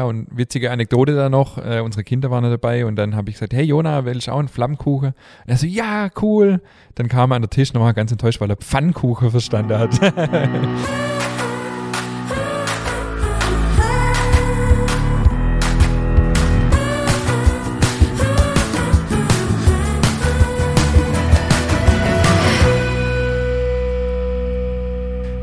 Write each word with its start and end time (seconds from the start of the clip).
Und 0.00 0.28
witzige 0.30 0.70
Anekdote 0.70 1.16
da 1.16 1.28
noch, 1.28 1.58
äh, 1.58 1.80
unsere 1.80 2.04
Kinder 2.04 2.30
waren 2.30 2.44
ja 2.44 2.50
dabei 2.50 2.86
und 2.86 2.94
dann 2.94 3.16
habe 3.16 3.30
ich 3.30 3.34
gesagt, 3.34 3.52
hey 3.52 3.64
Jona, 3.64 4.04
willst 4.04 4.28
du 4.28 4.30
auch 4.30 4.38
einen 4.38 4.46
Flammkuchen? 4.46 5.08
Und 5.08 5.48
er 5.48 5.56
so, 5.56 5.66
ja, 5.66 6.08
cool. 6.22 6.60
Dann 6.94 7.08
kam 7.08 7.32
er 7.32 7.34
an 7.34 7.42
den 7.42 7.50
Tisch 7.50 7.74
und 7.74 7.80
war 7.80 7.92
ganz 7.94 8.12
enttäuscht, 8.12 8.40
weil 8.40 8.48
er 8.48 8.56
Pfannkuchen 8.56 9.32
verstanden 9.32 9.76
hat. 9.76 9.98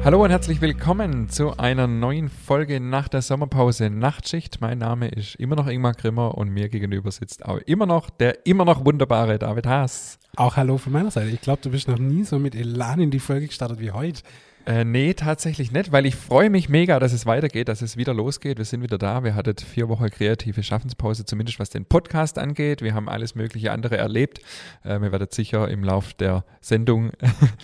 Hallo 0.06 0.24
und 0.24 0.30
herzlich 0.30 0.62
willkommen 0.62 1.30
zu 1.30 1.58
einer 1.58 1.88
neuen 1.88 2.30
Folge 2.30 2.80
nach 2.80 3.08
der 3.08 3.24
Sommerpause 3.24 3.90
Nachtschicht. 3.90 4.62
Mein 4.62 4.78
Name 4.78 5.08
ist 5.08 5.34
immer 5.38 5.56
noch 5.56 5.66
Ingmar 5.66 5.94
Grimmer 5.94 6.38
und 6.38 6.52
mir 6.52 6.70
gegenüber 6.70 7.10
sitzt 7.10 7.44
auch 7.44 7.58
immer 7.66 7.88
noch 7.88 8.12
der 8.12 8.46
immer 8.46 8.66
noch 8.66 8.86
wunderbare 8.86 9.40
David 9.40 9.66
Haas. 9.66 10.20
Auch 10.36 10.58
hallo 10.58 10.78
von 10.78 10.94
meiner 10.94 11.10
Seite. 11.10 11.32
Ich 11.32 11.42
glaube, 11.42 11.64
du 11.64 11.72
bist 11.72 11.88
noch 11.88 11.98
nie 11.98 12.24
so 12.24 12.38
mit 12.38 12.54
Elan 12.54 13.00
in 13.00 13.10
die 13.10 13.20
Folge 13.20 13.48
gestartet 13.48 13.80
wie 13.80 13.90
heute. 13.90 14.22
Äh, 14.66 14.84
nee, 14.84 15.14
tatsächlich 15.14 15.72
nicht, 15.72 15.92
weil 15.92 16.08
ich 16.08 16.16
freue 16.16 16.50
mich 16.50 16.70
mega, 16.70 17.00
dass 17.00 17.14
es 17.14 17.28
weitergeht, 17.28 17.68
dass 17.68 17.84
es 17.84 17.98
wieder 17.98 18.16
losgeht. 18.16 18.58
Wir 18.58 18.66
sind 18.66 18.82
wieder 18.82 18.98
da. 18.98 19.24
Wir 19.24 19.36
hatten 19.36 19.56
vier 19.58 19.90
Wochen 19.90 20.10
kreative 20.10 20.64
Schaffenspause, 20.64 21.24
zumindest 21.26 21.60
was 21.60 21.70
den 21.70 21.86
Podcast 21.86 22.40
angeht. 22.40 22.82
Wir 22.82 22.96
haben 22.96 23.08
alles 23.08 23.36
mögliche 23.36 23.72
andere 23.72 23.98
erlebt. 23.98 24.40
Äh, 24.84 25.00
wir 25.02 25.12
werden 25.12 25.28
sicher 25.30 25.70
im 25.70 25.84
Lauf 25.84 26.14
der 26.14 26.46
Sendung 26.62 27.12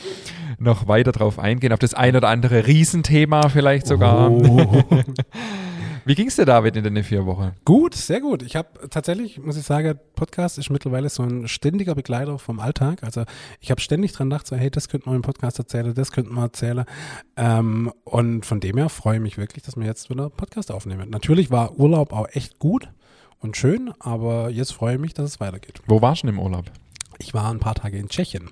noch 0.60 0.88
weiter 0.88 1.12
drauf 1.12 1.40
eingehen, 1.40 1.74
auf 1.74 1.80
das 1.80 1.96
ein 1.96 2.16
oder 2.16 2.28
andere 2.28 2.68
Riesenthema 2.68 3.50
vielleicht 3.50 3.88
sogar. 3.88 4.30
Oh. 4.30 4.84
Wie 6.04 6.16
ging 6.16 6.28
es 6.28 6.36
dir, 6.36 6.46
David, 6.46 6.76
in 6.76 6.84
den 6.84 7.04
vier 7.04 7.26
Wochen? 7.28 7.52
Gut, 7.64 7.94
sehr 7.94 8.22
gut. 8.22 8.42
Ich 8.42 8.56
habe 8.56 8.90
tatsächlich, 8.90 9.40
muss 9.40 9.56
ich 9.56 9.64
sagen, 9.64 10.00
Podcast 10.16 10.58
ist 10.58 10.72
mittlerweile 10.72 11.10
so 11.10 11.22
ein 11.22 11.48
ständiger 11.48 11.94
Begleiter 11.94 12.40
vom 12.40 12.60
Alltag. 12.60 13.04
Also 13.04 13.24
ich 13.60 13.70
habe 13.70 13.80
ständig 13.82 14.12
dran 14.14 14.30
gedacht, 14.30 14.48
so, 14.48 14.56
hey, 14.56 14.72
das 14.72 14.90
könnte 14.90 15.08
man 15.08 15.18
im 15.18 15.22
Podcast 15.22 15.60
erzählen, 15.60 15.94
das 15.94 16.12
könnte 16.12 16.32
man 16.32 16.46
erzählen. 16.46 16.86
Ähm, 17.38 17.94
und 18.04 18.48
von 18.48 18.60
dem 18.60 18.78
her 18.78 18.90
freue 18.90 19.18
ich 19.18 19.22
mich 19.22 19.38
wirklich, 19.38 19.64
dass 19.64 19.78
wir 19.78 19.86
jetzt 19.86 20.10
wieder 20.10 20.30
Podcast 20.30 20.72
aufnehmen. 20.72 21.10
Natürlich 21.10 21.52
war 21.52 21.78
Urlaub 21.78 22.14
auch 22.14 22.28
echt 22.32 22.58
gut 22.58 22.90
und 23.40 23.56
schön, 23.56 23.94
aber 24.00 24.50
jetzt 24.50 24.74
freue 24.74 24.96
ich 24.96 25.02
mich, 25.02 25.14
dass 25.14 25.26
es 25.26 25.40
weitergeht. 25.40 25.82
Wo 25.86 26.02
warst 26.02 26.24
du 26.24 26.28
denn 26.28 26.36
im 26.36 26.42
Urlaub? 26.42 26.66
Ich 27.20 27.36
war 27.36 27.52
ein 27.52 27.60
paar 27.60 27.76
Tage 27.76 27.98
in 27.98 28.10
Tschechien. 28.10 28.50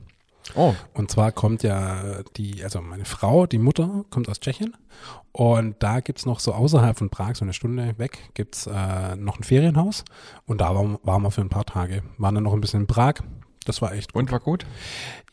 Oh. 0.55 0.73
Und 0.93 1.11
zwar 1.11 1.31
kommt 1.31 1.63
ja 1.63 2.23
die, 2.37 2.63
also 2.63 2.81
meine 2.81 3.05
Frau, 3.05 3.45
die 3.45 3.57
Mutter, 3.57 4.05
kommt 4.09 4.29
aus 4.29 4.39
Tschechien. 4.39 4.75
Und 5.31 5.75
da 5.79 5.99
gibt 5.99 6.19
es 6.19 6.25
noch 6.25 6.39
so 6.39 6.53
außerhalb 6.53 6.97
von 6.97 7.09
Prag, 7.09 7.35
so 7.35 7.45
eine 7.45 7.53
Stunde 7.53 7.97
weg, 7.97 8.31
gibt 8.33 8.55
es 8.55 8.67
äh, 8.67 9.15
noch 9.15 9.39
ein 9.39 9.43
Ferienhaus. 9.43 10.03
Und 10.45 10.61
da 10.61 10.73
waren, 10.75 10.97
waren 11.03 11.21
wir 11.21 11.31
für 11.31 11.41
ein 11.41 11.49
paar 11.49 11.65
Tage. 11.65 12.03
Waren 12.17 12.35
dann 12.35 12.43
noch 12.43 12.53
ein 12.53 12.61
bisschen 12.61 12.81
in 12.81 12.87
Prag. 12.87 13.15
Das 13.65 13.81
war 13.81 13.93
echt 13.93 14.13
gut. 14.13 14.23
Und 14.23 14.31
war 14.31 14.39
gut? 14.39 14.65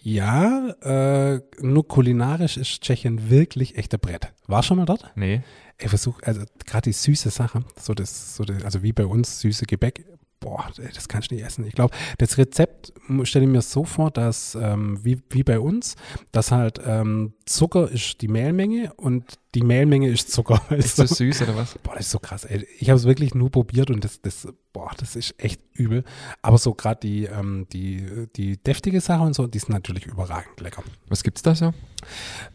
Ja, 0.02 0.68
äh, 0.82 1.40
nur 1.60 1.88
kulinarisch 1.88 2.56
ist 2.56 2.82
Tschechien 2.82 3.30
wirklich 3.30 3.76
echter 3.76 3.98
Brett. 3.98 4.32
War 4.46 4.62
schon 4.62 4.76
mal 4.76 4.84
dort? 4.84 5.10
Nee. 5.16 5.42
Ich 5.78 5.88
versuche, 5.88 6.24
also 6.26 6.42
gerade 6.64 6.90
die 6.90 6.92
süße 6.92 7.30
Sache, 7.30 7.64
so 7.78 7.92
das, 7.92 8.36
so 8.36 8.44
das, 8.44 8.64
also 8.64 8.82
wie 8.82 8.92
bei 8.92 9.04
uns 9.04 9.40
süße 9.40 9.66
Gebäck, 9.66 10.04
boah, 10.40 10.66
das 10.76 11.08
kannst 11.08 11.30
du 11.30 11.34
nicht 11.34 11.44
essen. 11.44 11.66
Ich 11.66 11.74
glaube, 11.74 11.94
das 12.18 12.38
Rezept 12.38 12.92
stelle 13.22 13.44
ich 13.44 13.50
mir 13.50 13.62
so 13.62 13.84
vor, 13.84 14.10
dass 14.10 14.54
ähm, 14.54 14.98
wie, 15.02 15.22
wie 15.30 15.42
bei 15.42 15.58
uns, 15.58 15.96
dass 16.32 16.52
halt 16.52 16.80
ähm, 16.84 17.34
Zucker 17.46 17.88
ist 17.90 18.20
die 18.22 18.28
Mehlmenge 18.28 18.92
und 18.96 19.38
die 19.54 19.62
Mehlmenge 19.62 20.08
ist 20.08 20.30
Zucker. 20.32 20.60
Ist 20.76 20.98
das 20.98 21.10
süß 21.10 21.42
oder 21.42 21.56
was? 21.56 21.78
Boah, 21.78 21.94
das 21.94 22.06
ist 22.06 22.10
so 22.10 22.18
krass. 22.18 22.44
Ey. 22.44 22.66
Ich 22.78 22.90
habe 22.90 22.98
es 22.98 23.06
wirklich 23.06 23.34
nur 23.34 23.50
probiert 23.50 23.88
und 23.88 24.04
das, 24.04 24.20
das, 24.20 24.46
boah, 24.74 24.90
das 24.98 25.16
ist 25.16 25.34
echt 25.38 25.62
übel. 25.72 26.04
Aber 26.42 26.58
so 26.58 26.74
gerade 26.74 27.00
die, 27.00 27.24
ähm, 27.24 27.66
die, 27.72 28.26
die 28.36 28.58
deftige 28.58 29.00
Sache 29.00 29.22
und 29.22 29.34
so, 29.34 29.46
die 29.46 29.58
sind 29.58 29.70
natürlich 29.70 30.04
überragend 30.04 30.60
lecker. 30.60 30.82
Was 31.08 31.22
gibt's 31.22 31.40
da 31.40 31.54
so? 31.54 31.72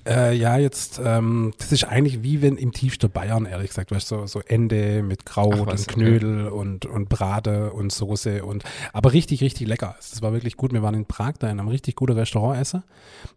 Äh, 0.06 0.36
ja, 0.36 0.58
jetzt, 0.58 1.02
ähm, 1.04 1.54
das 1.58 1.72
ist 1.72 1.86
eigentlich 1.86 2.22
wie 2.22 2.44
wenn 2.44 2.56
im 2.56 2.72
tiefsten 2.72 3.10
Bayern, 3.10 3.46
ehrlich 3.46 3.70
gesagt, 3.70 3.92
weißt 3.92 4.12
du, 4.12 4.16
so, 4.20 4.28
so 4.28 4.40
Ende 4.42 5.02
mit 5.02 5.26
Kraut 5.26 5.66
was, 5.66 5.82
und 5.82 5.88
Knödel 5.88 6.48
okay. 6.48 6.56
und, 6.56 6.86
und 6.86 7.10
Brate 7.10 7.72
und 7.72 7.92
Soße 7.92 8.46
und, 8.46 8.64
aber 8.94 9.14
richtig, 9.14 9.42
richtig 9.42 9.68
lecker. 9.68 9.96
Das 9.98 10.22
war 10.22 10.34
wirklich 10.34 10.56
gut. 10.56 10.72
Wir 10.72 10.84
waren 10.84 10.94
in 10.94 11.08
Prag 11.08 11.34
da 11.40 11.50
in 11.50 11.60
einem 11.60 11.70
richtig 11.70 11.96
guten 11.96 12.14
Restaurant 12.14 12.60
essen. 12.60 12.84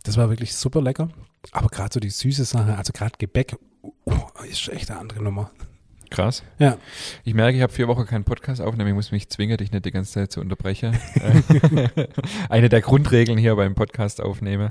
Das 0.03 0.19
war 0.19 0.29
wirklich 0.29 0.55
super 0.55 0.83
lecker. 0.83 1.09
Aber 1.53 1.69
gerade 1.69 1.91
so 1.93 2.01
die 2.01 2.11
süße 2.11 2.45
Sache, 2.45 2.77
also 2.77 2.93
gerade 2.93 3.15
Gebäck, 3.19 3.57
uh, 3.83 4.13
ist 4.49 4.69
echt 4.69 4.91
eine 4.91 5.01
andere 5.01 5.23
Nummer. 5.23 5.51
Krass. 6.11 6.45
Ja. 6.59 6.77
Ich 7.25 7.35
merke, 7.35 7.57
ich 7.57 7.63
habe 7.63 7.73
vier 7.73 7.89
Wochen 7.89 8.07
keinen 8.07 8.25
Podcast 8.25 8.61
aufnehmen. 8.61 8.91
Ich 8.91 8.95
muss 8.95 9.11
mich 9.11 9.29
zwingen, 9.31 9.57
dich 9.57 9.73
nicht 9.73 9.85
die 9.85 9.91
ganze 9.91 10.13
Zeit 10.13 10.33
zu 10.33 10.41
unterbrechen. 10.41 10.97
Eine 12.49 12.69
der 12.69 12.83
Grundregeln 12.83 13.37
hier 13.37 13.57
beim 13.57 13.75
Podcast 13.75 14.21
aufnehmen. 14.23 14.71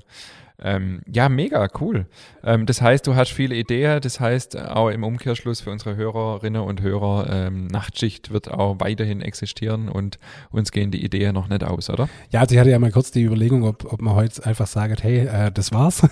Ähm, 0.62 1.02
ja, 1.06 1.28
mega, 1.28 1.68
cool. 1.82 2.06
Ähm, 2.44 2.66
das 2.66 2.82
heißt, 2.82 3.06
du 3.08 3.16
hast 3.16 3.32
viele 3.32 3.56
Ideen. 3.56 4.00
Das 4.00 4.20
heißt, 4.20 4.58
auch 4.58 4.90
im 4.90 5.04
Umkehrschluss 5.04 5.60
für 5.60 5.72
unsere 5.72 5.98
Hörerinnen 5.98 6.62
und 6.62 6.82
Hörer, 6.82 7.28
ähm, 7.30 7.68
Nachtschicht 7.68 8.32
wird 8.32 8.50
auch 8.50 8.80
weiterhin 8.80 9.22
existieren 9.22 9.90
und 9.90 10.20
uns 10.52 10.72
gehen 10.72 10.92
die 10.92 11.04
Ideen 11.04 11.34
noch 11.34 11.50
nicht 11.50 11.64
aus, 11.64 11.90
oder? 11.90 12.08
Ja, 12.32 12.42
also 12.42 12.56
ich 12.56 12.60
hatte 12.60 12.70
ja 12.70 12.80
mal 12.80 12.92
kurz 12.92 13.12
die 13.12 13.24
Überlegung, 13.24 13.64
ob, 13.64 13.92
ob 13.92 14.02
man 14.02 14.16
heute 14.16 14.46
einfach 14.46 14.68
sagt, 14.68 15.04
hey, 15.04 15.26
äh, 15.28 15.52
das 15.52 15.74
war's. 15.74 16.04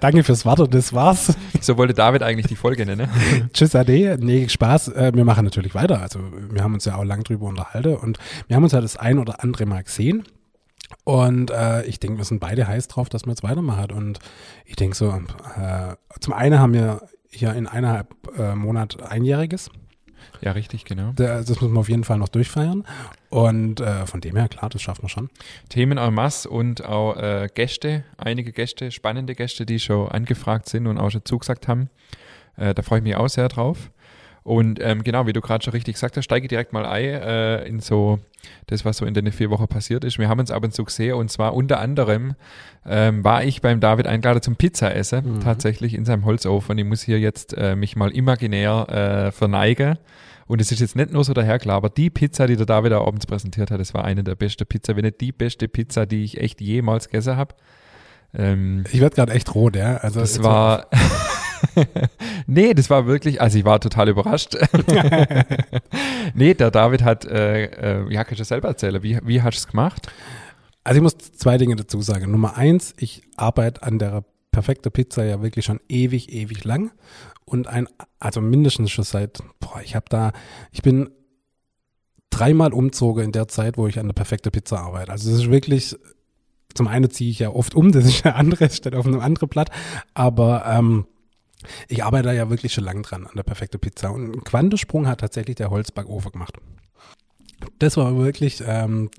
Danke 0.00 0.24
fürs 0.24 0.44
Warten, 0.44 0.70
das 0.70 0.92
war's. 0.92 1.36
So 1.60 1.76
wollte 1.76 1.94
David 1.94 2.22
eigentlich 2.22 2.46
die 2.46 2.56
Folge 2.56 2.84
nennen. 2.84 3.08
Tschüss, 3.52 3.74
Ade. 3.74 4.18
Nee, 4.20 4.48
Spaß. 4.48 4.88
Äh, 4.88 5.12
wir 5.14 5.24
machen 5.24 5.44
natürlich 5.44 5.74
weiter. 5.74 6.00
Also, 6.00 6.20
wir 6.50 6.62
haben 6.62 6.74
uns 6.74 6.84
ja 6.84 6.96
auch 6.96 7.04
lang 7.04 7.22
drüber 7.22 7.46
unterhalten 7.46 7.96
und 7.96 8.18
wir 8.48 8.56
haben 8.56 8.64
uns 8.64 8.72
ja 8.72 8.80
das 8.80 8.96
ein 8.96 9.18
oder 9.18 9.42
andere 9.42 9.66
Mal 9.66 9.84
gesehen. 9.84 10.24
Und 11.04 11.50
äh, 11.50 11.84
ich 11.84 12.00
denke, 12.00 12.18
wir 12.18 12.24
sind 12.24 12.40
beide 12.40 12.66
heiß 12.66 12.88
drauf, 12.88 13.08
dass 13.08 13.26
man 13.26 13.34
jetzt 13.34 13.42
weitermacht. 13.42 13.92
Und 13.92 14.18
ich 14.64 14.76
denke 14.76 14.96
so, 14.96 15.08
äh, 15.10 15.94
zum 16.20 16.32
einen 16.32 16.58
haben 16.58 16.74
wir 16.74 17.02
hier 17.28 17.54
in 17.54 17.66
eineinhalb 17.66 18.08
äh, 18.38 18.54
Monat 18.54 19.02
einjähriges. 19.02 19.70
Ja, 20.42 20.52
richtig, 20.52 20.84
genau. 20.84 21.12
Das 21.14 21.48
müssen 21.48 21.72
wir 21.72 21.80
auf 21.80 21.88
jeden 21.88 22.02
Fall 22.02 22.18
noch 22.18 22.28
durchfeiern. 22.28 22.84
Und 23.30 23.80
äh, 23.80 24.06
von 24.06 24.20
dem 24.20 24.36
her, 24.36 24.48
klar, 24.48 24.68
das 24.70 24.82
schaffen 24.82 25.04
wir 25.04 25.08
schon. 25.08 25.30
Themen 25.68 25.98
en 25.98 26.12
masse 26.12 26.50
und 26.50 26.84
auch 26.84 27.16
äh, 27.16 27.48
Gäste, 27.54 28.04
einige 28.18 28.52
Gäste, 28.52 28.90
spannende 28.90 29.36
Gäste, 29.36 29.64
die 29.64 29.78
schon 29.78 30.08
angefragt 30.08 30.68
sind 30.68 30.88
und 30.88 30.98
auch 30.98 31.10
schon 31.10 31.24
zugesagt 31.24 31.68
haben. 31.68 31.90
Äh, 32.56 32.74
da 32.74 32.82
freue 32.82 32.98
ich 32.98 33.04
mich 33.04 33.14
auch 33.14 33.28
sehr 33.28 33.48
drauf. 33.48 33.90
Und 34.44 34.80
ähm, 34.82 35.04
genau, 35.04 35.26
wie 35.26 35.32
du 35.32 35.40
gerade 35.40 35.64
schon 35.64 35.72
richtig 35.72 35.94
gesagt 35.94 36.16
hast, 36.16 36.24
steige 36.24 36.46
ich 36.46 36.48
direkt 36.48 36.72
mal 36.72 36.84
ein 36.84 37.04
äh, 37.04 37.64
in 37.64 37.80
so 37.80 38.18
das, 38.66 38.84
was 38.84 38.96
so 38.96 39.06
in 39.06 39.14
den 39.14 39.30
vier 39.30 39.50
Wochen 39.50 39.68
passiert 39.68 40.04
ist. 40.04 40.18
Wir 40.18 40.28
haben 40.28 40.40
uns 40.40 40.50
ab 40.50 40.64
und 40.64 40.74
zu 40.74 40.84
gesehen 40.84 41.14
und 41.14 41.30
zwar 41.30 41.54
unter 41.54 41.78
anderem 41.78 42.34
ähm, 42.84 43.22
war 43.22 43.44
ich 43.44 43.60
beim 43.60 43.78
David 43.78 44.06
eingeladen 44.06 44.42
zum 44.42 44.56
Pizzaessen, 44.56 45.36
mhm. 45.36 45.40
tatsächlich 45.40 45.94
in 45.94 46.04
seinem 46.04 46.24
Holzofen. 46.24 46.76
Ich 46.76 46.84
muss 46.84 47.02
hier 47.02 47.20
jetzt 47.20 47.56
äh, 47.56 47.76
mich 47.76 47.94
mal 47.94 48.10
imaginär 48.10 48.88
äh, 49.28 49.32
verneigen. 49.32 49.98
Und 50.48 50.60
es 50.60 50.72
ist 50.72 50.80
jetzt 50.80 50.96
nicht 50.96 51.12
nur 51.12 51.24
so 51.24 51.32
daherklar, 51.32 51.76
aber 51.76 51.88
die 51.88 52.10
Pizza, 52.10 52.46
die 52.46 52.56
der 52.56 52.66
David 52.66 52.92
da 52.92 53.00
abends 53.00 53.26
präsentiert 53.26 53.70
hat, 53.70 53.80
das 53.80 53.94
war 53.94 54.04
eine 54.04 54.24
der 54.24 54.34
besten 54.34 54.66
Pizza, 54.66 54.96
wenn 54.96 55.04
nicht 55.04 55.20
die 55.20 55.32
beste 55.32 55.68
Pizza, 55.68 56.04
die 56.04 56.24
ich 56.24 56.38
echt 56.40 56.60
jemals 56.60 57.06
gegessen 57.08 57.36
habe. 57.36 57.54
Ähm, 58.34 58.84
ich 58.90 59.00
werde 59.00 59.14
gerade 59.14 59.32
echt 59.32 59.54
rot, 59.54 59.76
ja. 59.76 59.96
Also 59.98 60.20
das 60.20 60.42
war. 60.42 60.88
nee, 62.46 62.74
das 62.74 62.90
war 62.90 63.06
wirklich, 63.06 63.40
also 63.40 63.58
ich 63.58 63.64
war 63.64 63.80
total 63.80 64.08
überrascht. 64.08 64.56
nee, 66.34 66.54
der 66.54 66.70
David 66.70 67.02
hat, 67.02 67.24
äh, 67.24 67.64
äh, 67.64 68.12
ja, 68.12 68.24
kannst 68.24 68.40
du 68.40 68.44
selber 68.44 68.68
erzählen, 68.68 69.02
wie, 69.02 69.18
wie 69.24 69.42
hast 69.42 69.56
du 69.56 69.58
es 69.60 69.66
gemacht? 69.68 70.08
Also 70.84 70.98
ich 70.98 71.02
muss 71.02 71.16
zwei 71.16 71.58
Dinge 71.58 71.76
dazu 71.76 72.00
sagen. 72.02 72.30
Nummer 72.30 72.56
eins, 72.56 72.94
ich 72.98 73.22
arbeite 73.36 73.82
an 73.82 73.98
der 73.98 74.24
perfekten 74.50 74.92
Pizza 74.92 75.24
ja 75.24 75.42
wirklich 75.42 75.64
schon 75.64 75.80
ewig, 75.88 76.32
ewig 76.32 76.64
lang. 76.64 76.92
Und 77.44 77.66
ein, 77.66 77.88
also 78.18 78.40
mindestens 78.40 78.90
schon 78.90 79.04
seit, 79.04 79.38
boah, 79.60 79.80
ich 79.82 79.94
habe 79.94 80.06
da, 80.08 80.32
ich 80.70 80.82
bin 80.82 81.10
dreimal 82.30 82.72
umzogen 82.72 83.24
in 83.24 83.32
der 83.32 83.48
Zeit, 83.48 83.76
wo 83.76 83.86
ich 83.86 83.98
an 83.98 84.06
der 84.06 84.14
perfekten 84.14 84.50
Pizza 84.50 84.80
arbeite. 84.80 85.12
Also 85.12 85.30
es 85.30 85.38
ist 85.38 85.50
wirklich, 85.50 85.96
zum 86.74 86.88
einen 86.88 87.10
ziehe 87.10 87.30
ich 87.30 87.40
ja 87.40 87.50
oft 87.50 87.74
um, 87.74 87.92
das 87.92 88.04
ist 88.04 88.24
eine 88.24 88.34
andere, 88.36 88.70
steht 88.70 88.94
auf 88.94 89.06
einem 89.06 89.20
anderen 89.20 89.48
Blatt, 89.48 89.70
aber 90.14 90.64
ähm, 90.66 91.06
ich 91.88 92.04
arbeite 92.04 92.28
da 92.28 92.32
ja 92.32 92.50
wirklich 92.50 92.72
schon 92.72 92.84
lange 92.84 93.02
dran 93.02 93.26
an 93.26 93.32
der 93.36 93.42
perfekte 93.42 93.78
Pizza. 93.78 94.10
Und 94.10 94.24
einen 94.24 94.44
Quantensprung 94.44 95.06
hat 95.06 95.20
tatsächlich 95.20 95.56
der 95.56 95.70
Holzbackofen 95.70 96.32
gemacht. 96.32 96.56
Das 97.78 97.96
war 97.96 98.16
wirklich 98.16 98.62
ähm, 98.66 99.10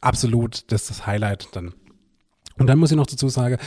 absolut 0.00 0.70
das, 0.72 0.86
das 0.86 1.06
Highlight 1.06 1.48
dann. 1.52 1.74
Und 2.58 2.66
dann 2.66 2.78
muss 2.78 2.90
ich 2.90 2.96
noch 2.96 3.06
dazu 3.06 3.28
sagen, 3.28 3.58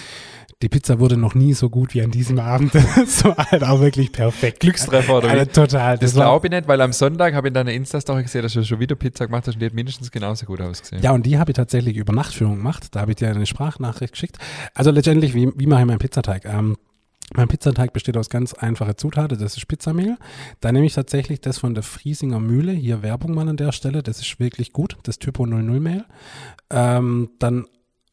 die 0.61 0.69
Pizza 0.69 0.99
wurde 0.99 1.17
noch 1.17 1.33
nie 1.33 1.53
so 1.53 1.69
gut 1.69 1.93
wie 1.93 2.03
an 2.03 2.11
diesem 2.11 2.39
Abend. 2.39 2.71
so 3.07 3.35
halt 3.35 3.63
auch 3.63 3.79
wirklich 3.79 4.11
perfekt. 4.11 4.59
Glückstreffer 4.59 5.17
oder 5.17 5.33
wie? 5.33 5.45
total. 5.47 5.97
Das, 5.97 6.11
das 6.11 6.13
glaube 6.13 6.47
ich 6.47 6.51
nicht, 6.51 6.67
weil 6.67 6.81
am 6.81 6.93
Sonntag 6.93 7.33
habe 7.33 7.47
ich 7.47 7.49
in 7.49 7.55
deiner 7.55 7.71
Insta-Story 7.71 8.23
gesehen, 8.23 8.43
dass 8.43 8.53
du 8.53 8.63
schon 8.63 8.79
wieder 8.79 8.95
Pizza 8.95 9.25
gemacht 9.25 9.47
hast 9.47 9.55
und 9.55 9.61
die 9.61 9.65
hat 9.65 9.73
mindestens 9.73 10.11
genauso 10.11 10.45
gut 10.45 10.61
ausgesehen. 10.61 11.01
Ja, 11.01 11.11
und 11.11 11.25
die 11.25 11.39
habe 11.39 11.51
ich 11.51 11.55
tatsächlich 11.55 11.97
über 11.97 12.13
Nachtführung 12.13 12.57
gemacht. 12.57 12.89
Da 12.91 13.01
habe 13.01 13.11
ich 13.11 13.17
dir 13.17 13.29
eine 13.29 13.45
Sprachnachricht 13.45 14.13
geschickt. 14.13 14.37
Also 14.75 14.91
letztendlich, 14.91 15.33
wie, 15.33 15.51
wie 15.55 15.65
mache 15.65 15.81
ich 15.81 15.87
meinen 15.87 15.99
Pizzateig? 15.99 16.45
Ähm, 16.45 16.77
Mein 17.33 17.47
Pizzateig 17.47 17.93
besteht 17.93 18.17
aus 18.17 18.29
ganz 18.29 18.53
einfachen 18.53 18.97
Zutaten. 18.97 19.39
Das 19.39 19.55
ist 19.55 19.67
Pizzamehl. 19.67 20.17
Da 20.59 20.71
nehme 20.71 20.85
ich 20.85 20.93
tatsächlich 20.93 21.39
das 21.39 21.59
von 21.59 21.73
der 21.73 21.83
Friesinger 21.83 22.39
Mühle. 22.39 22.73
Hier 22.73 23.03
Werbung 23.03 23.33
mal 23.33 23.47
an 23.47 23.57
der 23.57 23.71
Stelle. 23.71 24.03
Das 24.03 24.19
ist 24.19 24.39
wirklich 24.39 24.73
gut. 24.73 24.97
Das 25.03 25.17
Typo 25.17 25.45
00 25.45 25.79
Mehl. 25.79 26.05
Ähm, 26.69 27.29
dann 27.39 27.65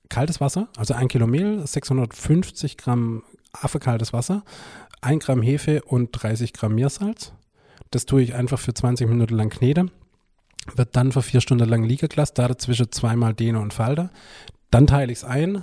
kaltes 0.08 0.40
Wasser, 0.40 0.68
also 0.76 0.94
ein 0.94 1.08
Kilo 1.08 1.26
Mehl, 1.26 1.66
650 1.66 2.76
Gramm 2.76 3.22
affekaltes 3.52 4.12
Wasser, 4.12 4.44
1 5.00 5.24
Gramm 5.24 5.42
Hefe 5.42 5.82
und 5.82 6.10
30 6.12 6.52
Gramm 6.52 6.74
Meersalz. 6.74 7.32
Das 7.90 8.06
tue 8.06 8.22
ich 8.22 8.34
einfach 8.34 8.58
für 8.58 8.74
20 8.74 9.08
Minuten 9.08 9.34
lang 9.34 9.50
kneten. 9.50 9.90
Wird 10.74 10.96
dann 10.96 11.12
für 11.12 11.22
vier 11.22 11.40
Stunden 11.40 11.68
lang 11.68 11.82
liegen 11.82 12.08
gelassen, 12.08 12.34
da 12.36 12.48
dazwischen 12.48 12.92
zweimal 12.92 13.32
Dehne 13.32 13.60
und 13.60 13.72
Falter. 13.72 14.10
Dann 14.70 14.86
teile 14.86 15.12
ich 15.12 15.18
es 15.18 15.24
ein 15.24 15.62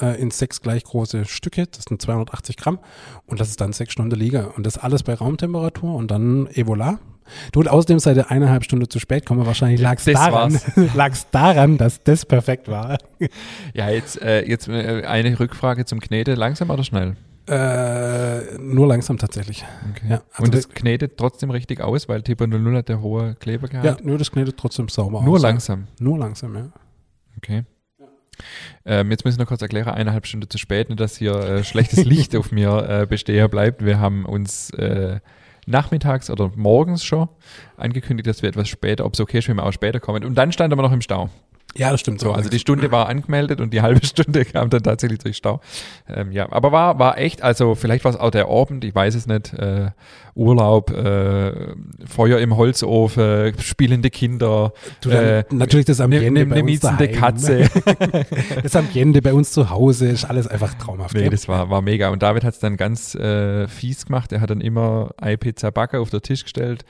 äh, 0.00 0.20
in 0.20 0.30
sechs 0.30 0.60
gleich 0.60 0.84
große 0.84 1.24
Stücke, 1.24 1.66
das 1.66 1.84
sind 1.88 2.00
280 2.00 2.56
Gramm 2.56 2.78
und 3.26 3.40
das 3.40 3.48
ist 3.48 3.60
dann 3.60 3.72
sechs 3.72 3.92
Stunden 3.92 4.18
liegen. 4.18 4.46
Und 4.46 4.66
das 4.66 4.78
alles 4.78 5.02
bei 5.02 5.14
Raumtemperatur 5.14 5.94
und 5.94 6.10
dann 6.10 6.46
Evola. 6.48 6.98
Du, 7.52 7.60
und 7.60 7.68
außerdem 7.68 8.00
seid 8.00 8.16
ihr 8.16 8.30
eineinhalb 8.30 8.64
Stunden 8.64 8.90
zu 8.90 8.98
spät 8.98 9.24
gekommen. 9.24 9.46
Wahrscheinlich 9.46 9.80
lag 9.80 9.98
es 9.98 10.04
daran, 10.04 10.58
lag's 10.94 11.30
daran, 11.30 11.78
dass 11.78 12.02
das 12.02 12.26
perfekt 12.26 12.68
war. 12.68 12.98
Ja, 13.72 13.88
jetzt, 13.88 14.20
äh, 14.20 14.44
jetzt 14.48 14.68
äh, 14.68 15.04
eine 15.06 15.38
Rückfrage 15.38 15.84
zum 15.84 16.00
Knete. 16.00 16.34
Langsam 16.34 16.70
oder 16.70 16.82
schnell? 16.82 17.16
Äh, 17.46 18.58
nur 18.58 18.86
langsam 18.86 19.18
tatsächlich. 19.18 19.64
Okay. 19.90 20.06
Ja, 20.08 20.22
also 20.32 20.44
Und 20.44 20.54
das 20.54 20.68
knetet 20.68 21.16
trotzdem 21.16 21.50
richtig 21.50 21.80
aus, 21.80 22.08
weil 22.08 22.22
Tipo 22.22 22.46
00 22.46 22.76
hat 22.76 22.88
der 22.88 23.00
hohe 23.00 23.34
Kleber 23.36 23.68
gehabt? 23.68 23.84
Ja, 23.84 23.96
nur 24.02 24.18
das 24.18 24.30
knetet 24.30 24.56
trotzdem 24.56 24.88
sauber 24.88 25.22
Nur 25.22 25.36
aus. 25.36 25.42
langsam. 25.42 25.86
Nur 25.98 26.18
langsam, 26.18 26.54
ja. 26.54 26.68
Okay. 27.36 27.64
Ähm, 28.84 29.10
jetzt 29.10 29.24
muss 29.24 29.34
ich 29.34 29.40
noch 29.40 29.46
kurz 29.46 29.62
erklären, 29.62 29.88
eineinhalb 29.88 30.26
Stunden 30.26 30.48
zu 30.48 30.58
spät, 30.58 30.88
nicht, 30.88 31.00
dass 31.00 31.16
hier 31.16 31.34
äh, 31.34 31.64
schlechtes 31.64 32.04
Licht 32.04 32.36
auf 32.36 32.52
mir 32.52 32.88
äh, 32.88 33.06
bestehen 33.06 33.48
bleibt. 33.50 33.84
Wir 33.84 34.00
haben 34.00 34.24
uns 34.24 34.70
äh, 34.70 35.20
nachmittags 35.66 36.30
oder 36.30 36.50
morgens 36.56 37.04
schon 37.04 37.28
angekündigt, 37.76 38.26
dass 38.26 38.42
wir 38.42 38.48
etwas 38.48 38.68
später, 38.68 39.04
ob 39.04 39.14
es 39.14 39.20
okay 39.20 39.38
ist, 39.38 39.48
wenn 39.48 39.56
wir 39.56 39.64
auch 39.64 39.72
später 39.72 40.00
kommen. 40.00 40.24
Und 40.24 40.34
dann 40.36 40.52
standen 40.52 40.78
wir 40.78 40.82
noch 40.82 40.92
im 40.92 41.00
Stau. 41.00 41.30
Ja, 41.76 41.90
das 41.90 42.00
stimmt. 42.00 42.20
So, 42.20 42.32
also 42.32 42.50
die 42.50 42.58
Stunde 42.58 42.90
war 42.90 43.08
angemeldet 43.08 43.60
und 43.60 43.72
die 43.72 43.80
halbe 43.80 44.04
Stunde 44.06 44.44
kam 44.44 44.70
dann 44.70 44.82
tatsächlich 44.82 45.20
durch 45.20 45.36
Stau. 45.36 45.60
Ähm, 46.08 46.32
ja, 46.32 46.50
aber 46.50 46.72
war, 46.72 46.98
war 46.98 47.18
echt, 47.18 47.42
also 47.42 47.74
vielleicht 47.74 48.04
war 48.04 48.12
es 48.12 48.18
auch 48.18 48.30
der 48.30 48.48
Abend, 48.48 48.84
ich 48.84 48.94
weiß 48.94 49.14
es 49.14 49.26
nicht, 49.26 49.52
äh, 49.54 49.90
Urlaub, 50.34 50.90
äh, 50.90 51.52
Feuer 52.06 52.38
im 52.38 52.56
Holzofen, 52.56 53.52
spielende 53.60 54.10
Kinder, 54.10 54.72
Du, 55.00 55.10
dann, 55.10 55.24
äh, 55.24 55.44
natürlich 55.50 55.86
das 55.86 56.00
eine 56.00 56.16
Ambiente 56.16 56.40
ne, 56.40 56.46
bei 56.46 56.56
ne 56.56 56.62
uns 56.62 56.70
miezende. 56.70 57.08
Katze. 57.08 57.70
Das 58.62 58.76
Ambiente 58.76 59.22
bei 59.22 59.32
uns 59.32 59.52
zu 59.52 59.70
Hause 59.70 60.08
ist 60.08 60.24
alles 60.24 60.46
einfach 60.46 60.74
traumhaft. 60.74 61.14
Nee, 61.14 61.22
gell? 61.22 61.30
das 61.30 61.48
war, 61.48 61.70
war 61.70 61.82
mega. 61.82 62.08
Und 62.10 62.22
David 62.22 62.44
hat 62.44 62.54
es 62.54 62.60
dann 62.60 62.76
ganz 62.76 63.14
äh, 63.14 63.68
fies 63.68 64.06
gemacht. 64.06 64.32
Er 64.32 64.40
hat 64.40 64.50
dann 64.50 64.60
immer 64.60 65.10
eine 65.16 65.38
Pizza 65.38 65.70
Backe 65.70 66.00
auf 66.00 66.10
den 66.10 66.22
Tisch 66.22 66.44
gestellt, 66.44 66.84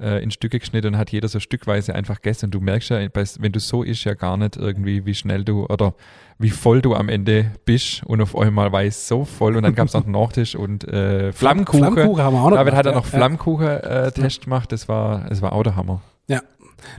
äh, 0.00 0.22
in 0.22 0.30
Stücke 0.30 0.58
geschnitten 0.58 0.88
und 0.88 0.98
hat 0.98 1.10
jeder 1.10 1.28
so 1.28 1.40
stückweise 1.40 1.94
einfach 1.94 2.16
gegessen. 2.16 2.46
Und 2.46 2.54
du 2.54 2.60
merkst 2.60 2.90
ja, 2.90 2.98
wenn 2.98 3.52
du 3.52 3.60
so 3.60 3.82
isst, 3.82 4.04
ja 4.04 4.14
gar 4.14 4.36
nicht 4.36 4.56
irgendwie, 4.56 5.06
wie 5.06 5.14
schnell 5.14 5.44
du 5.44 5.66
oder 5.66 5.94
wie 6.38 6.50
voll 6.50 6.82
du 6.82 6.94
am 6.94 7.08
Ende 7.08 7.52
bist. 7.64 8.02
Und 8.04 8.20
auf 8.20 8.36
einmal 8.36 8.72
war 8.72 8.88
so 8.90 9.24
voll. 9.24 9.56
Und 9.56 9.62
dann 9.62 9.74
gab 9.74 9.88
es 9.88 9.94
noch 9.94 10.04
einen 10.04 10.12
Nachtisch 10.20 10.56
und 10.56 10.84
äh, 10.84 11.32
Flammkuchen. 11.32 11.92
Flammkuchen 11.92 12.22
haben 12.22 12.34
wir 12.34 12.42
auch 12.42 12.50
noch 12.50 12.56
David 12.56 12.74
hat 12.74 12.86
dann 12.86 12.94
noch 12.94 13.04
ja. 13.04 13.18
Flammkuchen-Test 13.18 14.44
gemacht. 14.44 14.72
Das 14.72 14.88
war, 14.88 15.28
das 15.28 15.42
war 15.42 15.52
auch 15.52 15.62
der 15.62 15.76
Hammer. 15.76 16.02
Ja, 16.26 16.40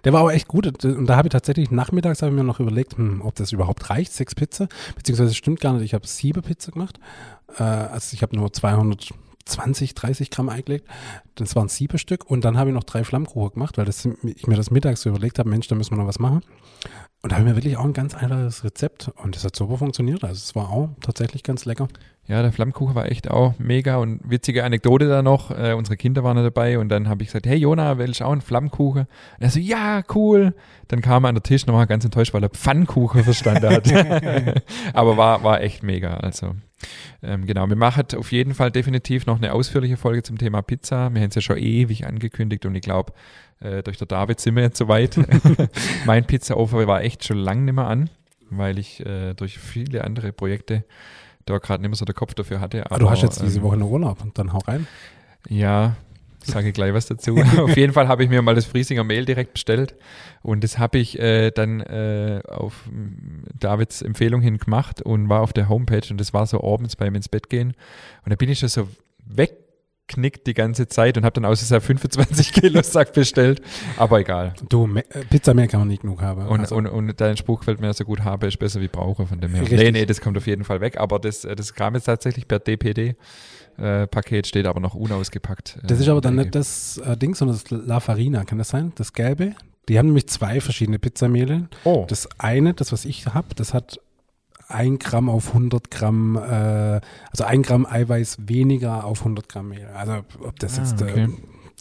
der 0.04 0.14
war 0.14 0.22
aber 0.22 0.34
echt 0.34 0.48
gut. 0.48 0.86
Und 0.86 1.06
da 1.08 1.18
habe 1.18 1.28
ich 1.28 1.32
tatsächlich 1.32 1.72
nachmittags 1.72 2.22
habe 2.22 2.32
ich 2.32 2.38
mir 2.38 2.44
noch 2.44 2.60
überlegt, 2.60 2.98
hm, 2.98 3.22
ob 3.22 3.36
das 3.36 3.52
überhaupt 3.52 3.90
reicht, 3.90 4.14
sechs 4.14 4.36
Pizza. 4.36 4.68
Beziehungsweise 4.96 5.32
es 5.32 5.38
stimmt 5.38 5.60
gar 5.60 5.74
nicht, 5.74 5.84
ich 5.84 5.94
habe 5.94 6.08
sieben 6.08 6.42
Pizza 6.42 6.72
gemacht. 6.72 7.00
Äh, 7.58 7.64
also 7.64 8.14
ich 8.14 8.22
habe 8.22 8.36
nur 8.36 8.52
220, 9.46 9.94
30 9.94 10.32
Gramm 10.32 10.50
eingelegt. 10.50 10.88
Das 11.36 11.56
waren 11.56 11.68
sieben 11.68 11.98
Stück. 11.98 12.30
Und 12.30 12.44
dann 12.46 12.58
habe 12.58 12.72
ich 12.72 12.74
noch 12.74 12.84
drei 12.84 13.04
Flammkuchen 13.04 13.54
gemacht, 13.54 13.78
weil 13.78 13.86
das, 13.86 14.06
ich 14.06 14.48
mir 14.48 14.56
das 14.56 14.72
mittags 14.72 15.02
so 15.02 15.10
überlegt 15.10 15.40
habe, 15.40 15.50
Mensch, 15.50 15.68
da 15.68 15.76
müssen 15.76 15.92
wir 15.92 15.98
noch 15.98 16.08
was 16.08 16.20
machen. 16.20 16.42
Und 17.22 17.32
da 17.32 17.38
habe 17.38 17.46
ich 17.48 17.50
mir 17.50 17.56
wirklich 17.56 17.78
auch 17.78 17.86
ein 17.86 17.94
ganz 17.94 18.14
einfaches 18.16 18.64
Rezept. 18.64 19.12
Und 19.16 19.36
das 19.36 19.44
hat 19.44 19.56
super 19.56 19.78
funktioniert. 19.78 20.24
Also 20.24 20.36
es 20.36 20.56
war 20.56 20.70
auch 20.70 20.90
tatsächlich 21.02 21.44
ganz 21.44 21.66
lecker. 21.66 21.88
Ja, 22.28 22.42
der 22.42 22.52
Flammkuchen 22.52 22.96
war 22.96 23.06
echt 23.06 23.30
auch 23.30 23.54
mega 23.60 23.98
und 23.98 24.20
witzige 24.28 24.64
Anekdote 24.64 25.08
da 25.08 25.22
noch. 25.22 25.52
Äh, 25.52 25.74
unsere 25.74 25.96
Kinder 25.96 26.24
waren 26.24 26.38
da 26.38 26.44
dabei 26.44 26.80
und 26.80 26.90
dann 26.90 27.08
habe 27.08 27.22
ich 27.22 27.30
gesagt, 27.30 27.46
hey 27.46 27.58
Jona, 27.58 28.00
willst 28.00 28.20
du 28.20 28.26
auch 28.26 28.32
einen 28.32 28.42
Flammkuchen? 28.42 29.02
Und 29.02 29.10
er 29.40 29.50
so, 29.52 29.60
ja, 29.60 30.02
cool. 30.16 30.56
Dann 30.88 31.02
kam 31.02 31.26
er 31.26 31.30
an 31.30 31.36
den 31.36 31.44
Tisch 31.44 31.68
und 31.68 31.74
war 31.74 31.86
ganz 31.86 32.04
enttäuscht, 32.04 32.34
weil 32.34 32.42
er 32.42 32.50
Pfannkuchen 32.50 33.24
verstanden 33.24 33.70
hat. 33.70 33.92
Aber 34.94 35.18
war, 35.18 35.44
war 35.44 35.62
echt 35.62 35.84
mega. 35.84 36.16
Also 36.18 36.56
ähm, 37.24 37.46
genau, 37.46 37.68
wir 37.68 37.76
machen 37.76 38.06
auf 38.18 38.32
jeden 38.32 38.54
Fall 38.54 38.72
definitiv 38.72 39.26
noch 39.26 39.38
eine 39.38 39.54
ausführliche 39.54 39.98
Folge 39.98 40.24
zum 40.24 40.38
Thema 40.38 40.62
Pizza. 40.62 41.14
Wir 41.14 41.22
haben 41.22 41.30
es 41.30 41.36
ja 41.36 41.42
schon 41.42 41.58
ewig 41.58 42.06
angekündigt 42.06 42.66
und 42.66 42.76
ich 42.76 42.82
glaube, 42.82 43.14
äh, 43.60 43.84
durch 43.84 43.98
der 43.98 44.08
David 44.08 44.40
sind 44.40 44.56
wir 44.56 44.64
jetzt 44.64 44.78
soweit. 44.78 45.18
mein 46.06 46.26
Pizzaofen 46.26 46.88
war 46.88 47.02
echt 47.02 47.24
schon 47.24 47.38
lang 47.38 47.66
nicht 47.66 47.76
mehr 47.76 47.88
an, 47.88 48.10
weil 48.50 48.78
ich 48.78 49.06
äh, 49.06 49.34
durch 49.34 49.58
viele 49.58 50.04
andere 50.04 50.32
Projekte 50.32 50.84
da 51.46 51.58
gerade 51.60 51.82
nicht 51.82 51.90
mehr 51.90 51.98
so 51.98 52.06
der 52.06 52.16
Kopf 52.16 52.34
dafür 52.34 52.60
hatte. 52.60 52.86
Aber, 52.86 53.00
du 53.00 53.10
hast 53.10 53.22
jetzt 53.22 53.42
diese 53.42 53.60
ähm, 53.60 53.64
Woche 53.64 53.78
noch 53.78 53.90
Urlaub 53.90 54.22
und 54.22 54.38
dann 54.38 54.52
hau 54.52 54.60
rein. 54.60 54.88
ja, 55.48 55.96
sage 56.48 56.72
gleich 56.74 56.94
was 56.94 57.06
dazu. 57.08 57.38
auf 57.58 57.76
jeden 57.78 57.94
Fall 57.94 58.08
habe 58.08 58.24
ich 58.24 58.30
mir 58.30 58.42
mal 58.42 58.56
das 58.56 58.66
Friesinger 58.66 59.04
Mehl 59.04 59.26
direkt 59.26 59.54
bestellt 59.54 59.96
und 60.42 60.64
das 60.64 60.78
habe 60.80 60.98
ich 60.98 61.20
äh, 61.20 61.52
dann 61.52 61.82
äh, 61.82 62.42
auf 62.48 62.84
Davids 63.60 64.02
Empfehlung 64.02 64.42
hin 64.42 64.58
gemacht 64.58 65.02
und 65.02 65.30
war 65.30 65.42
auf 65.42 65.54
der 65.54 65.70
Homepage 65.70 66.08
und 66.10 66.20
das 66.20 66.34
war 66.34 66.46
so 66.46 66.64
abends 66.64 66.96
beim 66.96 67.16
ins 67.16 67.30
Bett 67.30 67.50
gehen 67.50 67.74
und 68.24 68.32
da 68.32 68.36
bin 68.36 68.50
ich 68.50 68.60
schon 68.60 68.70
so 68.70 68.88
wegknickt 69.26 70.46
die 70.48 70.54
ganze 70.54 70.88
Zeit 70.88 71.18
und 71.18 71.26
habe 71.26 71.40
dann 71.42 71.50
dieser 71.62 71.82
25 71.82 72.54
Kilo 72.54 72.82
Sack 72.84 73.14
bestellt, 73.14 73.62
aber 73.98 74.20
egal. 74.20 74.54
Du, 74.70 74.86
me- 74.88 75.04
äh, 75.12 75.26
Pizza 75.26 75.54
mehr 75.54 75.68
kann 75.68 75.80
man 75.82 75.88
nicht 75.90 76.02
genug 76.04 76.22
haben. 76.22 76.46
Und, 76.48 76.60
Also, 76.62 76.76
und, 76.76 76.88
und 76.88 77.20
dein 77.22 77.38
Spruch 77.38 77.64
fällt 77.64 77.82
mir 77.82 77.94
so 77.94 78.04
gut, 78.06 78.24
habe 78.24 78.48
ist 78.48 78.58
besser 78.58 78.82
wie 78.82 78.88
brauche 78.88 79.26
von 79.26 79.40
dem 79.40 79.52
her. 79.54 79.62
Richtig. 79.64 79.80
Nee, 79.80 79.92
nee, 79.92 80.06
das 80.06 80.22
kommt 80.22 80.38
auf 80.38 80.48
jeden 80.48 80.64
Fall 80.64 80.82
weg, 80.82 80.98
aber 81.00 81.20
das, 81.20 81.44
äh, 81.46 81.56
das 81.56 81.74
kam 81.74 81.96
jetzt 81.96 82.06
tatsächlich 82.06 82.48
per 82.48 82.60
DPD. 82.60 83.16
Äh, 83.78 84.08
Paket 84.08 84.48
steht 84.48 84.66
aber 84.68 84.80
noch 84.80 84.96
unausgepackt. 84.96 85.78
äh, 85.84 85.88
Das 85.88 86.00
ist 86.00 86.08
aber 86.08 86.22
dann 86.22 86.36
nicht 86.36 86.56
das 86.56 86.98
äh, 87.00 87.18
Ding, 87.18 87.36
sondern 87.36 87.58
das 87.58 87.70
La 87.72 88.00
Farina, 88.00 88.44
kann 88.46 88.58
das 88.58 88.70
sein? 88.70 88.94
Das 88.96 89.14
Gelbe? 89.14 89.54
Die 89.90 90.00
haben 90.00 90.08
nämlich 90.08 90.28
zwei 90.28 90.62
verschiedene 90.62 90.98
Pizzamehle. 91.00 91.68
Oh, 91.84 92.06
Das 92.08 92.28
eine, 92.40 92.74
das 92.74 92.92
was 92.92 93.06
ich 93.06 93.26
habe, 93.28 93.54
das 93.56 93.74
hat 93.74 94.00
ein 94.68 94.98
Gramm 94.98 95.30
auf 95.30 95.50
100 95.50 95.92
Gramm, 95.92 96.38
äh, 96.38 97.00
also 97.32 97.44
ein 97.46 97.62
Gramm 97.62 97.86
Eiweiß 97.86 98.38
weniger 98.48 99.04
auf 99.06 99.20
100 99.20 99.48
Gramm 99.48 99.70
Mehl. 99.70 99.86
Also 99.96 100.24
ob 100.44 100.58
das 100.60 100.80
Ah, 100.80 100.82
jetzt 100.84 101.02
okay. 101.04 101.28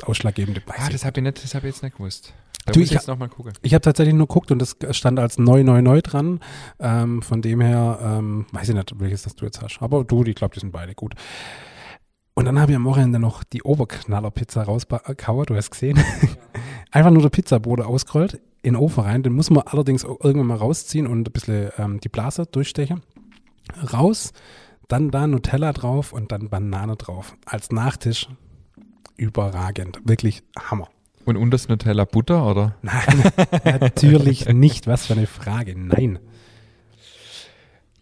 ausschlaggebende 0.02 0.60
weiß 0.66 0.76
ah, 0.80 0.88
das 0.90 1.04
habe 1.04 1.20
ich, 1.20 1.24
nicht- 1.24 1.42
das 1.44 1.54
hab 1.54 1.62
ich 1.64 1.70
jetzt 1.74 1.82
nicht 1.82 1.96
gewusst. 1.96 2.34
Da 2.66 2.72
Du, 2.72 2.80
muss 2.80 2.86
ich 2.88 2.92
ich 2.92 2.98
jetzt 2.98 3.08
nochmal 3.08 3.28
gucken. 3.28 3.52
Ich 3.62 3.74
habe 3.74 3.82
tatsächlich 3.82 4.14
nur 4.14 4.26
geguckt 4.26 4.50
und 4.50 4.58
das 4.58 4.76
stand 4.90 5.18
als 5.18 5.38
neu, 5.38 5.62
neu, 5.64 5.82
neu 5.82 6.00
dran. 6.02 6.40
Ähm, 6.80 7.20
von 7.22 7.42
dem 7.42 7.60
her, 7.60 7.98
ähm, 8.02 8.46
weiß 8.52 8.70
ich 8.70 8.74
nicht, 8.74 8.92
welches 9.00 9.22
das 9.22 9.34
du 9.36 9.44
jetzt 9.44 9.60
hast. 9.62 9.78
Aber 9.82 10.02
du, 10.04 10.24
ich 10.24 10.34
glaube, 10.34 10.54
die 10.54 10.60
sind 10.60 10.72
beide 10.72 10.94
gut. 10.94 11.14
Und 12.34 12.46
dann 12.46 12.58
habe 12.58 12.72
ich 12.72 12.76
am 12.76 12.84
Wochenende 12.84 13.20
noch 13.20 13.44
die 13.44 13.62
Oberknaller-Pizza 13.62 14.64
rausgehauen, 14.64 15.46
du 15.46 15.54
hast 15.54 15.70
gesehen. 15.70 16.02
Einfach 16.90 17.10
nur 17.10 17.22
der 17.22 17.30
Pizzaboden 17.30 17.84
ausgerollt, 17.84 18.40
in 18.62 18.74
den 18.74 18.76
Ofen 18.76 19.04
rein. 19.04 19.22
Den 19.22 19.34
muss 19.34 19.50
man 19.50 19.64
allerdings 19.66 20.02
irgendwann 20.02 20.46
mal 20.46 20.56
rausziehen 20.56 21.06
und 21.06 21.28
ein 21.28 21.32
bisschen 21.32 21.70
ähm, 21.78 22.00
die 22.00 22.08
Blase 22.08 22.46
durchstechen. 22.46 23.02
Raus, 23.92 24.32
dann 24.88 25.10
da 25.10 25.26
Nutella 25.26 25.72
drauf 25.72 26.12
und 26.12 26.32
dann 26.32 26.48
Banane 26.48 26.96
drauf. 26.96 27.36
Als 27.46 27.70
Nachtisch 27.70 28.28
überragend. 29.16 30.00
Wirklich 30.04 30.42
Hammer. 30.58 30.88
Und 31.24 31.36
unter 31.36 31.54
das 31.54 31.68
Nutella 31.68 32.04
Butter, 32.04 32.46
oder? 32.46 32.76
Nein, 32.82 33.32
natürlich 33.80 34.46
nicht. 34.48 34.86
Was 34.86 35.06
für 35.06 35.14
eine 35.14 35.26
Frage. 35.26 35.78
Nein. 35.78 36.18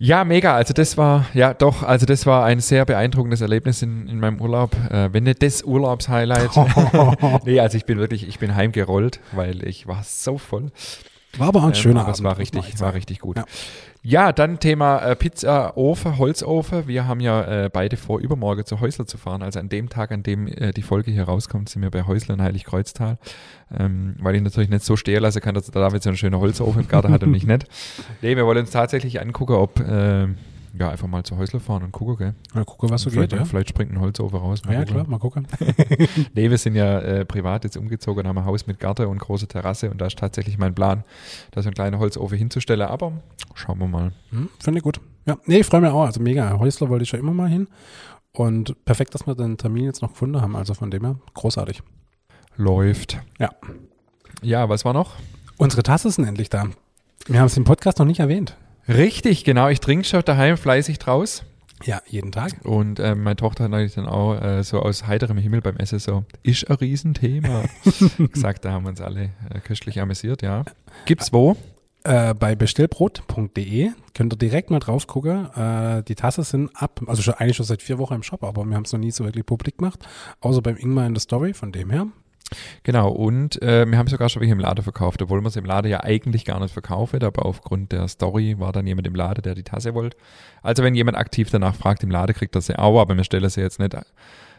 Ja, 0.04 0.24
mega. 0.24 0.56
Also 0.56 0.74
das 0.74 0.96
war, 0.96 1.26
ja 1.32 1.54
doch, 1.54 1.84
also 1.84 2.06
das 2.06 2.26
war 2.26 2.44
ein 2.44 2.58
sehr 2.58 2.84
beeindruckendes 2.84 3.40
Erlebnis 3.40 3.82
in, 3.82 4.08
in 4.08 4.18
meinem 4.18 4.40
Urlaub. 4.40 4.74
Äh, 4.90 5.12
wenn 5.12 5.22
nicht 5.22 5.44
das 5.44 5.62
Urlaubshighlight. 5.62 6.50
nee, 7.44 7.60
also 7.60 7.76
ich 7.76 7.84
bin 7.84 7.98
wirklich, 7.98 8.26
ich 8.26 8.40
bin 8.40 8.56
heimgerollt, 8.56 9.20
weil 9.30 9.64
ich 9.64 9.86
war 9.86 10.02
so 10.02 10.38
voll. 10.38 10.72
War 11.38 11.48
aber 11.48 11.62
ein 11.62 11.68
Ähm, 11.68 11.74
schöner 11.74 12.00
Abend. 12.02 12.16
es 12.16 12.22
war 12.22 12.38
richtig, 12.38 12.80
war 12.80 12.94
richtig 12.94 13.20
gut. 13.20 13.36
Ja. 13.36 13.44
Ja, 14.04 14.32
dann 14.32 14.58
Thema 14.58 14.98
äh, 14.98 15.14
Pizza, 15.14 15.76
Ofen, 15.76 16.18
Holzofen. 16.18 16.88
Wir 16.88 17.06
haben 17.06 17.20
ja 17.20 17.66
äh, 17.66 17.70
beide 17.72 17.96
vor, 17.96 18.18
übermorgen 18.18 18.64
zu 18.66 18.80
Häusler 18.80 19.06
zu 19.06 19.16
fahren. 19.16 19.42
Also 19.42 19.60
an 19.60 19.68
dem 19.68 19.88
Tag, 19.88 20.10
an 20.10 20.24
dem 20.24 20.48
äh, 20.48 20.72
die 20.72 20.82
Folge 20.82 21.12
hier 21.12 21.22
rauskommt, 21.22 21.68
sind 21.68 21.82
wir 21.82 21.90
bei 21.92 22.02
Häusler 22.02 22.34
in 22.34 22.42
Heiligkreuztal. 22.42 23.18
Ähm, 23.78 24.16
weil 24.18 24.34
ich 24.34 24.42
natürlich 24.42 24.70
nicht 24.70 24.84
so 24.84 24.96
stehen 24.96 25.22
lassen 25.22 25.40
kann, 25.40 25.54
dass 25.54 25.70
der 25.70 25.80
David 25.80 26.02
so 26.02 26.10
einen 26.10 26.16
schönen 26.16 26.36
Holzofen 26.36 26.82
im 26.82 26.88
Garten 26.88 27.12
hat 27.12 27.22
und 27.22 27.32
ich 27.34 27.46
nicht. 27.46 27.66
Nee, 28.22 28.36
wir 28.36 28.44
wollen 28.44 28.58
uns 28.58 28.70
tatsächlich 28.72 29.20
angucken, 29.20 29.52
ob 29.54 29.78
äh, 29.78 30.26
ja, 30.78 30.90
einfach 30.90 31.06
mal 31.06 31.22
zu 31.22 31.36
Häusler 31.36 31.60
fahren 31.60 31.82
und 31.82 31.92
gucken, 31.92 32.16
gell? 32.16 32.34
Mal 32.54 32.64
gucken, 32.64 32.90
was 32.90 33.02
so 33.02 33.10
geht, 33.10 33.32
ja. 33.32 33.44
vielleicht 33.44 33.68
springt 33.68 33.92
ein 33.92 34.00
Holzofen 34.00 34.38
raus. 34.38 34.62
Ja, 34.64 34.80
gucken. 34.80 34.86
klar, 34.86 35.06
mal 35.08 35.18
gucken. 35.18 35.46
Nee, 36.34 36.50
wir 36.50 36.58
sind 36.58 36.74
ja 36.74 37.00
äh, 37.00 37.24
privat 37.24 37.64
jetzt 37.64 37.76
umgezogen, 37.76 38.26
haben 38.26 38.38
ein 38.38 38.44
Haus 38.44 38.66
mit 38.66 38.78
Garten 38.80 39.06
und 39.06 39.18
große 39.18 39.46
Terrasse 39.46 39.90
und 39.90 40.00
da 40.00 40.06
ist 40.06 40.18
tatsächlich 40.18 40.58
mein 40.58 40.74
Plan, 40.74 41.04
da 41.50 41.62
so 41.62 41.68
einen 41.68 41.74
kleinen 41.74 41.98
Holzofen 41.98 42.38
hinzustellen, 42.38 42.86
aber 42.86 43.12
schauen 43.54 43.78
wir 43.78 43.86
mal. 43.86 44.12
Hm, 44.30 44.48
Finde 44.60 44.78
ich 44.78 44.84
gut. 44.84 45.00
Ja, 45.26 45.36
nee, 45.46 45.58
ich 45.60 45.66
freue 45.66 45.80
mich 45.80 45.90
auch. 45.90 46.04
Also 46.04 46.20
mega. 46.20 46.58
Häusler 46.58 46.88
wollte 46.88 47.04
ich 47.04 47.08
schon 47.08 47.20
immer 47.20 47.34
mal 47.34 47.48
hin. 47.48 47.68
Und 48.32 48.84
perfekt, 48.84 49.14
dass 49.14 49.26
wir 49.26 49.34
den 49.34 49.58
Termin 49.58 49.84
jetzt 49.84 50.00
noch 50.00 50.12
gefunden 50.12 50.40
haben. 50.40 50.56
Also 50.56 50.74
von 50.74 50.90
dem 50.90 51.04
her, 51.04 51.16
großartig. 51.34 51.82
Läuft. 52.56 53.20
Ja. 53.38 53.50
Ja, 54.42 54.68
was 54.68 54.84
war 54.84 54.94
noch? 54.94 55.14
Unsere 55.58 55.82
Tasse 55.82 56.10
sind 56.10 56.24
endlich 56.24 56.48
da. 56.50 56.66
Wir 57.26 57.40
haben 57.40 57.46
es 57.46 57.56
im 57.56 57.64
Podcast 57.64 57.98
noch 57.98 58.06
nicht 58.06 58.20
erwähnt. 58.20 58.56
Richtig, 58.88 59.44
genau. 59.44 59.68
Ich 59.68 59.80
trinke 59.80 60.04
schon 60.04 60.22
daheim 60.24 60.56
fleißig 60.56 60.98
draus. 60.98 61.44
Ja, 61.84 62.00
jeden 62.06 62.30
Tag. 62.30 62.52
Und 62.64 63.00
äh, 63.00 63.14
meine 63.14 63.36
Tochter 63.36 63.64
hat 63.64 63.70
natürlich 63.70 63.94
dann 63.94 64.06
auch 64.06 64.40
äh, 64.40 64.62
so 64.62 64.80
aus 64.80 65.06
heiterem 65.06 65.38
Himmel 65.38 65.60
beim 65.60 65.76
Essen 65.76 65.98
so, 65.98 66.24
ist 66.42 66.68
ein 66.70 66.76
Riesenthema. 66.76 67.64
gesagt, 68.32 68.64
da 68.64 68.72
haben 68.72 68.84
wir 68.84 68.90
uns 68.90 69.00
alle 69.00 69.30
äh, 69.50 69.60
köstlich 69.60 70.00
amüsiert, 70.00 70.42
ja. 70.42 70.64
Gibt's 71.06 71.32
wo? 71.32 71.56
Äh, 72.04 72.34
bei 72.34 72.56
bestellbrot.de 72.56 73.90
könnt 74.14 74.34
ihr 74.34 74.36
direkt 74.36 74.70
mal 74.70 74.80
drauf 74.80 75.06
gucken. 75.06 75.48
Äh, 75.54 76.02
die 76.02 76.14
Tasse 76.14 76.42
sind 76.42 76.70
ab, 76.74 77.00
also 77.06 77.22
schon, 77.22 77.34
eigentlich 77.34 77.56
schon 77.56 77.66
seit 77.66 77.82
vier 77.82 77.98
Wochen 77.98 78.14
im 78.14 78.22
Shop, 78.22 78.42
aber 78.42 78.64
wir 78.64 78.74
haben 78.74 78.84
es 78.84 78.92
noch 78.92 79.00
nie 79.00 79.10
so 79.10 79.24
wirklich 79.24 79.46
publik 79.46 79.78
gemacht. 79.78 80.06
Außer 80.40 80.62
beim 80.62 80.76
Ingmar 80.76 81.06
in 81.06 81.14
der 81.14 81.20
Story, 81.20 81.54
von 81.54 81.72
dem 81.72 81.90
her. 81.90 82.06
Genau, 82.82 83.10
und 83.10 83.60
äh, 83.62 83.86
wir 83.86 83.98
haben 83.98 84.08
sogar 84.08 84.28
schon 84.28 84.40
welche 84.40 84.52
im 84.52 84.60
Laden 84.60 84.82
verkauft, 84.82 85.22
obwohl 85.22 85.40
wir 85.40 85.48
es 85.48 85.56
im 85.56 85.64
Laden 85.64 85.90
ja 85.90 86.02
eigentlich 86.02 86.44
gar 86.44 86.60
nicht 86.60 86.72
verkaufen, 86.72 87.22
aber 87.22 87.46
aufgrund 87.46 87.92
der 87.92 88.08
Story 88.08 88.58
war 88.58 88.72
dann 88.72 88.86
jemand 88.86 89.06
im 89.06 89.14
Laden, 89.14 89.42
der 89.42 89.54
die 89.54 89.62
Tasse 89.62 89.94
wollte. 89.94 90.16
Also 90.62 90.82
wenn 90.82 90.94
jemand 90.94 91.16
aktiv 91.16 91.50
danach 91.50 91.74
fragt, 91.74 92.02
im 92.02 92.10
Laden 92.10 92.34
kriegt 92.34 92.54
er 92.54 92.60
sie 92.60 92.78
auch, 92.78 93.00
aber 93.00 93.16
wir 93.16 93.24
stellen 93.24 93.48
sie 93.48 93.60
jetzt 93.60 93.78
nicht 93.78 93.96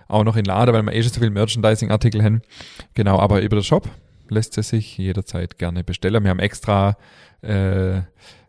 auch 0.07 0.23
noch 0.23 0.35
in 0.35 0.45
Laden, 0.45 0.73
weil 0.73 0.83
wir 0.83 0.93
eh 0.93 1.01
schon 1.01 1.13
so 1.13 1.19
viele 1.19 1.31
Merchandising-Artikel 1.31 2.23
haben. 2.23 2.41
Genau, 2.93 3.19
aber 3.19 3.41
über 3.41 3.57
den 3.57 3.63
Shop 3.63 3.89
lässt 4.29 4.53
sie 4.53 4.63
sich 4.63 4.97
jederzeit 4.97 5.57
gerne 5.57 5.83
bestellen. 5.83 6.23
Wir 6.23 6.29
haben 6.29 6.39
extra 6.39 6.97
äh, 7.41 8.01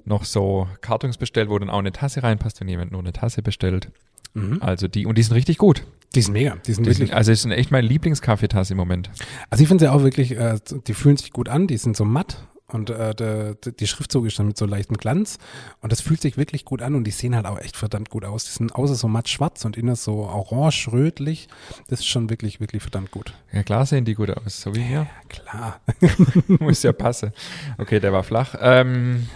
noch 0.05 0.25
so 0.25 0.69
Kartons 0.81 1.19
bestellt, 1.19 1.49
wo 1.49 1.59
dann 1.59 1.71
auch 1.71 1.79
eine 1.79 1.93
Tasse 1.93 2.23
reinpasst, 2.23 2.61
wenn 2.61 2.69
jemand 2.69 2.93
nur 2.93 3.01
eine 3.01 3.13
Tasse 3.13 3.43
bestellt. 3.43 3.89
Mhm. 4.35 4.59
Also 4.61 4.88
die, 4.88 5.07
und 5.07 5.17
die 5.17 5.23
sind 5.23 5.35
richtig 5.35 5.59
gut. 5.59 5.85
Die 6.14 6.23
sind 6.23 6.33
mega. 6.33 6.57
Die 6.67 6.73
sind 6.73 6.85
Die 6.85 6.91
wirklich. 6.91 7.09
sind, 7.09 7.17
also 7.17 7.33
es 7.33 7.43
sind 7.43 7.53
echt 7.53 7.71
meine 7.71 7.87
Lieblingskaffeetasse 7.88 8.75
im 8.75 8.76
Moment. 8.76 9.11
Also 9.50 9.62
ich 9.62 9.69
finde 9.69 9.85
sie 9.85 9.91
auch 9.91 10.03
wirklich, 10.03 10.37
äh, 10.37 10.59
die 10.87 10.95
fühlen 10.95 11.17
sich 11.17 11.33
gut 11.33 11.49
an, 11.49 11.67
die 11.67 11.76
sind 11.76 11.97
so 11.97 12.05
matt 12.05 12.47
und 12.69 12.91
äh, 12.91 13.14
de, 13.14 13.57
die 13.79 13.87
Schriftzug 13.87 14.26
ist 14.26 14.38
dann 14.38 14.47
mit 14.47 14.57
so 14.57 14.64
leichtem 14.64 14.97
Glanz 14.97 15.38
und 15.81 15.93
das 15.93 16.00
fühlt 16.00 16.21
sich 16.21 16.37
wirklich 16.37 16.64
gut 16.64 16.83
an 16.83 16.95
und 16.95 17.05
die 17.05 17.11
sehen 17.11 17.35
halt 17.35 17.47
auch 17.47 17.59
echt 17.59 17.76
verdammt 17.76 18.11
gut 18.11 18.25
aus. 18.25 18.45
Die 18.45 18.53
sind 18.53 18.75
außer 18.75 18.95
so 18.95 19.09
matt 19.09 19.29
schwarz 19.29 19.64
und 19.64 19.76
innen 19.76 19.97
so 19.97 20.25
orange, 20.25 20.88
rötlich. 20.93 21.49
Das 21.88 22.00
ist 22.00 22.07
schon 22.07 22.31
wirklich, 22.31 22.61
wirklich 22.61 22.83
verdammt 22.83 23.11
gut. 23.11 23.35
Ja 23.53 23.62
klar 23.64 23.85
sehen 23.85 24.05
die 24.05 24.14
gut 24.14 24.31
aus, 24.31 24.61
so 24.61 24.75
wie 24.75 24.83
hier. 24.83 25.07
Klar. 25.29 25.81
Muss 26.49 26.83
ja 26.85 26.93
passen. 26.93 27.33
Okay, 27.79 27.99
der 28.00 28.12
war 28.12 28.23
flach. 28.23 28.55
Ähm, 28.61 29.29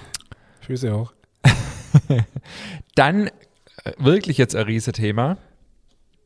Füße 0.61 0.93
hoch. 0.97 1.12
dann 2.95 3.31
wirklich 3.99 4.38
jetzt 4.38 4.54
ein 4.54 4.64
Riesethema. 4.64 5.38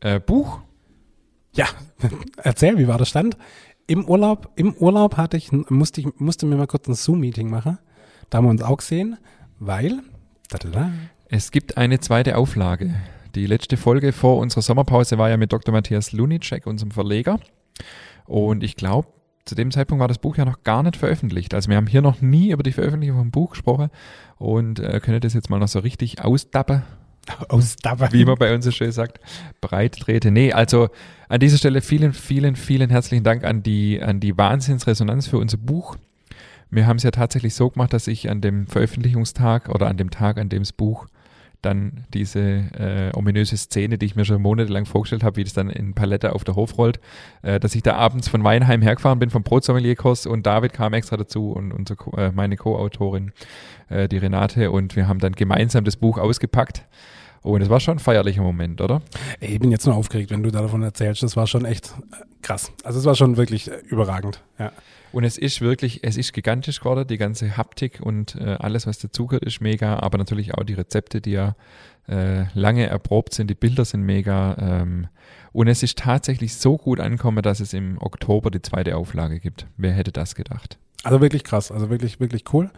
Äh, 0.00 0.20
Buch. 0.20 0.60
Ja, 1.54 1.66
erzähl, 2.36 2.78
wie 2.78 2.88
war 2.88 2.98
der 2.98 3.04
Stand? 3.04 3.36
Im 3.86 4.08
Urlaub, 4.08 4.50
im 4.56 4.74
Urlaub 4.74 5.16
hatte 5.16 5.36
ich, 5.36 5.52
musste 5.52 6.00
ich, 6.00 6.06
musste 6.18 6.46
mir 6.46 6.56
mal 6.56 6.66
kurz 6.66 6.88
ein 6.88 6.94
Zoom-Meeting 6.94 7.50
machen. 7.50 7.78
Da 8.30 8.38
haben 8.38 8.46
wir 8.46 8.50
uns 8.50 8.62
auch 8.62 8.78
gesehen, 8.78 9.18
weil, 9.58 10.00
da, 10.48 10.58
da, 10.58 10.68
da, 10.68 10.90
Es 11.28 11.50
gibt 11.50 11.76
eine 11.76 12.00
zweite 12.00 12.36
Auflage. 12.36 12.94
Die 13.34 13.46
letzte 13.46 13.76
Folge 13.76 14.12
vor 14.12 14.38
unserer 14.38 14.62
Sommerpause 14.62 15.18
war 15.18 15.30
ja 15.30 15.36
mit 15.36 15.52
Dr. 15.52 15.72
Matthias 15.72 16.12
Lunicek, 16.12 16.66
unserem 16.66 16.90
Verleger. 16.90 17.40
Und 18.26 18.62
ich 18.62 18.76
glaube, 18.76 19.08
zu 19.44 19.54
dem 19.54 19.70
Zeitpunkt 19.70 20.00
war 20.00 20.08
das 20.08 20.18
Buch 20.18 20.36
ja 20.36 20.44
noch 20.44 20.62
gar 20.62 20.82
nicht 20.82 20.96
veröffentlicht. 20.96 21.54
Also 21.54 21.68
wir 21.68 21.76
haben 21.76 21.86
hier 21.86 22.02
noch 22.02 22.20
nie 22.20 22.52
über 22.52 22.62
die 22.62 22.72
Veröffentlichung 22.72 23.18
vom 23.18 23.30
Buch 23.30 23.50
gesprochen 23.50 23.90
und 24.38 24.78
äh, 24.78 25.00
können 25.00 25.20
das 25.20 25.34
jetzt 25.34 25.50
mal 25.50 25.58
noch 25.58 25.68
so 25.68 25.80
richtig 25.80 26.22
ausdappen, 26.22 26.82
aus 27.48 27.76
dabei. 27.76 28.08
wie 28.12 28.24
man 28.24 28.36
bei 28.36 28.54
uns 28.54 28.64
so 28.64 28.70
schön 28.70 28.92
sagt, 28.92 29.20
breit 29.60 29.98
trete. 30.00 30.30
Nee, 30.30 30.52
also 30.52 30.88
an 31.28 31.40
dieser 31.40 31.58
Stelle 31.58 31.80
vielen, 31.80 32.12
vielen, 32.12 32.56
vielen 32.56 32.90
herzlichen 32.90 33.24
Dank 33.24 33.44
an 33.44 33.62
die, 33.62 34.00
an 34.02 34.20
die 34.20 34.36
Wahnsinnsresonanz 34.36 35.28
für 35.28 35.38
unser 35.38 35.58
Buch. 35.58 35.96
Wir 36.70 36.86
haben 36.86 36.96
es 36.96 37.02
ja 37.02 37.10
tatsächlich 37.10 37.54
so 37.54 37.70
gemacht, 37.70 37.92
dass 37.92 38.06
ich 38.06 38.30
an 38.30 38.40
dem 38.40 38.66
Veröffentlichungstag 38.66 39.68
oder 39.68 39.88
an 39.88 39.96
dem 39.96 40.10
Tag, 40.10 40.38
an 40.38 40.48
dem 40.48 40.62
das 40.62 40.72
Buch 40.72 41.06
dann 41.62 42.04
diese 42.12 42.40
äh, 42.40 43.16
ominöse 43.16 43.56
Szene, 43.56 43.96
die 43.96 44.06
ich 44.06 44.16
mir 44.16 44.24
schon 44.24 44.42
monatelang 44.42 44.84
vorgestellt 44.84 45.22
habe, 45.22 45.36
wie 45.36 45.44
das 45.44 45.52
dann 45.52 45.70
in 45.70 45.94
Palette 45.94 46.34
auf 46.34 46.44
der 46.44 46.56
Hof 46.56 46.76
rollt, 46.76 47.00
äh, 47.42 47.60
dass 47.60 47.74
ich 47.74 47.82
da 47.82 47.94
abends 47.94 48.28
von 48.28 48.42
Weinheim 48.44 48.82
hergefahren 48.82 49.20
bin 49.20 49.30
vom 49.30 49.44
Brotsommelierkurs 49.44 50.26
und 50.26 50.44
David 50.44 50.72
kam 50.72 50.92
extra 50.92 51.16
dazu 51.16 51.52
und 51.52 51.72
unsere, 51.72 51.98
äh, 52.16 52.32
meine 52.32 52.56
Co-Autorin, 52.56 53.32
äh, 53.88 54.08
die 54.08 54.18
Renate, 54.18 54.70
und 54.70 54.96
wir 54.96 55.08
haben 55.08 55.20
dann 55.20 55.32
gemeinsam 55.32 55.84
das 55.84 55.96
Buch 55.96 56.18
ausgepackt. 56.18 56.84
Und 57.42 57.60
es 57.60 57.68
war 57.68 57.80
schon 57.80 57.96
ein 57.96 58.00
feierlicher 58.00 58.42
Moment, 58.42 58.80
oder? 58.80 59.02
Ey, 59.40 59.54
ich 59.54 59.60
bin 59.60 59.70
jetzt 59.70 59.84
nur 59.86 59.96
aufgeregt, 59.96 60.30
wenn 60.30 60.42
du 60.42 60.50
da 60.50 60.62
davon 60.62 60.82
erzählst. 60.82 61.22
Das 61.22 61.36
war 61.36 61.46
schon 61.46 61.64
echt 61.64 61.88
äh, 62.12 62.24
krass. 62.40 62.72
Also 62.84 63.00
es 63.00 63.04
war 63.04 63.16
schon 63.16 63.36
wirklich 63.36 63.68
äh, 63.68 63.78
überragend. 63.88 64.42
Ja. 64.58 64.72
Und 65.12 65.24
es 65.24 65.36
ist 65.36 65.60
wirklich, 65.60 66.04
es 66.04 66.16
ist 66.16 66.32
gigantisch 66.32 66.78
geworden, 66.80 67.06
die 67.06 67.18
ganze 67.18 67.56
Haptik 67.56 68.00
und 68.00 68.36
äh, 68.36 68.56
alles, 68.58 68.86
was 68.86 68.98
dazugehört, 68.98 69.44
ist 69.44 69.60
mega, 69.60 69.98
aber 69.98 70.16
natürlich 70.18 70.54
auch 70.54 70.64
die 70.64 70.72
Rezepte, 70.72 71.20
die 71.20 71.32
ja 71.32 71.54
äh, 72.08 72.44
lange 72.54 72.86
erprobt 72.86 73.34
sind, 73.34 73.50
die 73.50 73.54
Bilder 73.54 73.84
sind 73.84 74.02
mega. 74.02 74.56
Ähm, 74.58 75.08
und 75.52 75.68
es 75.68 75.82
ist 75.82 75.98
tatsächlich 75.98 76.54
so 76.54 76.78
gut 76.78 76.98
angekommen, 76.98 77.42
dass 77.42 77.60
es 77.60 77.74
im 77.74 77.98
Oktober 78.00 78.50
die 78.50 78.62
zweite 78.62 78.96
Auflage 78.96 79.38
gibt. 79.38 79.66
Wer 79.76 79.92
hätte 79.92 80.12
das 80.12 80.34
gedacht? 80.34 80.78
Also 81.04 81.20
wirklich 81.20 81.42
krass, 81.42 81.72
also 81.72 81.90
wirklich, 81.90 82.20
wirklich 82.20 82.44
cool. 82.52 82.70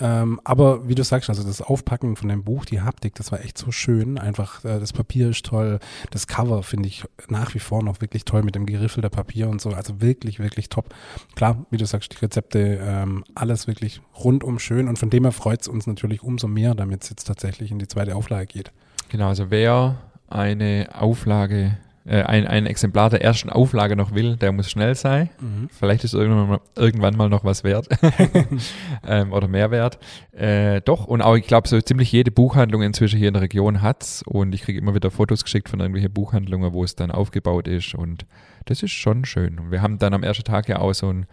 Ähm, 0.00 0.40
aber 0.44 0.88
wie 0.88 0.94
du 0.94 1.02
sagst, 1.02 1.28
also 1.28 1.42
das 1.42 1.60
Aufpacken 1.60 2.14
von 2.14 2.28
dem 2.28 2.44
Buch, 2.44 2.64
die 2.64 2.80
Haptik, 2.80 3.16
das 3.16 3.32
war 3.32 3.40
echt 3.40 3.58
so 3.58 3.72
schön. 3.72 4.16
Einfach, 4.16 4.64
äh, 4.64 4.78
das 4.78 4.92
Papier 4.92 5.30
ist 5.30 5.44
toll. 5.44 5.80
Das 6.10 6.28
Cover 6.28 6.62
finde 6.62 6.88
ich 6.88 7.04
nach 7.28 7.54
wie 7.54 7.58
vor 7.58 7.82
noch 7.82 8.00
wirklich 8.00 8.24
toll 8.24 8.42
mit 8.42 8.54
dem 8.54 8.66
Geriffel 8.66 9.00
der 9.00 9.08
Papier 9.08 9.48
und 9.48 9.60
so. 9.60 9.70
Also 9.70 10.00
wirklich, 10.00 10.38
wirklich 10.38 10.68
top. 10.68 10.94
Klar, 11.34 11.66
wie 11.70 11.76
du 11.76 11.86
sagst, 11.86 12.12
die 12.12 12.18
Rezepte, 12.18 12.78
ähm, 12.80 13.24
alles 13.34 13.66
wirklich 13.66 14.00
rundum 14.22 14.60
schön. 14.60 14.88
Und 14.88 14.98
von 14.98 15.10
dem 15.10 15.24
her 15.24 15.32
freut 15.32 15.62
es 15.62 15.68
uns 15.68 15.88
natürlich 15.88 16.22
umso 16.22 16.46
mehr, 16.46 16.76
damit 16.76 17.02
es 17.02 17.10
jetzt 17.10 17.24
tatsächlich 17.24 17.72
in 17.72 17.80
die 17.80 17.88
zweite 17.88 18.14
Auflage 18.14 18.46
geht. 18.46 18.72
Genau, 19.08 19.28
also 19.28 19.50
wer 19.50 19.96
eine 20.28 20.90
Auflage, 20.92 21.76
äh, 22.06 22.22
ein, 22.22 22.46
ein 22.46 22.66
Exemplar 22.66 23.10
der 23.10 23.22
ersten 23.22 23.50
Auflage 23.50 23.96
noch 23.96 24.14
will, 24.14 24.36
der 24.36 24.52
muss 24.52 24.70
schnell 24.70 24.94
sein. 24.94 25.30
Vielleicht 25.70 26.04
ist 26.04 26.14
irgendwann 26.14 26.48
mal, 26.48 26.60
irgendwann 26.76 27.16
mal 27.16 27.28
noch 27.28 27.44
was 27.44 27.64
wert 27.64 27.88
ähm, 29.06 29.32
oder 29.32 29.48
mehr 29.48 29.70
wert. 29.70 29.98
Äh, 30.32 30.80
doch, 30.82 31.06
und 31.06 31.22
auch 31.22 31.36
ich 31.36 31.46
glaube, 31.46 31.68
so 31.68 31.80
ziemlich 31.80 32.12
jede 32.12 32.30
Buchhandlung 32.30 32.82
inzwischen 32.82 33.18
hier 33.18 33.28
in 33.28 33.34
der 33.34 33.42
Region 33.42 33.80
hat's 33.80 34.22
und 34.22 34.54
ich 34.54 34.62
kriege 34.62 34.78
immer 34.78 34.94
wieder 34.94 35.10
Fotos 35.10 35.44
geschickt 35.44 35.68
von 35.68 35.80
irgendwelchen 35.80 36.12
Buchhandlungen, 36.12 36.72
wo 36.72 36.84
es 36.84 36.94
dann 36.94 37.10
aufgebaut 37.10 37.68
ist 37.68 37.94
und 37.94 38.26
das 38.66 38.82
ist 38.82 38.92
schon 38.92 39.24
schön. 39.24 39.58
Und 39.58 39.70
wir 39.70 39.82
haben 39.82 39.98
dann 39.98 40.14
am 40.14 40.22
ersten 40.22 40.44
Tag 40.44 40.68
ja 40.68 40.78
auch 40.78 40.92
so 40.92 41.10
ein, 41.10 41.26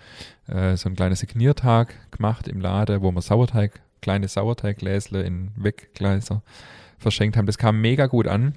äh, 0.48 0.76
so 0.76 0.90
ein 0.90 0.96
kleiner 0.96 1.16
Signiertag 1.16 1.96
gemacht 2.12 2.48
im 2.48 2.60
Laden, 2.60 3.02
wo 3.02 3.12
wir 3.12 3.22
Sauerteig, 3.22 3.82
kleine 4.02 4.28
Sauerteiggläsle 4.28 5.22
in 5.22 5.52
Weggleiser 5.56 6.44
verschenkt 6.98 7.38
haben. 7.38 7.46
Das 7.46 7.58
kam 7.58 7.82
mega 7.82 8.08
gut 8.08 8.28
an. 8.28 8.56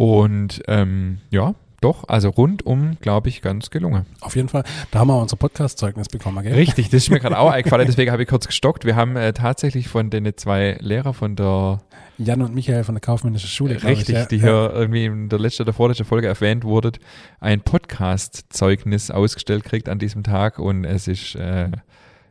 Und 0.00 0.62
ähm, 0.66 1.18
ja, 1.28 1.54
doch, 1.82 2.08
also 2.08 2.30
rundum, 2.30 2.96
glaube 3.02 3.28
ich, 3.28 3.42
ganz 3.42 3.68
gelungen. 3.68 4.06
Auf 4.22 4.34
jeden 4.34 4.48
Fall. 4.48 4.64
Da 4.90 5.00
haben 5.00 5.08
wir 5.08 5.20
unser 5.20 5.36
Podcast-Zeugnis 5.36 6.08
bekommen, 6.08 6.42
gell? 6.42 6.54
Richtig, 6.54 6.88
das 6.88 7.02
ist 7.02 7.10
mir 7.10 7.20
gerade 7.20 7.38
auch 7.38 7.50
eingefallen, 7.50 7.86
deswegen 7.86 8.10
habe 8.10 8.22
ich 8.22 8.28
kurz 8.30 8.46
gestockt. 8.46 8.86
Wir 8.86 8.96
haben 8.96 9.16
äh, 9.16 9.34
tatsächlich 9.34 9.88
von 9.88 10.08
den 10.08 10.34
zwei 10.38 10.78
Lehrer 10.80 11.12
von 11.12 11.36
der 11.36 11.82
Jan 12.16 12.40
und 12.40 12.54
Michael 12.54 12.84
von 12.84 12.94
der 12.94 13.02
Kaufmännischen 13.02 13.50
Schule. 13.50 13.74
Richtig, 13.74 14.08
ich, 14.08 14.14
ja. 14.14 14.24
die 14.24 14.36
ja. 14.36 14.42
hier 14.42 14.72
irgendwie 14.72 15.04
in 15.04 15.28
der 15.28 15.38
letzten 15.38 15.64
oder 15.64 15.74
vorletzten 15.74 16.06
Folge 16.06 16.28
erwähnt 16.28 16.64
wurde, 16.64 16.92
ein 17.38 17.60
Podcast-Zeugnis 17.60 19.10
ausgestellt 19.10 19.64
kriegt 19.64 19.90
an 19.90 19.98
diesem 19.98 20.22
Tag 20.22 20.58
und 20.58 20.86
es 20.86 21.08
ist 21.08 21.34
äh, 21.34 21.68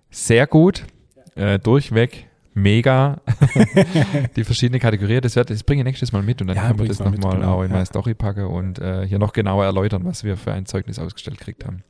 sehr 0.09 0.47
gut, 0.47 0.85
äh, 1.35 1.59
durchweg, 1.59 2.28
mega, 2.62 3.22
die 4.36 4.44
verschiedenen 4.44 4.80
Kategorien, 4.80 5.22
das, 5.22 5.34
das 5.34 5.63
bringe 5.63 5.82
ich 5.82 5.86
nächstes 5.86 6.12
Mal 6.12 6.22
mit 6.22 6.42
und 6.42 6.48
dann 6.48 6.58
Ja, 6.58 6.68
können 6.68 6.80
wir 6.80 6.88
das 6.88 7.00
nochmal 7.00 7.38
genau, 7.38 7.56
auch 7.56 7.62
in 7.63 7.70
ja. 7.70 7.74
meine 7.74 7.86
Story 7.86 8.13
packen 8.13 8.46
und 8.46 8.80
äh, 8.80 9.06
hier 9.08 9.20
noch 9.20 9.34
genauer 9.34 9.66
erläutern, 9.66 10.04
was 10.06 10.24
wir 10.24 10.38
für 10.38 10.54
ein 10.54 10.66
Zeugnis 10.66 11.00
ausgestellt 11.00 11.38
gekriegt 11.38 11.66
haben. 11.66 11.84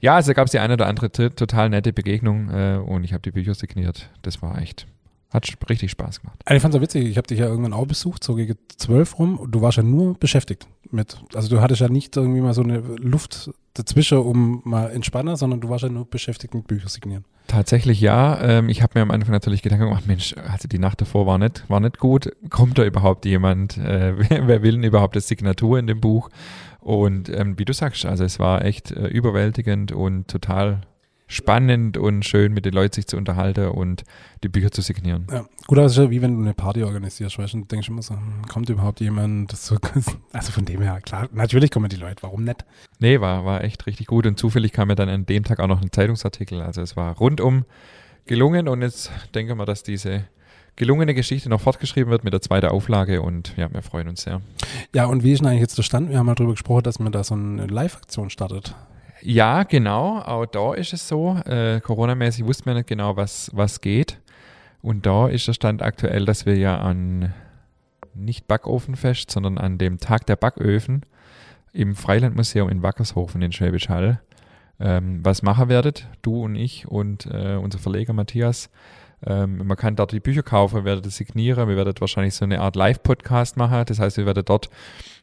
Ja, 0.00 0.14
also 0.14 0.32
gab 0.32 0.46
es 0.46 0.52
die 0.52 0.58
eine 0.58 0.74
oder 0.74 0.86
andere 0.86 1.10
total 1.12 1.68
nette 1.68 1.92
Begegnung 1.92 2.48
äh, 2.50 2.76
und 2.78 3.04
ich 3.04 3.12
habe 3.12 3.22
die 3.22 3.32
Bücher 3.32 3.54
signiert. 3.54 4.08
Das 4.22 4.40
war 4.40 4.58
echt, 4.58 4.86
hat 5.30 5.48
richtig 5.68 5.92
Spaß 5.92 6.20
gemacht. 6.20 6.40
Also 6.44 6.56
ich 6.56 6.62
fand's 6.62 6.76
auch 6.76 6.80
witzig, 6.80 7.06
ich 7.06 7.16
habe 7.16 7.26
dich 7.26 7.38
ja 7.38 7.46
irgendwann 7.46 7.72
auch 7.72 7.86
besucht, 7.86 8.24
so 8.24 8.34
gegen 8.34 8.56
zwölf 8.76 9.18
rum. 9.18 9.38
Und 9.38 9.52
du 9.52 9.62
warst 9.62 9.76
ja 9.76 9.82
nur 9.82 10.14
beschäftigt 10.14 10.66
mit, 10.90 11.22
also 11.34 11.48
du 11.48 11.60
hattest 11.60 11.80
ja 11.80 11.88
nicht 11.88 12.16
irgendwie 12.16 12.40
mal 12.40 12.54
so 12.54 12.62
eine 12.62 12.78
Luft 12.78 13.50
dazwischen, 13.74 14.18
um 14.18 14.60
mal 14.64 14.90
entspannen, 14.90 15.36
sondern 15.36 15.60
du 15.60 15.68
warst 15.68 15.84
ja 15.84 15.88
nur 15.88 16.04
beschäftigt 16.04 16.54
mit 16.54 16.66
Bücher 16.66 16.88
signieren. 16.88 17.24
Tatsächlich 17.46 18.00
ja. 18.00 18.40
Ähm, 18.42 18.68
ich 18.68 18.82
habe 18.82 18.92
mir 18.96 19.02
am 19.02 19.10
Anfang 19.10 19.32
natürlich 19.32 19.62
Gedanken 19.62 19.86
gemacht, 19.86 20.06
Mensch, 20.06 20.34
also 20.36 20.68
die 20.68 20.78
Nacht 20.78 21.00
davor 21.00 21.26
war 21.26 21.38
nicht, 21.38 21.64
war 21.68 21.80
nicht 21.80 21.98
gut. 21.98 22.30
Kommt 22.48 22.78
da 22.78 22.84
überhaupt 22.84 23.24
jemand? 23.24 23.78
Äh, 23.78 24.14
wer, 24.30 24.48
wer 24.48 24.62
will 24.62 24.72
denn 24.72 24.84
überhaupt 24.84 25.14
eine 25.14 25.20
Signatur 25.20 25.78
in 25.78 25.86
dem 25.86 26.00
Buch? 26.00 26.28
Und 26.80 27.28
ähm, 27.28 27.58
wie 27.58 27.64
du 27.64 27.72
sagst, 27.72 28.06
also 28.06 28.24
es 28.24 28.38
war 28.38 28.64
echt 28.64 28.90
äh, 28.90 29.06
überwältigend 29.06 29.92
und 29.92 30.28
total 30.28 30.80
spannend 31.30 31.96
und 31.96 32.24
schön 32.24 32.52
mit 32.52 32.64
den 32.64 32.74
Leuten 32.74 32.94
sich 32.94 33.06
zu 33.06 33.16
unterhalten 33.16 33.68
und 33.68 34.02
die 34.42 34.48
Bücher 34.48 34.72
zu 34.72 34.82
signieren. 34.82 35.28
Ja, 35.30 35.44
gut, 35.68 35.78
das 35.78 35.92
ist 35.92 35.98
ja 35.98 36.10
wie 36.10 36.20
wenn 36.20 36.34
du 36.34 36.42
eine 36.42 36.54
Party 36.54 36.82
organisierst, 36.82 37.38
weißt 37.38 37.54
du, 37.54 37.58
und 37.58 37.70
denkst 37.70 37.88
immer 37.88 38.02
so, 38.02 38.14
hm, 38.14 38.46
kommt 38.48 38.68
überhaupt 38.68 39.00
jemand? 39.00 39.52
Das 39.52 39.64
so, 39.64 39.76
also 40.32 40.52
von 40.52 40.64
dem 40.64 40.82
her, 40.82 41.00
klar, 41.00 41.28
natürlich 41.32 41.70
kommen 41.70 41.88
die 41.88 41.96
Leute, 41.96 42.22
warum 42.22 42.42
nicht? 42.42 42.64
Nee, 42.98 43.20
war, 43.20 43.44
war 43.44 43.62
echt 43.62 43.86
richtig 43.86 44.08
gut 44.08 44.26
und 44.26 44.38
zufällig 44.38 44.72
kam 44.72 44.88
mir 44.88 44.96
dann 44.96 45.08
an 45.08 45.24
dem 45.24 45.44
Tag 45.44 45.60
auch 45.60 45.68
noch 45.68 45.80
ein 45.80 45.92
Zeitungsartikel. 45.92 46.60
Also 46.60 46.82
es 46.82 46.96
war 46.96 47.16
rundum 47.16 47.64
gelungen 48.26 48.66
und 48.66 48.82
jetzt 48.82 49.12
denken 49.32 49.56
wir, 49.56 49.66
dass 49.66 49.84
diese 49.84 50.24
gelungene 50.74 51.14
Geschichte 51.14 51.48
noch 51.48 51.60
fortgeschrieben 51.60 52.10
wird 52.10 52.24
mit 52.24 52.32
der 52.32 52.40
zweiten 52.40 52.68
Auflage 52.68 53.22
und 53.22 53.54
ja, 53.56 53.72
wir 53.72 53.82
freuen 53.82 54.08
uns 54.08 54.22
sehr. 54.22 54.40
Ja, 54.94 55.06
und 55.06 55.22
wie 55.22 55.32
ist 55.32 55.40
denn 55.40 55.48
eigentlich 55.48 55.60
jetzt 55.60 55.78
der 55.78 55.84
Stand? 55.84 56.10
Wir 56.10 56.18
haben 56.18 56.26
mal 56.26 56.34
darüber 56.34 56.54
gesprochen, 56.54 56.82
dass 56.82 56.98
man 56.98 57.12
da 57.12 57.22
so 57.22 57.34
eine 57.34 57.66
Live-Aktion 57.66 58.30
startet. 58.30 58.74
Ja, 59.22 59.64
genau. 59.64 60.18
Auch 60.20 60.46
da 60.46 60.74
ist 60.74 60.92
es 60.92 61.06
so. 61.06 61.36
Äh, 61.46 61.80
Corona-mäßig 61.80 62.44
wussten 62.46 62.66
wir 62.66 62.74
nicht 62.74 62.88
genau, 62.88 63.16
was, 63.16 63.50
was 63.54 63.80
geht. 63.80 64.18
Und 64.82 65.06
da 65.06 65.28
ist 65.28 65.46
der 65.46 65.52
Stand 65.52 65.82
aktuell, 65.82 66.24
dass 66.24 66.46
wir 66.46 66.56
ja 66.56 66.78
an 66.78 67.34
nicht 68.14 68.48
Backofenfest, 68.48 69.30
sondern 69.30 69.58
an 69.58 69.78
dem 69.78 69.98
Tag 69.98 70.26
der 70.26 70.36
Backöfen 70.36 71.04
im 71.72 71.94
Freilandmuseum 71.94 72.68
in 72.68 72.82
Wackershofen 72.82 73.42
in 73.42 73.52
Schwäbisch 73.52 73.88
Hall 73.88 74.20
ähm, 74.80 75.20
was 75.22 75.42
machen 75.42 75.68
werdet, 75.68 76.08
du 76.22 76.42
und 76.42 76.56
ich 76.56 76.88
und 76.88 77.26
äh, 77.26 77.56
unser 77.56 77.78
Verleger 77.78 78.12
Matthias. 78.12 78.70
Ähm, 79.26 79.66
man 79.66 79.76
kann 79.76 79.96
dort 79.96 80.12
die 80.12 80.20
Bücher 80.20 80.42
kaufen, 80.42 80.76
wir 80.76 80.84
werden 80.84 81.02
das 81.02 81.16
signieren, 81.16 81.68
wir 81.68 81.76
werden 81.76 81.92
wahrscheinlich 81.98 82.34
so 82.34 82.44
eine 82.44 82.60
Art 82.60 82.76
Live-Podcast 82.76 83.56
machen. 83.56 83.84
Das 83.86 83.98
heißt, 83.98 84.16
wir 84.16 84.26
werden 84.26 84.44
dort 84.44 84.70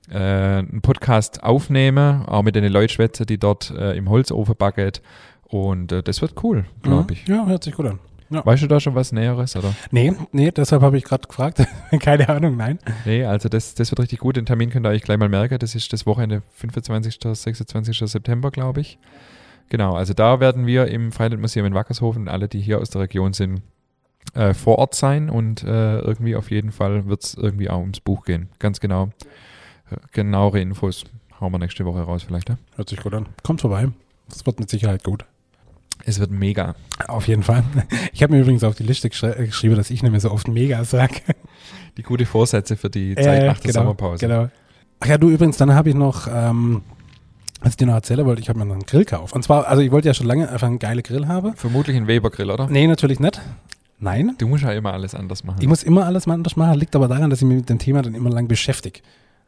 äh, 0.10 0.18
einen 0.18 0.82
Podcast 0.82 1.44
aufnehmen, 1.44 2.26
auch 2.26 2.44
mit 2.44 2.56
den 2.56 2.66
Leuten 2.72 2.90
schwätzen, 2.90 3.26
die 3.26 3.38
dort 3.38 3.72
äh, 3.72 3.98
im 3.98 4.10
Holzofen 4.10 4.56
backen. 4.56 4.92
Und 5.44 5.92
äh, 5.92 6.04
das 6.04 6.22
wird 6.22 6.44
cool, 6.44 6.66
glaube 6.84 7.14
ich. 7.14 7.28
Ja, 7.28 7.46
hört 7.46 7.64
sich 7.64 7.74
gut 7.74 7.88
an. 7.88 8.00
Ja. 8.30 8.46
Weißt 8.46 8.62
du 8.62 8.68
da 8.68 8.80
schon 8.80 8.94
was 8.94 9.14
Näheres? 9.14 9.56
Oder? 9.56 9.74
Nee, 9.90 10.14
nee, 10.34 10.52
deshalb 10.52 10.82
habe 10.82 10.98
ich 10.98 11.06
gerade 11.06 11.28
gefragt. 11.28 11.66
Keine 12.02 12.28
Ahnung, 12.28 12.58
nein. 12.58 12.78
Nee, 13.06 13.24
also 13.24 13.48
das, 13.48 13.74
das 13.74 13.90
wird 13.90 14.02
richtig 14.02 14.20
gut. 14.20 14.36
Den 14.36 14.46
Termin 14.46 14.70
könnt 14.70 14.86
ihr 14.86 14.90
euch 14.90 15.04
gleich 15.04 15.18
mal 15.18 15.30
merken. 15.30 15.60
Das 15.60 15.76
ist 15.76 15.94
das 15.94 16.06
Wochenende 16.06 16.44
25. 16.52 17.20
26. 17.22 17.98
September, 18.00 18.52
glaube 18.52 18.82
ich. 18.82 19.00
Genau, 19.70 19.96
also 19.96 20.14
da 20.14 20.40
werden 20.40 20.66
wir 20.66 20.88
im 20.88 21.12
Freilandmuseum 21.12 21.66
in 21.66 21.74
Wackershofen, 21.74 22.28
alle, 22.28 22.48
die 22.48 22.62
hier 22.62 22.80
aus 22.80 22.90
der 22.90 23.02
Region 23.02 23.34
sind, 23.34 23.62
äh, 24.38 24.54
vor 24.54 24.78
Ort 24.78 24.96
sein 24.96 25.30
und 25.30 25.64
äh, 25.64 26.00
irgendwie 26.00 26.36
auf 26.36 26.52
jeden 26.52 26.72
Fall 26.72 27.08
wird 27.08 27.24
es 27.24 27.34
irgendwie 27.34 27.70
auch 27.70 27.80
ums 27.80 28.00
Buch 28.00 28.24
gehen. 28.24 28.50
Ganz 28.60 28.80
genau. 28.80 29.10
Äh, 29.90 29.96
genauere 30.12 30.60
Infos 30.62 31.06
hauen 31.42 31.52
wir 31.52 31.60
nächste 31.60 31.86
Woche 31.86 32.02
raus 32.02 32.24
vielleicht. 32.24 32.50
Ja? 32.50 32.58
Hört 32.76 32.90
sich 32.90 33.00
gut 33.00 33.14
an. 33.14 33.26
Kommt 33.44 33.62
vorbei. 33.62 33.88
Das 34.30 34.46
wird 34.46 34.60
mit 34.60 34.70
Sicherheit 34.70 35.04
gut. 35.04 35.26
Es 36.06 36.20
wird 36.20 36.32
mega. 36.32 36.76
Auf 37.08 37.28
jeden 37.28 37.44
Fall. 37.44 37.64
Ich 38.14 38.24
habe 38.24 38.34
mir 38.34 38.42
übrigens 38.42 38.64
auf 38.64 38.76
die 38.76 38.84
Liste 38.84 39.10
geschri 39.10 39.34
geschrieben, 39.46 39.76
dass 39.76 39.90
ich 39.92 40.02
nicht 40.02 40.12
mehr 40.12 40.20
so 40.20 40.32
oft 40.32 40.48
mega 40.48 40.84
sage. 40.84 41.16
Die 41.98 42.04
gute 42.04 42.26
Vorsätze 42.26 42.78
für 42.78 42.90
die 42.90 43.16
Zeit 43.16 43.44
Äh, 43.44 43.48
nach 43.48 43.60
der 43.60 43.72
genau, 43.72 43.82
Sommerpause. 43.82 44.26
Genau. 44.28 44.50
Ach 45.00 45.08
ja, 45.08 45.18
du 45.18 45.30
übrigens, 45.30 45.58
dann 45.58 45.74
habe 45.74 45.90
ich 45.90 45.96
noch, 45.96 46.28
ähm, 46.32 46.82
was 47.62 47.72
ich 47.72 47.78
dir 47.78 47.86
noch 47.86 47.94
erzählen 47.94 48.26
wollte, 48.26 48.42
ich 48.42 48.50
habe 48.50 48.58
mir 48.58 48.66
noch 48.66 48.74
einen 48.74 48.86
Grill 48.86 49.06
gekauft. 49.06 49.34
Und 49.34 49.44
zwar, 49.44 49.68
also 49.68 49.82
ich 49.84 49.92
wollte 49.92 50.08
ja 50.08 50.14
schon 50.16 50.26
lange 50.28 50.50
einfach 50.50 50.68
einen 50.68 50.80
geilen 50.80 51.04
Grill 51.04 51.28
haben. 51.28 51.54
Vermutlich 51.56 51.96
ein 51.96 52.08
Weber-Grill, 52.08 52.50
oder? 52.50 52.68
Nee, 52.68 52.88
natürlich 52.88 53.20
nicht. 53.20 53.40
Nein. 54.00 54.36
Du 54.38 54.48
musst 54.48 54.64
ja 54.64 54.72
immer 54.72 54.94
alles 54.94 55.16
anders 55.16 55.44
machen. 55.44 55.58
Ich 55.62 55.68
muss 55.68 55.84
immer 55.84 56.06
alles 56.06 56.28
mal 56.28 56.36
anders 56.36 56.56
machen, 56.56 56.78
liegt 56.80 56.96
aber 56.96 57.08
daran, 57.08 57.30
dass 57.30 57.42
ich 57.42 57.48
mich 57.48 57.58
mit 57.58 57.70
dem 57.70 57.80
Thema 57.80 58.02
dann 58.02 58.16
immer 58.16 58.30
lang 58.30 58.48
beschäftige. 58.48 59.02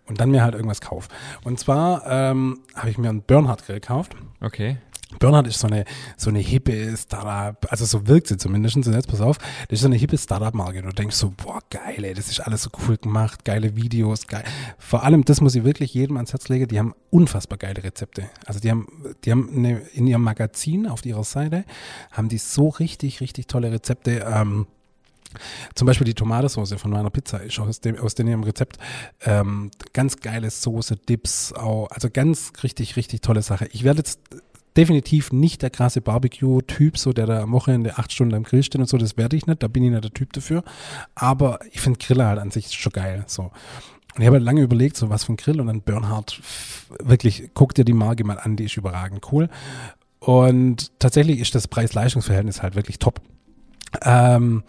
Und 0.07 0.19
dann 0.19 0.31
mir 0.31 0.41
halt 0.41 0.55
irgendwas 0.55 0.81
kaufe. 0.81 1.07
Und 1.43 1.59
zwar 1.59 2.03
ähm, 2.07 2.61
habe 2.73 2.89
ich 2.89 2.97
mir 2.97 3.09
einen 3.09 3.21
Bernhard-Grill 3.21 3.75
gekauft. 3.75 4.15
okay. 4.41 4.77
Bernhard 5.17 5.47
ist 5.47 5.59
so 5.59 5.67
eine, 5.67 5.85
so 6.17 6.29
eine 6.29 6.39
hippe 6.39 6.95
Startup, 6.95 7.57
also 7.71 7.85
so 7.85 8.07
wirkt 8.07 8.27
sie 8.27 8.37
zumindest, 8.37 8.75
und 8.75 8.85
jetzt 8.85 9.07
pass 9.07 9.21
auf, 9.21 9.37
das 9.37 9.77
ist 9.77 9.81
so 9.81 9.87
eine 9.87 9.95
hippe 9.95 10.17
Startup-Marke. 10.17 10.83
Du 10.83 10.89
denkst 10.89 11.15
so, 11.15 11.33
boah, 11.35 11.61
geil, 11.71 12.03
ey, 12.03 12.13
das 12.13 12.29
ist 12.29 12.39
alles 12.41 12.61
so 12.61 12.69
cool 12.87 12.97
gemacht, 12.97 13.43
geile 13.43 13.75
Videos, 13.75 14.27
geil. 14.27 14.43
Vor 14.77 15.03
allem, 15.03 15.25
das 15.25 15.41
muss 15.41 15.55
ich 15.55 15.63
wirklich 15.63 15.93
jedem 15.95 16.17
ans 16.17 16.31
Herz 16.31 16.47
legen, 16.47 16.67
die 16.67 16.77
haben 16.77 16.93
unfassbar 17.09 17.57
geile 17.57 17.83
Rezepte. 17.83 18.29
Also 18.45 18.59
die 18.59 18.69
haben, 18.69 18.87
die 19.25 19.31
haben 19.31 19.49
eine, 19.55 19.79
in 19.93 20.05
ihrem 20.05 20.21
Magazin 20.21 20.87
auf 20.87 21.03
ihrer 21.05 21.23
Seite, 21.23 21.65
haben 22.11 22.29
die 22.29 22.37
so 22.37 22.69
richtig, 22.69 23.19
richtig 23.19 23.47
tolle 23.47 23.71
Rezepte, 23.71 24.25
ähm, 24.31 24.67
zum 25.75 25.85
Beispiel 25.85 26.05
die 26.05 26.15
Tomatensauce 26.15 26.73
von 26.73 26.89
meiner 26.89 27.11
Pizza 27.11 27.37
ist 27.37 27.59
aus 27.59 27.81
dem, 27.81 27.99
aus 27.99 28.15
dem 28.15 28.27
ihrem 28.27 28.43
Rezept. 28.43 28.79
Ähm, 29.21 29.69
ganz 29.93 30.17
geile 30.17 30.49
Soße, 30.49 30.95
Dips, 30.95 31.53
auch, 31.53 31.87
also 31.91 32.09
ganz 32.11 32.51
richtig, 32.63 32.95
richtig 32.95 33.21
tolle 33.21 33.43
Sache. 33.43 33.67
Ich 33.71 33.83
werde 33.83 33.99
jetzt 33.99 34.19
definitiv 34.79 35.33
nicht 35.33 35.61
der 35.61 35.69
krasse 35.69 35.99
Barbecue-Typ, 35.99 36.97
so 36.97 37.11
der 37.11 37.25
da 37.25 37.41
am 37.41 37.51
Wochenende 37.51 37.97
acht 37.97 38.13
Stunden 38.13 38.33
am 38.33 38.43
Grill 38.43 38.63
steht 38.63 38.79
und 38.79 38.87
so, 38.87 38.97
das 38.97 39.17
werde 39.17 39.35
ich 39.35 39.45
nicht, 39.45 39.61
da 39.61 39.67
bin 39.67 39.83
ich 39.83 39.91
nicht 39.91 40.05
der 40.05 40.13
Typ 40.13 40.31
dafür. 40.31 40.63
Aber 41.15 41.59
ich 41.69 41.81
finde 41.81 41.99
Griller 41.99 42.27
halt 42.27 42.39
an 42.39 42.49
sich 42.49 42.71
schon 42.71 42.93
geil. 42.93 43.25
So. 43.27 43.43
Und 43.43 44.21
ich 44.21 44.25
habe 44.25 44.37
halt 44.37 44.45
lange 44.45 44.61
überlegt, 44.61 44.95
so 44.95 45.09
was 45.09 45.27
ein 45.27 45.35
Grill 45.35 45.59
und 45.59 45.67
dann 45.67 45.81
Bernhard, 45.81 46.41
wirklich, 47.03 47.51
guck 47.53 47.75
dir 47.75 47.83
die 47.83 47.91
Marke 47.91 48.23
mal 48.23 48.39
an, 48.39 48.55
die 48.55 48.63
ist 48.63 48.77
überragend 48.77 49.21
cool. 49.33 49.49
Und 50.19 50.97
tatsächlich 50.99 51.41
ist 51.41 51.55
das 51.55 51.67
Preis-Leistungs-Verhältnis 51.67 52.63
halt 52.63 52.75
wirklich 52.75 52.99
top. 52.99 53.21
Ähm, 54.01 54.63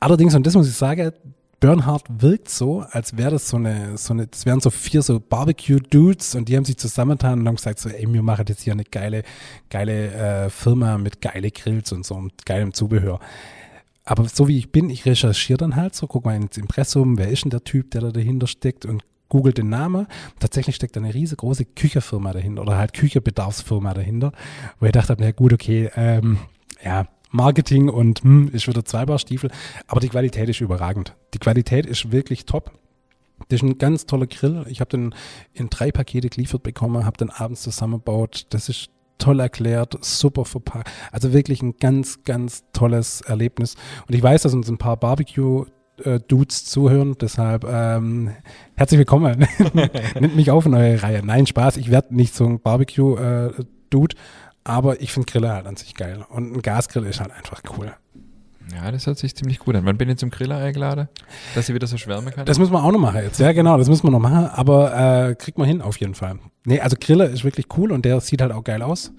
allerdings, 0.00 0.34
und 0.34 0.46
das 0.46 0.54
muss 0.54 0.68
ich 0.68 0.74
sagen, 0.74 1.12
Bernhard 1.60 2.04
wirkt 2.08 2.48
so, 2.48 2.84
als 2.90 3.16
wäre 3.16 3.32
das 3.32 3.48
so 3.48 3.56
eine, 3.56 3.98
so 3.98 4.12
eine, 4.12 4.28
das 4.28 4.46
wären 4.46 4.60
so 4.60 4.70
vier 4.70 5.02
so 5.02 5.18
Barbecue-Dudes 5.18 6.36
und 6.36 6.48
die 6.48 6.56
haben 6.56 6.64
sich 6.64 6.76
zusammengetan 6.76 7.40
und 7.40 7.48
haben 7.48 7.56
gesagt 7.56 7.80
so, 7.80 7.88
ey, 7.88 8.06
wir 8.12 8.22
machen 8.22 8.44
jetzt 8.48 8.62
hier 8.62 8.74
eine 8.74 8.84
geile, 8.84 9.24
geile 9.68 10.12
äh, 10.12 10.50
Firma 10.50 10.98
mit 10.98 11.20
geile 11.20 11.50
Grills 11.50 11.90
und 11.90 12.06
so 12.06 12.14
und 12.14 12.46
geilem 12.46 12.74
Zubehör. 12.74 13.18
Aber 14.04 14.28
so 14.28 14.46
wie 14.46 14.56
ich 14.56 14.70
bin, 14.70 14.88
ich 14.88 15.04
recherchiere 15.04 15.58
dann 15.58 15.76
halt 15.76 15.94
so, 15.94 16.06
guck 16.06 16.24
mal 16.24 16.36
ins 16.36 16.56
Impressum, 16.56 17.18
wer 17.18 17.28
ist 17.28 17.44
denn 17.44 17.50
der 17.50 17.64
Typ, 17.64 17.90
der 17.90 18.02
da 18.02 18.10
dahinter 18.10 18.46
steckt 18.46 18.86
und 18.86 19.02
google 19.28 19.52
den 19.52 19.68
Namen. 19.68 20.06
Tatsächlich 20.38 20.76
steckt 20.76 20.96
da 20.96 21.00
eine 21.00 21.12
riesengroße 21.12 21.64
Kücherfirma 21.64 22.32
dahinter 22.32 22.62
oder 22.62 22.78
halt 22.78 22.94
Kücherbedarfsfirma 22.94 23.94
dahinter, 23.94 24.32
wo 24.80 24.86
ich 24.86 24.92
dachte, 24.92 25.16
na 25.18 25.32
gut, 25.32 25.52
okay, 25.52 25.90
ähm, 25.96 26.38
ja, 26.82 27.06
Marketing 27.30 27.88
und 27.88 28.22
hm, 28.22 28.50
ist 28.52 28.68
wieder 28.68 28.84
Zweibarstiefel, 28.84 29.50
aber 29.86 30.00
die 30.00 30.08
Qualität 30.08 30.48
ist 30.48 30.60
überragend. 30.60 31.14
Die 31.34 31.38
Qualität 31.38 31.86
ist 31.86 32.10
wirklich 32.12 32.46
top. 32.46 32.72
Das 33.48 33.60
ist 33.60 33.62
ein 33.62 33.78
ganz 33.78 34.06
toller 34.06 34.26
Grill. 34.26 34.64
Ich 34.68 34.80
habe 34.80 34.90
den 34.90 35.14
in 35.54 35.70
drei 35.70 35.92
Pakete 35.92 36.28
geliefert 36.28 36.62
bekommen, 36.62 37.04
habe 37.04 37.16
den 37.16 37.30
abends 37.30 37.62
zusammengebaut. 37.62 38.46
Das 38.50 38.68
ist 38.68 38.90
toll 39.18 39.40
erklärt, 39.40 39.96
super 40.00 40.44
verpackt. 40.44 40.90
Also 41.12 41.32
wirklich 41.32 41.62
ein 41.62 41.76
ganz, 41.78 42.24
ganz 42.24 42.64
tolles 42.72 43.20
Erlebnis. 43.20 43.74
Und 44.06 44.14
ich 44.14 44.22
weiß, 44.22 44.42
dass 44.42 44.54
uns 44.54 44.68
ein 44.68 44.78
paar 44.78 44.96
Barbecue 44.96 45.66
äh, 46.04 46.20
Dudes 46.20 46.64
zuhören, 46.64 47.16
deshalb 47.20 47.64
ähm, 47.64 48.30
herzlich 48.76 48.98
willkommen. 48.98 49.46
Nimmt 50.20 50.36
mich 50.36 50.50
auf 50.50 50.66
in 50.66 50.74
eure 50.74 51.02
Reihe. 51.02 51.22
Nein, 51.24 51.46
Spaß, 51.46 51.76
ich 51.76 51.90
werde 51.90 52.14
nicht 52.14 52.34
so 52.34 52.46
ein 52.46 52.60
Barbecue-Dude, 52.60 54.16
aber 54.68 55.00
ich 55.00 55.12
finde 55.12 55.30
Griller 55.30 55.54
halt 55.54 55.66
an 55.66 55.76
sich 55.76 55.94
geil. 55.94 56.24
Und 56.28 56.52
ein 56.54 56.62
Gasgrill 56.62 57.04
ist 57.06 57.20
halt 57.20 57.32
einfach 57.32 57.62
cool. 57.76 57.92
Ja, 58.74 58.90
das 58.92 59.06
hört 59.06 59.16
sich 59.18 59.34
ziemlich 59.34 59.58
gut 59.60 59.74
an. 59.76 59.86
Wann 59.86 59.96
bin 59.96 60.10
ich 60.10 60.18
zum 60.18 60.28
Griller 60.30 60.58
eingeladen? 60.58 61.08
Dass 61.54 61.66
sie 61.66 61.74
wieder 61.74 61.86
so 61.86 61.96
schwärmen 61.96 62.32
kann? 62.34 62.44
Das 62.44 62.58
müssen 62.58 62.72
wir 62.72 62.84
auch 62.84 62.92
noch 62.92 62.98
machen 62.98 63.22
jetzt. 63.22 63.40
Ja, 63.40 63.52
genau, 63.52 63.78
das 63.78 63.88
müssen 63.88 64.04
wir 64.06 64.10
noch 64.10 64.20
machen, 64.20 64.44
aber 64.46 65.28
äh, 65.30 65.34
kriegt 65.36 65.56
man 65.56 65.66
hin 65.66 65.80
auf 65.80 65.96
jeden 65.98 66.14
Fall. 66.14 66.38
Nee, 66.66 66.78
also 66.80 66.96
Griller 67.00 67.30
ist 67.30 67.44
wirklich 67.44 67.66
cool 67.78 67.90
und 67.92 68.04
der 68.04 68.20
sieht 68.20 68.42
halt 68.42 68.52
auch 68.52 68.62
geil 68.64 68.82
aus. 68.82 69.12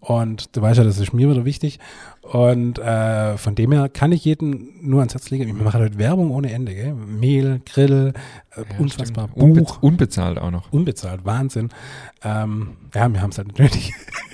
Und 0.00 0.54
du 0.56 0.60
weißt 0.62 0.78
ja, 0.78 0.84
das 0.84 0.98
ist 0.98 1.12
mir 1.14 1.30
wieder 1.30 1.44
wichtig. 1.46 1.78
Und 2.22 2.78
äh, 2.78 3.36
von 3.38 3.54
dem 3.54 3.72
her 3.72 3.88
kann 3.90 4.12
ich 4.12 4.24
jeden 4.24 4.70
nur 4.86 5.00
ans 5.00 5.14
Herz 5.14 5.30
legen. 5.30 5.46
Wir 5.46 5.64
machen 5.64 5.80
halt 5.80 5.96
Werbung 5.98 6.30
ohne 6.30 6.52
Ende. 6.52 6.74
Gell? 6.74 6.94
Mehl, 6.94 7.60
Grill, 7.64 8.12
äh, 8.54 8.60
Ja, 8.60 8.78
unfassbar. 8.78 9.28
stimmt. 9.34 9.54
Buch, 9.56 9.82
unbezahlt 9.82 10.38
auch 10.38 10.50
noch. 10.50 10.72
unbezahlt, 10.72 11.24
Wahnsinn. 11.24 11.70
Ähm, 12.22 12.76
ja, 12.94 13.10
wir 13.12 13.20
haben 13.22 13.30
es 13.30 13.38
halt 13.38 13.48
natürlich. 13.48 13.92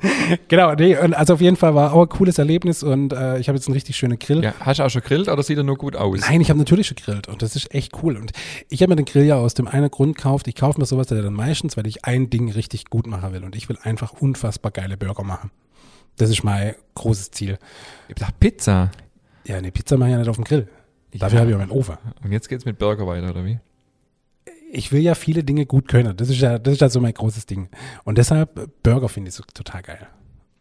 genau, 0.48 0.74
nee, 0.74 0.96
und 0.96 1.14
also 1.14 1.34
auf 1.34 1.40
jeden 1.40 1.56
Fall 1.56 1.74
war 1.74 1.92
auch 1.92 2.02
ein 2.02 2.08
cooles 2.08 2.38
Erlebnis 2.38 2.82
und 2.82 3.12
äh, 3.12 3.38
ich 3.38 3.48
habe 3.48 3.56
jetzt 3.56 3.66
einen 3.68 3.74
richtig 3.74 3.96
schönen 3.96 4.18
Grill. 4.18 4.42
Ja, 4.44 4.54
hast 4.60 4.78
du 4.78 4.84
auch 4.84 4.90
schon 4.90 5.02
grillt 5.02 5.28
oder 5.28 5.42
sieht 5.42 5.56
er 5.58 5.64
nur 5.64 5.76
gut 5.76 5.96
aus? 5.96 6.20
Nein, 6.20 6.40
ich 6.40 6.50
habe 6.50 6.58
natürlich 6.58 6.88
gegrillt 6.94 7.28
und 7.28 7.42
das 7.42 7.56
ist 7.56 7.72
echt 7.74 7.92
cool. 8.02 8.16
Und 8.16 8.32
ich 8.68 8.82
habe 8.82 8.90
mir 8.90 8.96
den 8.96 9.04
Grill 9.06 9.24
ja 9.24 9.36
aus 9.36 9.54
dem 9.54 9.68
einen 9.68 9.90
Grund 9.90 10.16
gekauft. 10.16 10.48
Ich 10.48 10.54
kaufe 10.54 10.78
mir 10.80 10.86
sowas 10.86 11.08
ja 11.10 11.20
dann 11.20 11.32
meistens, 11.34 11.76
weil 11.76 11.86
ich 11.86 12.04
ein 12.04 12.30
Ding 12.30 12.50
richtig 12.52 12.86
gut 12.90 13.06
machen 13.06 13.32
will. 13.32 13.44
Und 13.44 13.56
ich 13.56 13.68
will 13.68 13.78
einfach 13.82 14.12
unfassbar 14.14 14.72
geile 14.72 14.96
Burger 14.96 15.22
machen. 15.24 15.50
Das 16.16 16.30
ist 16.30 16.42
mein 16.44 16.74
großes 16.94 17.30
Ziel. 17.32 17.58
Ich 18.08 18.14
gedacht, 18.14 18.38
Pizza. 18.40 18.90
Ja, 19.46 19.56
eine 19.56 19.70
Pizza 19.70 19.96
mache 19.96 20.08
ich 20.08 20.12
ja 20.14 20.18
nicht 20.18 20.28
auf 20.28 20.36
dem 20.36 20.44
Grill. 20.44 20.68
Dafür 21.12 21.36
Ja. 21.36 21.40
habe 21.40 21.50
ich 21.50 21.54
auch 21.56 21.60
meinen 21.60 21.70
Ofen. 21.70 21.96
Und 22.24 22.32
jetzt 22.32 22.48
geht's 22.48 22.64
mit 22.64 22.78
Burger 22.78 23.06
weiter, 23.06 23.30
oder 23.30 23.44
wie? 23.44 23.58
Ich 24.70 24.92
will 24.92 25.00
ja 25.00 25.14
viele 25.14 25.44
Dinge 25.44 25.66
gut 25.66 25.88
können. 25.88 26.16
Das 26.16 26.28
ist 26.28 26.40
ja, 26.40 26.58
das 26.58 26.74
ist 26.74 26.80
ja 26.80 26.88
so 26.88 27.00
mein 27.00 27.14
großes 27.14 27.46
Ding. 27.46 27.68
Und 28.04 28.18
deshalb 28.18 28.58
äh, 28.58 28.66
Burger 28.82 29.08
finde 29.08 29.28
ich 29.28 29.34
so 29.34 29.44
total 29.54 29.82
geil. 29.82 30.06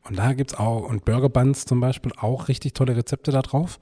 Und 0.07 0.17
da 0.17 0.33
gibt's 0.33 0.53
auch, 0.53 0.87
und 0.87 1.05
Burger 1.05 1.29
Buns 1.29 1.65
zum 1.65 1.79
Beispiel, 1.79 2.11
auch 2.17 2.47
richtig 2.47 2.73
tolle 2.73 2.95
Rezepte 2.95 3.31
da 3.31 3.41
drauf. 3.41 3.79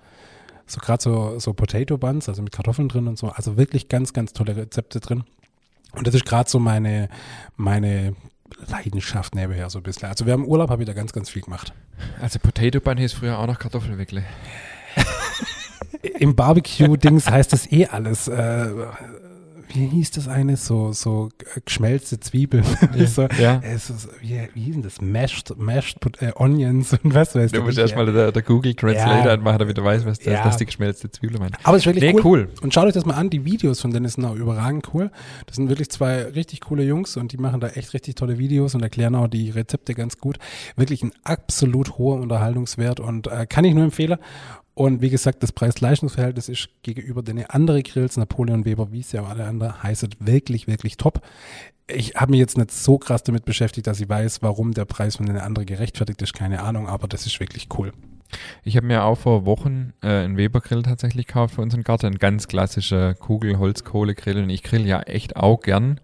So 0.65 0.79
gerade 0.79 1.03
so, 1.03 1.39
so 1.39 1.53
Potato 1.53 1.97
Buns, 1.97 2.29
also 2.29 2.41
mit 2.41 2.53
Kartoffeln 2.53 2.88
drin 2.88 3.07
und 3.07 3.17
so. 3.17 3.27
Also 3.27 3.57
wirklich 3.57 3.89
ganz, 3.89 4.13
ganz 4.13 4.31
tolle 4.31 4.55
Rezepte 4.55 5.01
drin. 5.01 5.25
Und 5.91 6.07
das 6.07 6.15
ist 6.15 6.25
gerade 6.25 6.49
so 6.49 6.59
meine, 6.59 7.09
meine 7.57 8.15
Leidenschaft 8.67 9.36
nebenher 9.36 9.69
so 9.69 9.79
ein 9.79 9.83
bisschen. 9.83 10.07
Also 10.07 10.25
wir 10.25 10.33
haben 10.33 10.47
Urlaub, 10.47 10.69
habe 10.69 10.83
ich 10.83 10.88
da 10.88 10.93
ganz, 10.93 11.12
ganz 11.12 11.29
viel 11.29 11.41
gemacht. 11.41 11.73
Also 12.21 12.39
Potato 12.39 12.79
Bun 12.79 12.97
hieß 12.97 13.13
früher 13.13 13.38
auch 13.38 13.47
noch 13.47 13.59
Kartoffelwickle. 13.59 14.23
Im 16.19 16.36
Barbecue-Dings 16.36 17.29
heißt 17.29 17.51
das 17.51 17.71
eh 17.71 17.88
alles. 17.88 18.27
Äh, 18.27 18.69
wie 19.69 19.88
hieß 19.88 20.12
das 20.12 20.28
eine? 20.28 20.58
So, 20.58 20.91
so 20.93 21.30
geschmelzte 21.65 22.19
Zwiebeln. 22.19 22.63
Ja, 22.95 23.08
so, 23.08 23.28
ja. 23.39 23.60
Es 23.63 23.89
ist, 23.89 24.08
wie, 24.21 24.39
wie 24.54 24.62
hieß 24.62 24.73
denn 24.76 24.84
das? 24.84 25.02
Mashed, 25.02 25.58
mashed 25.58 25.97
äh, 26.21 26.32
Onions 26.36 26.93
und 26.93 27.13
was 27.13 27.34
weiß 27.36 27.52
Du 27.52 27.60
ich. 27.60 27.63
musst 27.65 27.78
erstmal 27.78 28.06
der, 28.12 28.32
der 28.32 28.41
Google 28.41 28.76
Translator 28.76 29.26
Ja. 29.26 29.34
anmachen, 29.34 29.60
damit 29.60 29.78
du 29.78 29.84
weißt, 29.84 30.06
was 30.06 30.19
das, 30.19 30.34
Ja. 30.34 30.43
das 30.43 30.58
die 30.58 30.65
geschmelzte 30.65 31.10
Zwiebel 31.12 31.39
meint. 31.39 31.56
Aber 31.63 31.78
es 31.78 31.84
ist 31.84 31.88
wirklich 31.88 32.04
Nee, 32.13 32.19
cool. 32.23 32.47
cool. 32.47 32.49
Und 32.62 32.73
schaut 32.73 32.86
euch 32.86 32.93
das 32.93 33.06
mal 33.06 33.15
an, 33.15 33.30
die 33.30 33.45
Videos 33.45 33.80
von 33.82 33.91
denen 33.91 34.08
sind 34.08 34.26
auch 34.26 34.36
überragend 34.36 34.93
cool. 34.93 35.12
Das 35.47 35.56
sind 35.56 35.69
wirklich 35.69 35.89
zwei 35.89 36.23
richtig 36.23 36.62
coole 36.62 36.84
Jungs 36.84 37.17
und 37.17 37.32
die 37.32 37.38
machen 37.38 37.60
da 37.60 37.69
echt 37.69 37.93
richtig 37.93 38.15
tolle 38.15 38.38
Videos 38.38 38.76
und 38.76 38.82
erklären 38.84 39.15
auch 39.15 39.28
die 39.28 39.49
Rezepte 39.49 39.93
ganz 39.95 40.17
gut. 40.17 40.38
Wirklich 40.76 41.04
ein 41.04 41.12
absolut 41.23 41.97
hoher 41.97 42.19
Unterhaltungswert 42.21 42.99
und 42.99 43.28
äh, 43.28 43.45
kann 43.47 43.65
ich 43.65 43.73
nur 43.73 43.84
empfehlen. 43.86 44.17
Und 44.75 45.01
wie 45.01 45.09
gesagt, 45.09 45.43
das 45.43 45.51
Preis-Leistungsverhältnis 45.51 46.49
ist 46.49 46.69
gegenüber 46.81 47.21
den 47.21 47.45
anderen 47.45 47.83
Grills, 47.83 48.17
Napoleon 48.17 48.65
Weber, 48.65 48.91
wie 48.91 49.01
es 49.01 49.12
ja 49.12 49.21
auch 49.21 49.29
alle 49.29 49.45
anderen 49.45 49.83
heißt, 49.83 50.07
wirklich, 50.19 50.67
wirklich 50.67 50.97
top. 50.97 51.21
Ich 51.88 52.15
habe 52.15 52.31
mich 52.31 52.39
jetzt 52.39 52.57
nicht 52.57 52.71
so 52.71 52.97
krass 52.97 53.23
damit 53.23 53.45
beschäftigt, 53.45 53.86
dass 53.88 53.99
ich 53.99 54.09
weiß, 54.09 54.41
warum 54.41 54.73
der 54.73 54.86
Preis 54.86 55.17
von 55.17 55.27
den 55.27 55.38
anderen 55.38 55.65
gerechtfertigt 55.67 56.21
ist, 56.21 56.33
keine 56.33 56.63
Ahnung, 56.63 56.88
aber 56.88 57.07
das 57.07 57.27
ist 57.27 57.39
wirklich 57.39 57.67
cool. 57.77 57.91
Ich 58.63 58.77
habe 58.77 58.88
mir 58.88 59.03
auch 59.03 59.17
vor 59.17 59.45
Wochen 59.45 59.93
äh, 60.01 60.07
einen 60.07 60.38
Weber-Grill 60.38 60.83
tatsächlich 60.83 61.27
gekauft 61.27 61.55
für 61.55 61.62
unseren 61.62 61.83
Garten. 61.83 62.07
Ein 62.07 62.17
ganz 62.17 62.47
klassischer 62.47 63.13
Kugel-Holzkohle-Grill. 63.13 64.38
Und 64.43 64.49
ich 64.49 64.63
grill 64.63 64.88
ja 64.88 65.01
echt 65.01 65.36
auch 65.36 65.62
gern. 65.62 65.99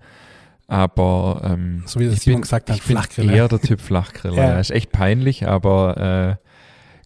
Aber 0.68 1.42
ähm, 1.44 1.84
So 1.88 2.00
wie 2.00 2.06
das 2.06 2.16
ich 2.16 2.22
Simon 2.22 2.36
bin, 2.38 2.42
gesagt 2.44 2.70
hat, 2.70 2.78
ich 2.78 2.84
bin 2.84 3.30
eher 3.30 3.48
der 3.48 3.60
Typ 3.60 3.82
Flachgriller. 3.82 4.36
Ja. 4.38 4.50
ja. 4.50 4.60
Ist 4.60 4.70
echt 4.70 4.92
peinlich, 4.92 5.48
aber 5.48 6.38
äh, 6.40 6.49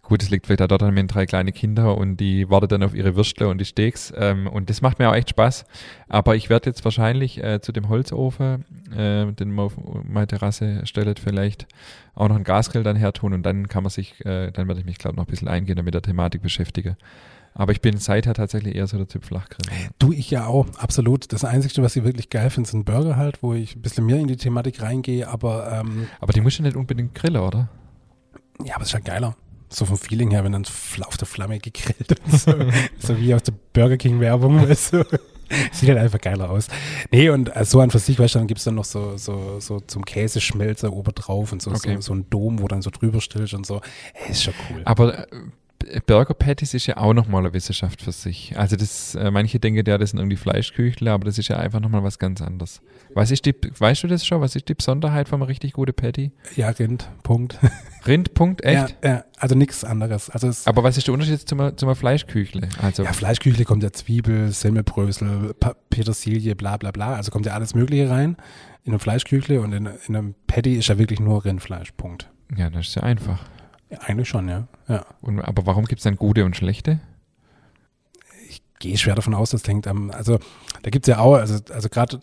gut, 0.03 0.21
es 0.21 0.29
liegt 0.29 0.45
vielleicht 0.45 0.61
auch 0.61 0.67
daran, 0.67 0.93
wir 0.93 0.99
haben 0.99 1.07
drei 1.07 1.25
kleine 1.25 1.51
Kinder 1.51 1.97
und 1.97 2.17
die 2.17 2.49
warten 2.49 2.67
dann 2.67 2.83
auf 2.83 2.93
ihre 2.93 3.15
Würstle 3.15 3.47
und 3.47 3.57
die 3.57 3.65
Steaks. 3.65 4.13
Ähm, 4.15 4.47
und 4.47 4.69
das 4.69 4.81
macht 4.81 4.99
mir 4.99 5.09
auch 5.09 5.15
echt 5.15 5.29
Spaß. 5.29 5.65
Aber 6.09 6.35
ich 6.35 6.49
werde 6.49 6.69
jetzt 6.69 6.83
wahrscheinlich 6.83 7.43
äh, 7.43 7.61
zu 7.61 7.71
dem 7.71 7.89
Holzofen, 7.89 8.65
äh, 8.95 9.31
den 9.31 9.51
man 9.51 9.65
auf 9.65 9.73
meine 10.03 10.27
Terrasse 10.27 10.85
stellt, 10.85 11.19
vielleicht 11.19 11.67
auch 12.13 12.27
noch 12.27 12.35
einen 12.35 12.43
Gasgrill 12.43 12.83
dann 12.83 12.97
hertun 12.97 13.33
und 13.33 13.43
dann 13.43 13.67
kann 13.67 13.83
man 13.83 13.89
sich, 13.89 14.23
äh, 14.25 14.51
dann 14.51 14.67
werde 14.67 14.81
ich 14.81 14.85
mich, 14.85 14.97
glaube 14.99 15.13
ich, 15.13 15.17
noch 15.17 15.25
ein 15.25 15.31
bisschen 15.31 15.47
eingehender 15.47 15.83
mit 15.83 15.93
der 15.93 16.01
Thematik 16.01 16.41
beschäftigen. 16.41 16.95
Aber 17.55 17.71
ich 17.71 17.81
bin 17.81 17.97
seither 17.97 18.33
tatsächlich 18.33 18.75
eher 18.75 18.87
so 18.87 18.97
der 18.97 19.07
Typ 19.07 19.25
Flachgrill. 19.25 19.71
Du, 19.99 20.11
ich 20.11 20.31
ja 20.31 20.47
auch, 20.47 20.65
absolut. 20.77 21.31
Das 21.31 21.45
Einzige, 21.45 21.83
was 21.83 21.95
ich 21.95 22.03
wirklich 22.03 22.29
geil 22.29 22.49
finde, 22.49 22.69
sind 22.69 22.83
Burger 22.83 23.15
halt, 23.15 23.43
wo 23.43 23.53
ich 23.53 23.75
ein 23.75 23.81
bisschen 23.81 24.05
mehr 24.05 24.17
in 24.17 24.27
die 24.27 24.37
Thematik 24.37 24.81
reingehe, 24.81 25.27
aber 25.27 25.71
ähm, 25.71 26.07
Aber 26.19 26.33
die 26.33 26.41
muss 26.41 26.57
ja 26.57 26.63
nicht 26.63 26.75
unbedingt 26.75 27.13
grillen, 27.15 27.41
oder? 27.41 27.69
ja, 28.65 28.75
aber 28.75 28.83
es 28.83 28.89
ist 28.89 28.93
ja 28.93 28.99
geiler. 28.99 29.35
So 29.73 29.85
vom 29.85 29.97
Feeling 29.97 30.31
her, 30.31 30.43
wenn 30.43 30.51
dann 30.51 30.65
auf 31.01 31.17
der 31.17 31.27
Flamme 31.27 31.59
gegrillt 31.59 32.19
und 32.25 32.31
so, 32.39 32.53
so 32.99 33.17
wie 33.19 33.33
aus 33.33 33.43
der 33.43 33.53
Burger 33.73 33.97
King 33.97 34.19
Werbung, 34.19 34.61
weißt 34.69 34.93
du. 34.93 35.05
Sieht 35.71 35.89
halt 35.89 35.99
einfach 35.99 36.19
geiler 36.21 36.49
aus. 36.49 36.67
Nee, 37.11 37.29
und 37.29 37.55
äh, 37.55 37.65
so 37.65 37.79
an 37.81 37.91
für 37.91 37.99
sich, 37.99 38.17
weißt 38.17 38.35
du, 38.35 38.39
dann 38.39 38.47
gibt's 38.47 38.63
dann 38.63 38.75
noch 38.75 38.85
so, 38.85 39.17
so, 39.17 39.59
so 39.59 39.79
zum 39.81 40.03
Käseschmelzer 40.05 40.91
oben 40.91 41.13
drauf 41.13 41.51
und 41.51 41.61
so, 41.61 41.69
Okay. 41.71 41.95
so, 41.95 42.01
so 42.01 42.13
ein 42.15 42.29
Dom, 42.29 42.59
wo 42.59 42.67
dann 42.67 42.81
so 42.81 42.89
drüber 42.89 43.21
stillst 43.21 43.53
und 43.53 43.65
so. 43.65 43.81
Ey, 44.13 44.31
ist 44.31 44.43
schon 44.43 44.53
cool. 44.69 44.81
Aber 44.85 45.19
äh, 45.19 45.27
Burger 46.05 46.33
Patties 46.33 46.73
ist 46.73 46.87
ja 46.87 46.97
auch 46.97 47.13
nochmal 47.13 47.41
eine 47.43 47.53
Wissenschaft 47.53 48.01
für 48.01 48.11
sich. 48.11 48.57
Also 48.57 48.75
das, 48.75 49.15
äh, 49.15 49.31
manche 49.31 49.59
denken 49.59 49.85
ja, 49.85 49.97
das 49.97 50.11
sind 50.11 50.19
irgendwie 50.19 50.37
Fleischküchle, 50.37 51.11
aber 51.11 51.25
das 51.25 51.37
ist 51.37 51.47
ja 51.49 51.57
einfach 51.57 51.79
nochmal 51.79 52.03
was 52.03 52.19
ganz 52.19 52.41
anderes. 52.41 52.81
Was 53.13 53.31
ist 53.31 53.45
die, 53.45 53.53
weißt 53.77 54.03
du 54.03 54.07
das 54.07 54.25
schon? 54.25 54.41
Was 54.41 54.55
ist 54.55 54.67
die 54.69 54.73
Besonderheit 54.73 55.27
von 55.29 55.41
einem 55.41 55.47
richtig 55.47 55.73
guten 55.73 55.93
Patty? 55.93 56.31
Ja, 56.55 56.69
Rind, 56.69 57.09
Punkt. 57.23 57.57
Rind, 58.07 58.33
Punkt, 58.33 58.63
echt? 58.63 58.95
Ja, 59.03 59.09
ja, 59.09 59.23
also 59.37 59.55
nichts 59.55 59.83
anderes. 59.83 60.29
Also 60.29 60.51
Aber 60.69 60.83
was 60.83 60.97
ist 60.97 61.07
der 61.07 61.13
Unterschied 61.13 61.39
zu 61.47 61.55
einer, 61.55 61.77
zu 61.77 61.85
einer 61.85 61.95
Fleischküchle? 61.95 62.69
Also, 62.81 63.03
Ja, 63.03 63.13
Fleischküchle 63.13 63.65
kommt 63.65 63.83
ja 63.83 63.91
Zwiebel, 63.91 64.51
Semmelbrösel, 64.51 65.53
Pa- 65.59 65.75
Petersilie, 65.89 66.55
bla 66.55 66.77
bla 66.77 66.91
bla. 66.91 67.15
Also 67.15 67.31
kommt 67.31 67.45
ja 67.45 67.53
alles 67.53 67.75
Mögliche 67.75 68.09
rein 68.09 68.37
in 68.85 68.91
eine 68.91 68.99
Fleischküchle 68.99 69.61
und 69.61 69.71
in, 69.73 69.85
in 70.07 70.15
einem 70.15 70.35
Patty 70.47 70.75
ist 70.75 70.87
ja 70.89 70.97
wirklich 70.97 71.19
nur 71.19 71.45
Rindfleisch. 71.45 71.91
Punkt. 71.93 72.29
ja, 72.57 72.69
das 72.69 72.87
ist 72.87 72.95
ja 72.95 73.03
einfach. 73.03 73.39
Ja, 73.93 73.99
eigentlich 74.07 74.27
schon, 74.27 74.49
ja. 74.49 74.67
ja. 74.87 75.05
Und, 75.21 75.39
aber 75.39 75.67
warum 75.67 75.85
gibt 75.85 75.99
es 75.99 76.03
dann 76.03 76.15
gute 76.15 76.45
und 76.45 76.55
schlechte? 76.55 76.99
Gehe 78.79 78.97
schwer 78.97 79.13
davon 79.13 79.35
aus, 79.35 79.51
das 79.51 79.65
hängt 79.67 79.87
am, 79.87 80.09
also 80.09 80.39
da 80.81 80.89
gibt's 80.89 81.07
ja 81.07 81.19
auch, 81.19 81.35
also, 81.35 81.59
also 81.71 81.89
gerade 81.89 82.19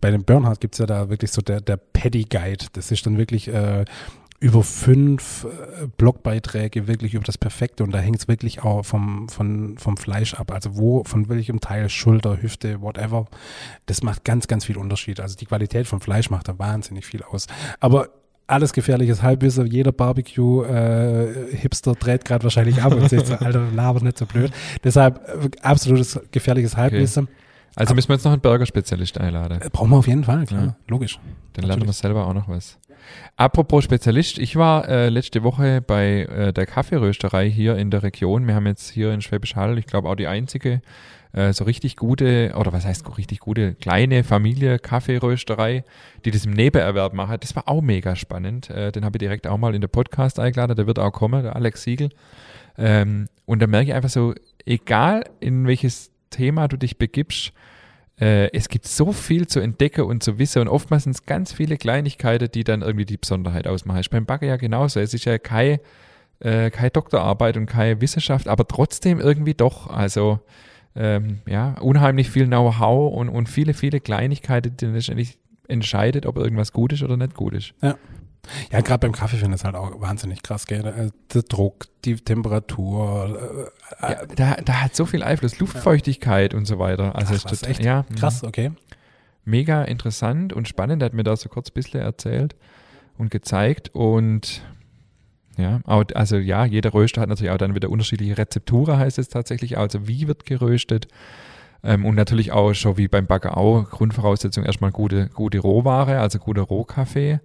bei 0.00 0.10
dem 0.10 0.24
Bernhard 0.24 0.60
gibt's 0.60 0.78
ja 0.78 0.84
da 0.84 1.08
wirklich 1.08 1.30
so 1.30 1.40
der, 1.40 1.60
der 1.60 1.76
Patty 1.76 2.24
Guide. 2.24 2.66
Das 2.72 2.90
ist 2.90 3.06
dann 3.06 3.18
wirklich 3.18 3.46
äh, 3.48 3.84
über 4.40 4.64
fünf 4.64 5.44
äh, 5.44 5.86
Blogbeiträge 5.96 6.88
wirklich 6.88 7.14
über 7.14 7.24
das 7.24 7.38
Perfekte 7.38 7.84
und 7.84 7.92
da 7.92 7.98
hängt's 8.00 8.26
wirklich 8.26 8.64
auch 8.64 8.82
vom, 8.82 9.28
von, 9.28 9.78
vom 9.78 9.96
Fleisch 9.96 10.34
ab. 10.34 10.50
Also 10.50 10.76
wo, 10.76 11.04
von 11.04 11.28
welchem 11.28 11.60
Teil, 11.60 11.88
Schulter, 11.88 12.42
Hüfte, 12.42 12.82
whatever. 12.82 13.26
Das 13.86 14.02
macht 14.02 14.24
ganz, 14.24 14.48
ganz 14.48 14.64
viel 14.64 14.76
Unterschied. 14.76 15.20
Also 15.20 15.36
die 15.36 15.46
Qualität 15.46 15.86
vom 15.86 16.00
Fleisch 16.00 16.30
macht 16.30 16.48
da 16.48 16.58
wahnsinnig 16.58 17.06
viel 17.06 17.22
aus. 17.22 17.46
Aber 17.78 18.08
alles 18.46 18.72
gefährliches 18.72 19.22
Halbwissen, 19.22 19.66
jeder 19.66 19.92
Barbecue-Hipster 19.92 21.94
dreht 21.94 22.24
gerade 22.24 22.44
wahrscheinlich 22.44 22.82
ab 22.82 22.94
und 22.94 23.08
sagt 23.08 23.26
so, 23.26 23.34
Alter, 23.34 23.66
laber 23.74 24.00
nicht 24.02 24.18
so 24.18 24.26
blöd. 24.26 24.52
Deshalb 24.84 25.20
äh, 25.28 25.48
absolutes 25.62 26.20
gefährliches 26.30 26.76
Halbwissen. 26.76 27.28
Also 27.74 27.94
müssen 27.94 28.08
wir 28.10 28.16
jetzt 28.16 28.24
noch 28.24 28.32
einen 28.32 28.42
Burger-Spezialist 28.42 29.18
einladen. 29.18 29.60
Äh, 29.62 29.70
Brauchen 29.70 29.90
wir 29.90 29.96
auf 29.96 30.06
jeden 30.06 30.24
Fall, 30.24 30.44
klar, 30.44 30.64
Ja. 30.64 30.76
logisch. 30.88 31.18
Dann 31.54 31.64
lernen 31.66 31.86
wir 31.86 31.92
selber 31.92 32.26
auch 32.26 32.34
noch 32.34 32.48
was. 32.48 32.78
Apropos 33.36 33.84
Spezialist, 33.84 34.38
ich 34.38 34.56
war 34.56 34.88
äh, 34.88 35.08
letzte 35.08 35.42
Woche 35.42 35.80
bei 35.80 36.22
äh, 36.22 36.52
der 36.52 36.66
Kaffeerösterei 36.66 37.50
hier 37.50 37.76
in 37.76 37.90
der 37.90 38.02
Region. 38.02 38.46
Wir 38.46 38.54
haben 38.54 38.66
jetzt 38.66 38.90
hier 38.90 39.12
in 39.12 39.22
Schwäbisch 39.22 39.56
Hall, 39.56 39.78
ich 39.78 39.86
glaube 39.86 40.08
auch 40.08 40.14
die 40.14 40.28
einzige 40.28 40.82
äh, 41.32 41.52
so 41.52 41.64
richtig 41.64 41.96
gute, 41.96 42.52
oder 42.56 42.72
was 42.72 42.84
heißt 42.84 43.16
richtig 43.16 43.40
gute, 43.40 43.74
kleine 43.74 44.24
Familie 44.24 44.78
Kaffeerösterei, 44.78 45.84
die 46.24 46.30
das 46.30 46.44
im 46.44 46.52
Nebenerwerb 46.52 47.14
machen. 47.14 47.38
Das 47.40 47.56
war 47.56 47.68
auch 47.68 47.80
mega 47.80 48.16
spannend. 48.16 48.70
Äh, 48.70 48.92
den 48.92 49.04
habe 49.04 49.16
ich 49.16 49.20
direkt 49.20 49.46
auch 49.46 49.58
mal 49.58 49.74
in 49.74 49.80
der 49.80 49.88
Podcast 49.88 50.38
eingeladen, 50.38 50.76
der 50.76 50.86
wird 50.86 50.98
auch 50.98 51.12
kommen, 51.12 51.42
der 51.42 51.56
Alex 51.56 51.82
Siegel. 51.82 52.10
Ähm, 52.78 53.28
und 53.46 53.60
da 53.60 53.66
merke 53.66 53.88
ich 53.88 53.94
einfach 53.94 54.10
so, 54.10 54.34
egal 54.64 55.24
in 55.40 55.66
welches 55.66 56.10
Thema 56.30 56.68
du 56.68 56.76
dich 56.76 56.98
begibst, 56.98 57.52
äh, 58.20 58.50
es 58.52 58.68
gibt 58.68 58.86
so 58.86 59.12
viel 59.12 59.46
zu 59.46 59.60
entdecken 59.60 60.02
und 60.02 60.22
zu 60.22 60.38
wissen 60.38 60.60
und 60.62 60.68
oftmals 60.68 61.04
sind 61.04 61.12
es 61.12 61.26
ganz 61.26 61.52
viele 61.52 61.76
Kleinigkeiten, 61.76 62.50
die 62.50 62.64
dann 62.64 62.82
irgendwie 62.82 63.06
die 63.06 63.16
Besonderheit 63.16 63.66
ausmachen. 63.66 64.00
Ist 64.00 64.10
beim 64.10 64.26
Bagger 64.26 64.46
ja 64.46 64.56
genauso. 64.56 65.00
Es 65.00 65.14
ist 65.14 65.24
ja 65.24 65.38
kein, 65.38 65.78
äh, 66.40 66.70
keine 66.70 66.90
Doktorarbeit 66.90 67.56
und 67.56 67.66
keine 67.66 68.00
Wissenschaft, 68.00 68.48
aber 68.48 68.66
trotzdem 68.68 69.18
irgendwie 69.18 69.54
doch. 69.54 69.88
Also 69.88 70.40
ähm, 70.94 71.40
ja, 71.46 71.74
unheimlich 71.80 72.30
viel 72.30 72.46
Know-how 72.46 73.14
und, 73.14 73.28
und 73.28 73.48
viele, 73.48 73.74
viele 73.74 74.00
Kleinigkeiten, 74.00 74.76
die 74.76 74.86
letztendlich 74.86 75.38
entscheidet, 75.68 76.26
ob 76.26 76.36
irgendwas 76.36 76.72
gut 76.72 76.92
ist 76.92 77.02
oder 77.02 77.16
nicht 77.16 77.34
gut 77.34 77.54
ist. 77.54 77.74
Ja, 78.72 78.80
gerade 78.80 78.98
beim 78.98 79.12
Kaffee 79.12 79.36
finde 79.36 79.54
ich 79.54 79.60
es 79.60 79.64
halt 79.64 79.76
auch 79.76 80.00
wahnsinnig 80.00 80.42
krass, 80.42 80.66
gell? 80.66 80.84
Äh, 80.84 81.10
Der 81.32 81.42
Druck, 81.42 81.86
die 82.04 82.16
Temperatur. 82.16 83.70
Äh, 84.00 84.12
Ja, 84.12 84.26
da, 84.34 84.54
da 84.56 84.72
hat 84.82 84.96
so 84.96 85.06
viel 85.06 85.22
Einfluss, 85.22 85.58
Luftfeuchtigkeit 85.60 86.52
und 86.52 86.66
so 86.66 86.78
weiter. 86.78 87.14
Also 87.14 87.34
Ach, 87.34 87.36
ist 87.36 87.44
was, 87.44 87.62
echt? 87.62 87.84
ja, 87.84 88.04
krass, 88.18 88.42
okay. 88.42 88.72
mega 89.44 89.84
interessant 89.84 90.52
und 90.52 90.66
spannend. 90.68 91.02
Er 91.02 91.06
hat 91.06 91.14
mir 91.14 91.22
da 91.22 91.36
so 91.36 91.48
kurz 91.48 91.70
ein 91.70 91.74
bisschen 91.74 92.00
erzählt 92.00 92.56
und 93.16 93.30
gezeigt. 93.30 93.90
Und 93.94 94.62
ja, 95.58 95.80
also 95.84 96.36
ja, 96.36 96.64
jeder 96.64 96.94
Röster 96.94 97.20
hat 97.20 97.28
natürlich 97.28 97.52
auch 97.52 97.58
dann 97.58 97.74
wieder 97.74 97.90
unterschiedliche 97.90 98.38
Rezepturen, 98.38 98.98
heißt 98.98 99.18
es 99.18 99.28
tatsächlich. 99.28 99.76
Also 99.76 100.08
wie 100.08 100.26
wird 100.28 100.46
geröstet? 100.46 101.08
Ähm, 101.84 102.04
und 102.04 102.14
natürlich 102.14 102.52
auch 102.52 102.72
schon 102.74 102.96
wie 102.96 103.08
beim 103.08 103.26
Bagger 103.26 103.56
auch 103.56 103.88
Grundvoraussetzung 103.90 104.64
erstmal 104.64 104.92
gute, 104.92 105.28
gute 105.28 105.58
Rohware, 105.58 106.20
also 106.20 106.38
guter 106.38 106.62
Rohkaffee. 106.62 107.40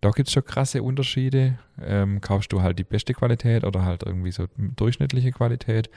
Da 0.00 0.10
gibt's 0.10 0.32
schon 0.32 0.44
krasse 0.44 0.82
Unterschiede. 0.82 1.58
Ähm, 1.84 2.20
kaufst 2.20 2.52
du 2.52 2.62
halt 2.62 2.78
die 2.78 2.84
beste 2.84 3.14
Qualität 3.14 3.64
oder 3.64 3.84
halt 3.84 4.04
irgendwie 4.04 4.30
so 4.30 4.46
durchschnittliche 4.56 5.32
Qualität. 5.32 5.90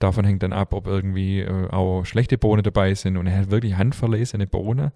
Davon 0.00 0.24
hängt 0.24 0.42
dann 0.42 0.52
ab, 0.52 0.72
ob 0.72 0.86
irgendwie 0.86 1.40
äh, 1.40 1.68
auch 1.70 2.04
schlechte 2.04 2.38
Bohnen 2.38 2.64
dabei 2.64 2.94
sind 2.94 3.16
und 3.16 3.30
hat 3.30 3.50
wirklich 3.50 3.76
handverlesene 3.76 4.46
Bohnen. 4.48 4.90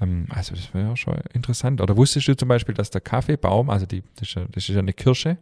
Ähm, 0.00 0.26
also 0.30 0.54
das 0.54 0.72
wäre 0.74 0.96
schon 0.96 1.16
interessant. 1.32 1.80
Oder 1.80 1.96
wusstest 1.96 2.28
du 2.28 2.36
zum 2.36 2.48
Beispiel, 2.48 2.74
dass 2.74 2.90
der 2.90 3.00
Kaffeebaum, 3.00 3.70
also 3.70 3.86
die, 3.86 4.02
das, 4.16 4.28
ist 4.28 4.34
ja, 4.34 4.44
das 4.50 4.68
ist 4.68 4.74
ja 4.74 4.78
eine 4.80 4.92
Kirsche, 4.92 5.36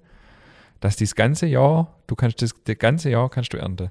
dass 0.80 0.96
das 0.96 1.14
ganze 1.14 1.46
Jahr, 1.46 1.94
du 2.06 2.14
kannst 2.14 2.42
das, 2.42 2.54
das 2.64 2.78
ganze 2.78 3.10
Jahr 3.10 3.30
kannst 3.30 3.52
du 3.52 3.56
ernten. 3.56 3.90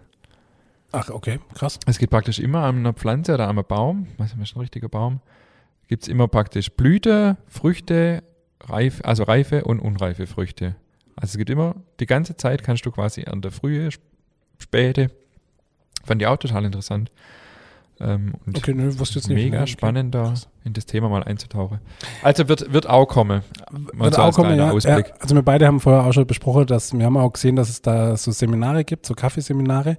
Ach, 0.92 1.10
okay, 1.10 1.40
krass. 1.56 1.80
Es 1.88 1.98
gibt 1.98 2.12
praktisch 2.12 2.40
immer 2.40 2.64
an 2.66 2.78
einer 2.78 2.94
Pflanze 2.94 3.34
oder 3.34 3.46
an 3.46 3.58
einem 3.58 3.66
Baum, 3.68 4.08
was 4.18 4.34
ist 4.34 4.56
ein 4.56 4.60
richtiger 4.60 4.90
Baum, 4.90 5.22
gibt 5.88 6.04
es 6.04 6.08
immer 6.08 6.28
praktisch 6.28 6.70
Blüte, 6.72 7.38
Früchte, 7.48 8.24
reif, 8.62 9.02
also 9.04 9.24
reife 9.24 9.64
und 9.64 9.80
unreife 9.80 10.28
Früchte. 10.28 10.76
Also 11.16 11.32
es 11.34 11.38
gibt 11.38 11.50
immer, 11.50 11.76
die 12.00 12.06
ganze 12.06 12.38
Zeit 12.38 12.64
kannst 12.64 12.86
du 12.86 12.92
quasi 12.92 13.26
an 13.26 13.42
der 13.42 13.52
frühe, 13.52 13.88
sp- 13.90 14.06
späte, 14.60 15.10
fand 16.04 16.22
ich 16.22 16.28
auch 16.28 16.38
total 16.38 16.64
interessant. 16.66 17.12
Ähm, 18.00 18.34
und 18.46 18.58
Okay, 18.58 18.74
nö, 18.74 18.92
wusste 19.00 19.20
jetzt 19.20 19.28
nicht. 19.30 19.36
mega 19.38 19.58
Ja, 19.58 19.62
okay. 19.64 19.72
spannend, 19.72 20.14
da 20.16 20.34
in 20.66 20.74
das 20.74 20.86
Thema 20.86 21.10
mal 21.10 21.24
einzutauchen. 21.24 21.80
Also 22.24 22.48
wird, 22.48 22.72
wird 22.74 22.90
auch 22.90 23.06
kommen. 23.06 23.42
Mal 23.94 24.06
Wird 24.06 24.16
so 24.16 24.22
auch 24.22 24.34
kommen, 24.34 24.52
ja. 24.58 24.68
ja. 24.68 24.72
Ausblick. 24.72 25.14
Also 25.20 25.36
wir 25.36 25.44
beide 25.44 25.68
haben 25.68 25.80
vorher 25.80 26.06
auch 26.06 26.14
schon 26.14 26.26
besprochen, 26.26 26.66
dass 26.66 26.94
wir 26.94 27.06
haben 27.06 27.18
auch 27.18 27.34
gesehen, 27.34 27.56
dass 27.56 27.70
es 27.70 27.82
da 27.82 28.16
so 28.18 28.32
Seminare 28.32 28.84
gibt, 28.84 29.06
so 29.06 29.14
Kaffeeseminare. 29.14 29.98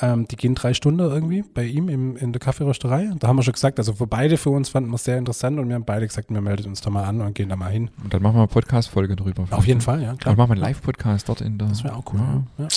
Ähm, 0.00 0.26
die 0.28 0.36
gehen 0.36 0.54
drei 0.54 0.74
Stunden 0.74 1.00
irgendwie 1.00 1.42
bei 1.42 1.64
ihm 1.64 1.88
im, 1.88 2.16
in 2.16 2.32
der 2.32 2.40
Kaffeerösterei. 2.40 3.08
Und 3.10 3.22
da 3.22 3.28
haben 3.28 3.36
wir 3.36 3.42
schon 3.42 3.52
gesagt, 3.52 3.78
also 3.78 3.92
für 3.94 4.06
beide 4.06 4.36
für 4.38 4.50
uns 4.50 4.70
fanden 4.70 4.90
wir 4.90 4.96
es 4.96 5.04
sehr 5.04 5.18
interessant 5.18 5.58
und 5.58 5.68
wir 5.68 5.74
haben 5.76 5.84
beide 5.84 6.06
gesagt, 6.06 6.30
wir 6.30 6.40
melden 6.40 6.66
uns 6.66 6.80
da 6.80 6.90
mal 6.90 7.04
an 7.04 7.20
und 7.20 7.34
gehen 7.34 7.48
da 7.50 7.56
mal 7.56 7.70
hin. 7.70 7.90
Und 8.02 8.12
dann 8.12 8.22
machen 8.22 8.34
wir 8.36 8.40
eine 8.40 8.48
Podcast-Folge 8.48 9.16
drüber. 9.16 9.44
Auf 9.50 9.66
jeden 9.66 9.80
Fall, 9.82 10.00
ja, 10.02 10.08
Dann 10.08 10.18
klar. 10.18 10.36
machen 10.36 10.48
wir 10.50 10.52
einen 10.54 10.62
Live-Podcast 10.62 11.28
dort 11.28 11.42
in 11.42 11.58
der. 11.58 11.68
Das 11.68 11.84
wäre 11.84 11.94
auch 11.94 12.04
cool. 12.12 12.20
Ja. 12.58 12.64
Ja. 12.64 12.68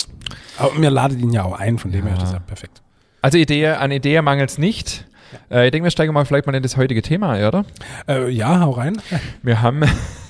Aber 0.58 0.74
mir 0.78 0.90
ladet 0.90 1.18
ihn 1.20 1.32
ja 1.32 1.44
auch 1.44 1.58
ein, 1.58 1.78
von 1.78 1.90
dem 1.90 2.02
her 2.02 2.10
Ja. 2.12 2.16
ist 2.16 2.22
das 2.24 2.32
ja 2.32 2.38
perfekt. 2.38 2.82
Also 3.22 3.38
Idee, 3.38 3.68
an 3.68 3.90
Idee 3.90 4.22
mangelt 4.22 4.50
es 4.50 4.58
nicht. 4.58 5.06
Äh, 5.50 5.66
ich 5.66 5.70
denke, 5.72 5.84
wir 5.84 5.90
steigen 5.90 6.12
mal 6.12 6.24
vielleicht 6.24 6.46
mal 6.46 6.54
in 6.54 6.62
das 6.62 6.76
heutige 6.76 7.02
Thema 7.02 7.36
oder? 7.46 7.64
Äh, 8.08 8.30
ja, 8.30 8.60
hau 8.60 8.70
rein. 8.70 9.00
Wir 9.42 9.62
haben 9.62 9.82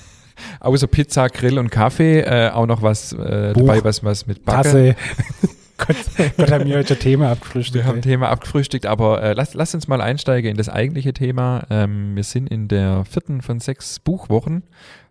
außer 0.59 0.87
Pizza, 0.87 1.27
Grill 1.29 1.57
und 1.57 1.69
Kaffee 1.69 2.21
äh, 2.21 2.49
auch 2.49 2.67
noch 2.67 2.81
was 2.81 3.13
äh, 3.13 3.53
dabei, 3.53 3.83
was, 3.83 4.03
was 4.03 4.27
mit 4.27 4.45
Backe. 4.45 4.63
Tasse. 4.63 4.95
Gott, 5.77 5.95
Gott 6.37 6.51
haben 6.51 6.67
wir 6.67 6.77
heute 6.77 6.95
Thema 6.95 7.31
abgefrühstückt. 7.31 7.73
Wir 7.73 7.85
haben 7.85 7.95
ein 7.95 8.03
ey. 8.03 8.11
Thema 8.11 8.29
abgefrühstückt, 8.29 8.85
aber 8.85 9.23
äh, 9.23 9.33
lass, 9.33 9.55
lass 9.55 9.73
uns 9.73 9.87
mal 9.87 9.99
einsteigen 9.99 10.51
in 10.51 10.57
das 10.57 10.69
eigentliche 10.69 11.11
Thema. 11.11 11.65
Ähm, 11.71 12.15
wir 12.15 12.23
sind 12.23 12.51
in 12.51 12.67
der 12.67 13.03
vierten 13.05 13.41
von 13.41 13.59
sechs 13.59 13.99
Buchwochen, 13.99 14.61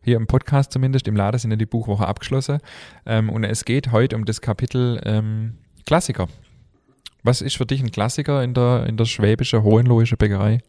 hier 0.05 0.17
im 0.17 0.29
Podcast 0.29 0.71
zumindest, 0.71 1.09
im 1.09 1.17
Laden 1.17 1.39
sind 1.39 1.51
ja 1.51 1.57
die 1.57 1.67
Buchwoche 1.67 2.07
abgeschlossen. 2.07 2.59
Ähm, 3.05 3.31
und 3.31 3.43
es 3.43 3.65
geht 3.65 3.91
heute 3.91 4.15
um 4.15 4.25
das 4.25 4.41
Kapitel 4.41 5.01
ähm, 5.05 5.55
Klassiker. 5.87 6.29
Was 7.23 7.43
ist 7.43 7.57
für 7.57 7.67
dich 7.67 7.83
ein 7.83 7.91
Klassiker 7.91 8.43
in 8.43 8.55
der, 8.55 8.87
in 8.87 8.97
der 8.97 9.05
schwäbischen, 9.05 9.63
hohenlohischen 9.63 10.17
Bäckerei? 10.17 10.61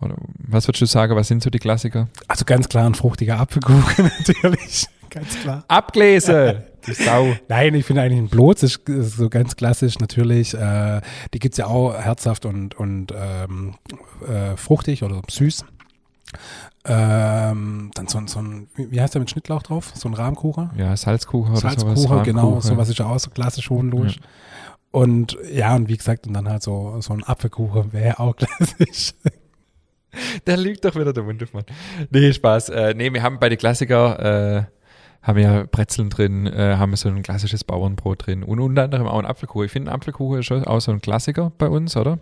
Oder 0.00 0.16
was 0.38 0.66
würdest 0.68 0.82
du 0.82 0.86
sagen, 0.86 1.14
was 1.16 1.28
sind 1.28 1.42
so 1.42 1.50
die 1.50 1.58
Klassiker? 1.58 2.08
Also 2.28 2.44
ganz 2.44 2.68
klar 2.68 2.86
ein 2.86 2.94
fruchtiger 2.94 3.38
Apfelkuchen 3.38 4.04
natürlich. 4.18 4.86
Ganz 5.10 5.38
klar. 5.40 5.64
Abgelesen! 5.68 6.62
die 6.86 6.94
Sau. 6.94 7.34
Nein, 7.48 7.74
ich 7.74 7.84
finde 7.84 8.02
eigentlich 8.02 8.18
ein 8.18 8.28
Bloß 8.28 8.62
ist, 8.62 8.88
ist 8.88 9.16
so 9.16 9.28
ganz 9.28 9.56
klassisch 9.56 9.98
natürlich. 9.98 10.54
Äh, 10.54 11.00
die 11.32 11.38
gibt's 11.38 11.58
ja 11.58 11.66
auch 11.66 11.94
herzhaft 11.94 12.46
und, 12.46 12.74
und 12.74 13.12
ähm, 13.14 13.74
äh, 14.26 14.56
fruchtig 14.56 15.02
oder 15.02 15.22
süß. 15.28 15.64
Ähm, 16.84 17.90
dann 17.94 18.08
so 18.08 18.18
ein, 18.18 18.26
so 18.26 18.40
ein, 18.40 18.68
wie 18.74 19.00
heißt 19.00 19.14
der 19.14 19.20
mit 19.20 19.30
Schnittlauch 19.30 19.62
drauf? 19.62 19.92
So 19.94 20.08
ein 20.08 20.14
Rahmkuchen? 20.14 20.70
Ja, 20.76 20.96
Salzkuchen 20.96 21.52
oder 21.52 21.60
Salzkuchen, 21.60 21.96
sowas. 21.96 22.24
genau, 22.24 22.40
Rahmkuchen. 22.40 22.70
sowas 22.70 22.88
ist 22.88 22.98
ja 22.98 23.06
auch 23.06 23.18
so 23.18 23.30
klassisch 23.30 23.70
hohenlogisch. 23.70 24.18
Und 24.92 25.38
ja, 25.50 25.74
und 25.74 25.88
wie 25.88 25.96
gesagt, 25.96 26.26
und 26.26 26.34
dann 26.34 26.48
halt 26.48 26.62
so, 26.62 27.00
so 27.00 27.14
ein 27.14 27.24
Apfelkuchen 27.24 27.92
wäre 27.92 28.20
auch 28.20 28.36
klassisch. 28.36 29.14
Da 30.44 30.54
liegt 30.54 30.84
doch 30.84 30.94
wieder 30.94 31.14
der 31.14 31.24
Wundermann. 31.24 31.64
Nee, 32.10 32.32
Spaß. 32.32 32.68
Äh, 32.68 32.94
nee, 32.94 33.12
wir 33.12 33.22
haben 33.22 33.38
bei 33.40 33.48
den 33.48 33.56
Klassiker, 33.58 34.58
äh, 34.58 34.64
haben 35.22 35.38
ja 35.38 35.64
Brezeln 35.64 36.10
drin, 36.10 36.46
äh, 36.46 36.76
haben 36.76 36.94
so 36.96 37.08
ein 37.08 37.22
klassisches 37.22 37.64
Bauernbrot 37.64 38.26
drin 38.26 38.42
und 38.42 38.60
unter 38.60 38.84
anderem 38.84 39.06
auch 39.06 39.18
ein 39.18 39.24
Apfelkuchen. 39.24 39.66
Ich 39.66 39.72
finde, 39.72 39.92
Apfelkuchen 39.92 40.40
ist 40.40 40.46
schon 40.46 40.64
auch 40.64 40.80
so 40.80 40.92
ein 40.92 41.00
Klassiker 41.00 41.52
bei 41.56 41.68
uns, 41.68 41.96
oder? 41.96 42.18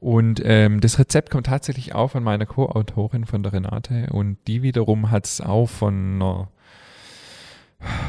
Und 0.00 0.42
ähm, 0.44 0.80
das 0.80 0.98
Rezept 0.98 1.30
kommt 1.30 1.46
tatsächlich 1.46 1.94
auch 1.94 2.08
von 2.08 2.22
meiner 2.22 2.46
Co-Autorin, 2.46 3.24
von 3.24 3.42
der 3.42 3.54
Renate. 3.54 4.08
Und 4.10 4.36
die 4.46 4.62
wiederum 4.62 5.10
hat 5.10 5.26
es 5.26 5.40
auch 5.40 5.66
von 5.66 6.16
einer 6.16 6.48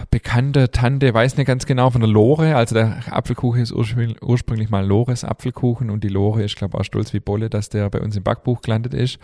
bekannte 0.10 0.72
Tante, 0.72 1.14
weiß 1.14 1.38
nicht 1.38 1.48
ganz 1.48 1.66
genau, 1.66 1.90
von 1.90 2.02
der 2.02 2.10
Lore. 2.10 2.56
Also 2.56 2.76
der 2.76 3.04
Apfelkuchen 3.12 3.62
ist 3.62 3.72
ursprünglich, 3.72 4.70
mal 4.70 4.86
Lores 4.86 5.24
Apfelkuchen 5.24 5.90
und 5.90 6.04
die 6.04 6.10
Lore 6.10 6.44
ist, 6.44 6.56
glaube 6.56 6.76
ich, 6.76 6.82
auch 6.82 6.86
stolz 6.86 7.14
wie 7.14 7.20
Bolle, 7.20 7.50
dass 7.50 7.70
der 7.70 7.90
bei 7.90 8.02
uns 8.02 8.16
im 8.16 8.24
Backbuch 8.24 8.62
gelandet 8.62 8.94
ist. 8.94 9.20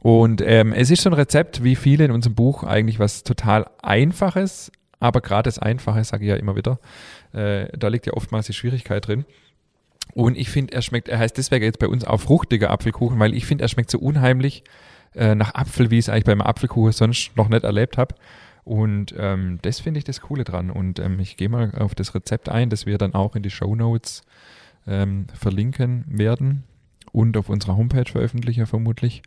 Und 0.00 0.42
ähm, 0.44 0.72
es 0.72 0.90
ist 0.90 1.02
so 1.02 1.10
ein 1.10 1.14
Rezept, 1.14 1.62
wie 1.62 1.76
viele 1.76 2.04
in 2.04 2.10
unserem 2.10 2.34
Buch, 2.34 2.64
eigentlich 2.64 2.98
was 2.98 3.22
total 3.22 3.66
Einfaches, 3.82 4.72
aber 4.98 5.20
gerade 5.20 5.44
das 5.44 5.58
Einfache, 5.58 6.02
sage 6.04 6.24
ich 6.24 6.30
ja 6.30 6.36
immer 6.36 6.56
wieder, 6.56 6.78
äh, 7.32 7.66
da 7.76 7.88
liegt 7.88 8.06
ja 8.06 8.14
oftmals 8.14 8.46
die 8.46 8.52
Schwierigkeit 8.52 9.06
drin. 9.06 9.24
Und 10.14 10.36
ich 10.36 10.50
finde, 10.50 10.74
er 10.74 10.82
schmeckt, 10.82 11.08
er 11.08 11.18
heißt 11.18 11.36
deswegen 11.38 11.64
jetzt 11.64 11.78
bei 11.78 11.88
uns 11.88 12.04
auch 12.04 12.20
fruchtiger 12.20 12.70
Apfelkuchen, 12.70 13.18
weil 13.18 13.34
ich 13.34 13.46
finde, 13.46 13.64
er 13.64 13.68
schmeckt 13.68 13.90
so 13.90 13.98
unheimlich 13.98 14.64
äh, 15.14 15.34
nach 15.34 15.54
Apfel, 15.54 15.90
wie 15.90 15.98
ich 15.98 16.06
es 16.06 16.08
eigentlich 16.08 16.24
beim 16.24 16.40
Apfelkuchen 16.40 16.92
sonst 16.92 17.36
noch 17.36 17.48
nicht 17.48 17.64
erlebt 17.64 17.98
habe. 17.98 18.14
Und 18.64 19.14
ähm, 19.18 19.58
das 19.62 19.80
finde 19.80 19.98
ich 19.98 20.04
das 20.04 20.20
Coole 20.20 20.44
dran. 20.44 20.70
Und 20.70 20.98
ähm, 20.98 21.18
ich 21.18 21.36
gehe 21.36 21.48
mal 21.48 21.72
auf 21.76 21.94
das 21.94 22.14
Rezept 22.14 22.48
ein, 22.48 22.70
das 22.70 22.86
wir 22.86 22.98
dann 22.98 23.14
auch 23.14 23.34
in 23.34 23.42
die 23.42 23.50
Show 23.50 23.74
Notes 23.74 24.22
ähm, 24.86 25.26
verlinken 25.34 26.04
werden 26.06 26.64
und 27.12 27.36
auf 27.36 27.48
unserer 27.48 27.76
Homepage 27.76 28.10
veröffentlichen 28.10 28.66
vermutlich. 28.66 29.22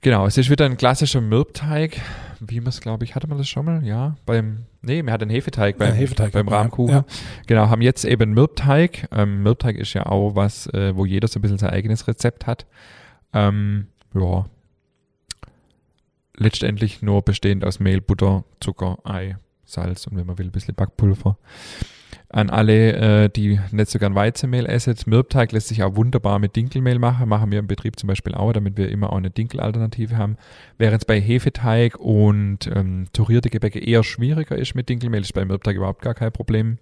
Genau, 0.00 0.26
es 0.26 0.38
ist 0.38 0.48
wieder 0.48 0.64
ein 0.64 0.76
klassischer 0.76 1.20
Mürbteig, 1.20 2.00
wie 2.38 2.60
man 2.60 2.68
es, 2.68 2.80
glaube 2.80 3.04
ich, 3.04 3.16
hatte 3.16 3.26
man 3.26 3.36
das 3.36 3.48
schon 3.48 3.64
mal? 3.64 3.84
Ja, 3.84 4.16
beim, 4.26 4.66
nee, 4.80 5.02
wir 5.02 5.12
hatten 5.12 5.24
einen 5.24 5.32
Hefeteig 5.32 5.76
beim, 5.76 5.88
Ja, 5.88 5.94
Hefeteig 5.94 6.30
beim. 6.30 6.46
Rahmkuchen. 6.46 6.94
Ja. 6.94 7.04
Genau, 7.48 7.68
haben 7.68 7.82
jetzt 7.82 8.04
eben 8.04 8.32
Mürbteig. 8.32 9.08
Ähm, 9.10 9.42
Mürbteig 9.42 9.76
ist 9.76 9.94
ja 9.94 10.06
auch 10.06 10.36
was, 10.36 10.68
äh, 10.68 10.94
wo 10.94 11.04
jeder 11.04 11.26
so 11.26 11.40
ein 11.40 11.42
bisschen 11.42 11.58
sein 11.58 11.70
eigenes 11.70 12.06
Rezept 12.06 12.46
hat. 12.46 12.66
Ähm, 13.32 13.88
ja, 14.14 14.46
letztendlich 16.38 17.02
nur 17.02 17.22
bestehend 17.22 17.64
aus 17.64 17.80
Mehl, 17.80 18.00
Butter, 18.00 18.44
Zucker, 18.60 18.98
Ei, 19.04 19.36
Salz 19.64 20.06
und 20.06 20.16
wenn 20.16 20.26
man 20.26 20.38
will, 20.38 20.46
ein 20.46 20.52
bisschen 20.52 20.74
Backpulver. 20.74 21.36
An 22.30 22.50
alle, 22.50 23.24
äh, 23.24 23.28
die 23.30 23.58
nicht 23.70 23.90
so 23.90 23.98
gern 23.98 24.14
Weizenmehl 24.14 24.66
essen, 24.66 24.94
Mürbteig 25.06 25.52
lässt 25.52 25.68
sich 25.68 25.82
auch 25.82 25.96
wunderbar 25.96 26.38
mit 26.38 26.56
Dinkelmehl 26.56 26.98
machen. 26.98 27.28
Machen 27.28 27.50
wir 27.50 27.58
im 27.58 27.66
Betrieb 27.66 27.98
zum 27.98 28.06
Beispiel 28.06 28.34
auch, 28.34 28.52
damit 28.52 28.76
wir 28.76 28.90
immer 28.90 29.12
auch 29.12 29.16
eine 29.16 29.30
Dinkelalternative 29.30 30.16
haben. 30.16 30.36
Während 30.76 31.02
es 31.02 31.06
bei 31.06 31.18
Hefeteig 31.18 31.98
und 31.98 32.66
ähm, 32.66 33.06
turierte 33.14 33.48
Gebäcke 33.48 33.78
eher 33.78 34.04
schwieriger 34.04 34.56
ist 34.56 34.74
mit 34.74 34.90
Dinkelmehl, 34.90 35.22
ist 35.22 35.32
bei 35.32 35.44
Mürbteig 35.46 35.76
überhaupt 35.76 36.02
gar 36.02 36.14
kein 36.14 36.32
Problem. 36.32 36.76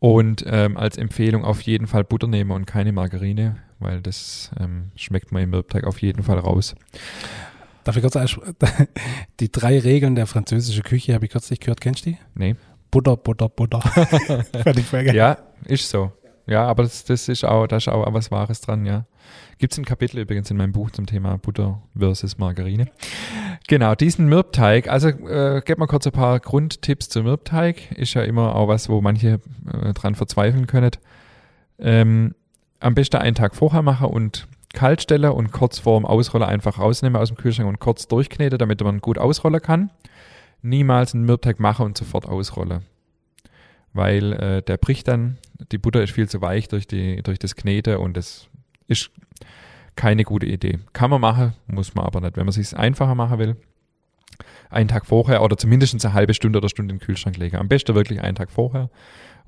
Und 0.00 0.44
ähm, 0.46 0.76
als 0.76 0.96
Empfehlung 0.96 1.44
auf 1.44 1.60
jeden 1.60 1.86
Fall 1.86 2.02
Butter 2.02 2.26
nehmen 2.26 2.50
und 2.50 2.66
keine 2.66 2.90
Margarine, 2.90 3.58
weil 3.78 4.00
das 4.00 4.50
ähm, 4.58 4.90
schmeckt 4.96 5.30
man 5.30 5.42
im 5.42 5.50
Mürbteig 5.50 5.84
auf 5.84 6.02
jeden 6.02 6.24
Fall 6.24 6.38
raus. 6.38 6.74
Darf 7.90 7.96
ich 7.96 8.02
kurz 8.02 8.38
die 9.40 9.50
drei 9.50 9.76
Regeln 9.80 10.14
der 10.14 10.28
französischen 10.28 10.84
Küche 10.84 11.12
habe 11.12 11.24
ich 11.24 11.32
kürzlich 11.32 11.58
gehört, 11.58 11.80
kennst 11.80 12.06
du 12.06 12.10
die? 12.10 12.18
Nee. 12.36 12.54
Butter, 12.92 13.16
Butter, 13.16 13.48
Butter. 13.48 13.80
Ja, 15.12 15.36
ist 15.64 15.90
so. 15.90 16.12
Ja, 16.46 16.68
aber 16.68 16.84
das, 16.84 17.04
das 17.04 17.28
ist 17.28 17.44
auch, 17.44 17.66
da 17.66 17.78
ist 17.78 17.88
auch 17.88 18.14
was 18.14 18.30
Wahres 18.30 18.60
dran, 18.60 18.86
ja. 18.86 19.06
Gibt 19.58 19.72
es 19.72 19.78
ein 19.80 19.84
Kapitel 19.84 20.20
übrigens 20.20 20.48
in 20.52 20.56
meinem 20.56 20.70
Buch 20.70 20.92
zum 20.92 21.06
Thema 21.06 21.36
Butter 21.38 21.82
versus 21.98 22.38
Margarine. 22.38 22.86
Genau, 23.66 23.96
diesen 23.96 24.28
Mürbteig, 24.28 24.86
also 24.86 25.08
äh, 25.08 25.60
gib 25.64 25.78
mal 25.78 25.88
kurz 25.88 26.06
ein 26.06 26.12
paar 26.12 26.38
Grundtipps 26.38 27.08
zum 27.08 27.24
Mürbteig. 27.24 27.90
Ist 27.96 28.14
ja 28.14 28.22
immer 28.22 28.54
auch 28.54 28.68
was, 28.68 28.88
wo 28.88 29.00
manche 29.00 29.40
äh, 29.72 29.92
dran 29.94 30.14
verzweifeln 30.14 30.68
können. 30.68 30.92
Ähm, 31.80 32.36
am 32.78 32.94
besten 32.94 33.16
einen 33.16 33.34
Tag 33.34 33.56
vorher 33.56 33.82
machen 33.82 34.06
und 34.06 34.46
kalt 34.72 35.02
stellen 35.02 35.32
und 35.32 35.52
kurz 35.52 35.78
vorm 35.78 36.06
Ausroller 36.06 36.48
einfach 36.48 36.78
rausnehmen 36.78 37.20
aus 37.20 37.28
dem 37.28 37.36
Kühlschrank 37.36 37.68
und 37.68 37.80
kurz 37.80 38.08
durchkneten, 38.08 38.58
damit 38.58 38.80
man 38.82 39.00
gut 39.00 39.18
ausrollen 39.18 39.60
kann. 39.60 39.90
Niemals 40.62 41.14
einen 41.14 41.24
Mürbteig 41.24 41.58
machen 41.58 41.86
und 41.86 41.98
sofort 41.98 42.26
ausrollen. 42.26 42.82
Weil 43.92 44.32
äh, 44.34 44.62
der 44.62 44.76
bricht 44.76 45.08
dann, 45.08 45.38
die 45.72 45.78
Butter 45.78 46.02
ist 46.02 46.12
viel 46.12 46.28
zu 46.28 46.40
weich 46.40 46.68
durch, 46.68 46.86
die, 46.86 47.22
durch 47.22 47.38
das 47.38 47.56
Knete 47.56 47.98
und 47.98 48.16
das 48.16 48.48
ist 48.86 49.10
keine 49.96 50.24
gute 50.24 50.46
Idee. 50.46 50.78
Kann 50.92 51.10
man 51.10 51.20
machen, 51.20 51.54
muss 51.66 51.94
man 51.94 52.04
aber 52.04 52.20
nicht. 52.20 52.36
Wenn 52.36 52.44
man 52.44 52.50
es 52.50 52.54
sich 52.54 52.76
einfacher 52.76 53.14
machen 53.14 53.38
will, 53.38 53.56
einen 54.70 54.88
Tag 54.88 55.06
vorher 55.06 55.42
oder 55.42 55.56
zumindest 55.56 56.04
eine 56.04 56.14
halbe 56.14 56.34
Stunde 56.34 56.58
oder 56.58 56.68
Stunde 56.68 56.94
in 56.94 56.98
den 56.98 57.04
Kühlschrank 57.04 57.36
legen. 57.36 57.56
Am 57.56 57.68
besten 57.68 57.94
wirklich 57.94 58.20
einen 58.20 58.36
Tag 58.36 58.50
vorher 58.50 58.88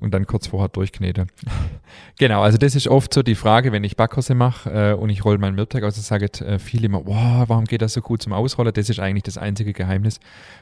und 0.03 0.13
dann 0.13 0.27
kurz 0.27 0.47
vorher 0.47 0.67
durchknete. 0.67 1.27
genau, 2.19 2.41
also 2.41 2.57
das 2.57 2.75
ist 2.75 2.87
oft 2.87 3.13
so 3.13 3.23
die 3.23 3.35
Frage, 3.35 3.71
wenn 3.71 3.83
ich 3.83 3.95
Backhose 3.95 4.35
mache 4.35 4.69
äh, 4.69 4.93
und 4.93 5.09
ich 5.09 5.23
rolle 5.23 5.37
meinen 5.37 5.55
Mürbteig 5.55 5.83
aus, 5.83 5.95
dann 5.95 6.03
sagen 6.03 6.27
äh, 6.45 6.59
viele 6.59 6.87
immer, 6.87 7.05
wow, 7.05 7.47
warum 7.47 7.65
geht 7.65 7.81
das 7.81 7.93
so 7.93 8.01
gut 8.01 8.21
zum 8.21 8.33
Ausrollen? 8.33 8.73
Das 8.73 8.89
ist 8.89 8.99
eigentlich 8.99 9.23
das 9.23 9.37
einzige 9.37 9.71
Geheimnis, 9.73 10.19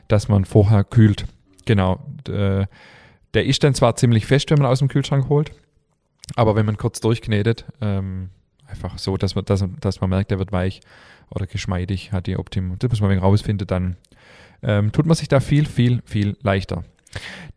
dass 0.08 0.30
man 0.30 0.46
vorher 0.46 0.84
kühlt. 0.84 1.26
Genau. 1.66 2.00
Äh, 2.30 2.68
der 3.34 3.46
ist 3.46 3.64
dann 3.64 3.74
zwar 3.74 3.96
ziemlich 3.96 4.26
fest, 4.26 4.52
wenn 4.52 4.60
man 4.60 4.68
aus 4.68 4.80
dem 4.80 4.90
Kühlschrank 4.90 5.28
holt, 5.28 5.52
aber 6.36 6.56
wenn 6.56 6.66
man 6.66 6.78
kurz 6.78 7.00
durchknetet, 7.00 7.66
ähm, 7.82 8.30
einfach 8.68 8.98
so, 9.00 9.18
dass 9.18 9.36
man, 9.36 9.46
dass, 9.46 9.66
dass 9.80 10.02
man 10.02 10.10
merkt, 10.10 10.32
der 10.32 10.40
wird 10.40 10.52
weich 10.52 10.82
oder 11.30 11.48
geschmeidig, 11.48 12.12
hat 12.12 12.28
die 12.28 12.38
Optimum. 12.38 12.78
Das 12.78 12.92
muss 12.92 13.02
man 13.02 13.10
wegen 13.10 13.22
rausfinden, 13.22 13.66
dann 13.66 13.96
ähm, 14.64 14.92
tut 14.92 15.06
man 15.06 15.16
sich 15.16 15.28
da 15.28 15.40
viel, 15.40 15.66
viel, 15.66 16.02
viel 16.06 16.38
leichter. 16.44 16.84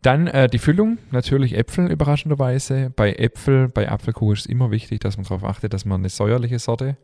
Dann 0.01 0.27
äh, 0.27 0.47
die 0.47 0.59
Füllung, 0.59 0.97
natürlich 1.11 1.57
Äpfel 1.57 1.91
überraschenderweise. 1.91 2.91
Bei 2.95 3.13
Äpfel, 3.13 3.69
bei 3.69 3.89
Apfelkuchen 3.89 4.33
ist 4.33 4.39
es 4.41 4.45
immer 4.45 4.71
wichtig, 4.71 4.99
dass 4.99 5.17
man 5.17 5.25
darauf 5.25 5.43
achtet, 5.43 5.73
dass 5.73 5.85
man 5.85 6.01
eine 6.01 6.09
säuerliche 6.09 6.59
Sorte 6.59 6.97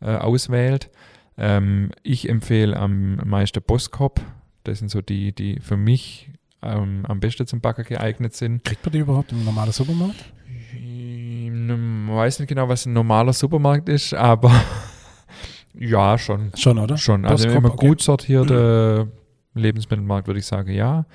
äh, 0.00 0.16
auswählt. 0.16 0.90
Ähm, 1.38 1.90
ich 2.02 2.28
empfehle 2.28 2.76
am 2.76 3.16
meisten 3.16 3.62
Boskop. 3.62 4.20
Das 4.64 4.78
sind 4.78 4.90
so 4.90 5.00
die, 5.00 5.32
die 5.32 5.60
für 5.60 5.76
mich 5.76 6.30
ähm, 6.62 7.04
am 7.08 7.20
besten 7.20 7.46
zum 7.46 7.60
Backen 7.60 7.84
geeignet 7.84 8.34
sind. 8.34 8.64
Kriegt 8.64 8.84
man 8.84 8.92
die 8.92 8.98
überhaupt 8.98 9.32
im 9.32 9.44
normalen 9.44 9.72
Supermarkt? 9.72 10.32
Im 10.74 11.66
man 12.06 12.16
weiß 12.16 12.40
nicht 12.40 12.48
genau, 12.48 12.68
was 12.68 12.86
ein 12.86 12.92
normaler 12.92 13.32
Supermarkt 13.32 13.88
ist, 13.88 14.14
aber 14.14 14.52
ja, 15.74 16.18
schon. 16.18 16.52
Schon, 16.56 16.78
oder? 16.78 16.96
Schon. 16.96 17.22
Das 17.22 17.32
Also 17.32 17.48
immer 17.48 17.72
okay. 17.72 17.86
gut 17.88 18.02
sortierter 18.02 19.08
Lebensmittelmarkt, 19.54 20.26
würde 20.26 20.40
ich 20.40 20.46
sagen, 20.46 20.72
ja. 20.72 21.06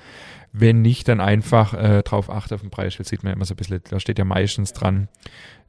Wenn 0.52 0.82
nicht, 0.82 1.08
dann 1.08 1.20
einfach 1.20 1.74
äh, 1.74 2.02
drauf 2.02 2.30
achten 2.30 2.54
auf 2.54 2.60
den 2.60 2.70
Preis. 2.70 2.96
Das 2.96 3.08
sieht 3.08 3.22
man 3.22 3.32
immer 3.32 3.44
so 3.44 3.54
ein 3.54 3.56
bisschen, 3.56 3.80
da 3.88 4.00
steht 4.00 4.18
ja 4.18 4.24
meistens 4.24 4.72
dran, 4.72 5.08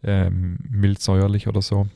ähm, 0.03 0.57
mild 0.69 1.01
säuerlich 1.01 1.47
oder 1.47 1.61
so. 1.61 1.87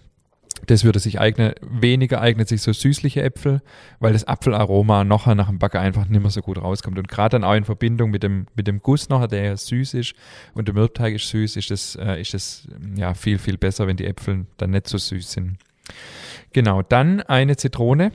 Das 0.67 0.83
würde 0.83 0.99
sich 0.99 1.19
eignen, 1.19 1.53
weniger 1.61 2.21
eignet 2.21 2.47
sich 2.47 2.61
so 2.61 2.71
süßliche 2.71 3.21
Äpfel, 3.21 3.61
weil 3.99 4.13
das 4.13 4.25
Apfelaroma 4.25 5.03
nachher 5.03 5.35
nach 5.35 5.49
dem 5.49 5.59
Backen 5.59 5.77
einfach 5.77 6.07
nicht 6.07 6.21
mehr 6.21 6.29
so 6.29 6.41
gut 6.41 6.57
rauskommt. 6.57 6.97
Und 6.97 7.07
gerade 7.07 7.37
dann 7.37 7.43
auch 7.43 7.55
in 7.55 7.65
Verbindung 7.65 8.11
mit 8.11 8.23
dem, 8.23 8.47
mit 8.55 8.67
dem 8.67 8.81
Guss 8.81 9.09
nachher, 9.09 9.27
der 9.27 9.43
ja 9.43 9.57
süß 9.57 9.93
ist 9.95 10.13
und 10.53 10.67
der 10.67 10.75
Mürbteig 10.75 11.15
ist 11.15 11.27
süß, 11.29 11.57
ist 11.57 11.71
das, 11.71 11.95
äh, 11.95 12.21
ist 12.21 12.33
das 12.33 12.67
ja 12.95 13.13
viel, 13.13 13.39
viel 13.39 13.57
besser, 13.57 13.87
wenn 13.87 13.97
die 13.97 14.05
Äpfel 14.05 14.45
dann 14.57 14.71
nicht 14.71 14.87
so 14.87 14.97
süß 14.97 15.31
sind. 15.31 15.57
Genau, 16.53 16.81
dann 16.81 17.21
eine 17.21 17.57
Zitrone 17.57 18.11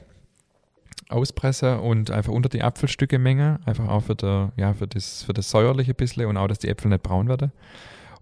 auspressen 1.08 1.78
und 1.78 2.10
einfach 2.10 2.32
unter 2.32 2.48
die 2.48 2.62
Apfelstücke 2.62 3.18
mengen, 3.18 3.58
einfach 3.64 3.88
auch 3.88 4.04
für, 4.04 4.14
der, 4.14 4.52
ja, 4.56 4.74
für, 4.74 4.86
das, 4.86 5.22
für 5.22 5.32
das 5.32 5.50
säuerliche 5.50 5.94
bisschen 5.94 6.26
und 6.26 6.36
auch, 6.36 6.48
dass 6.48 6.58
die 6.58 6.68
Äpfel 6.68 6.90
nicht 6.90 7.02
braun 7.02 7.28
werden. 7.28 7.52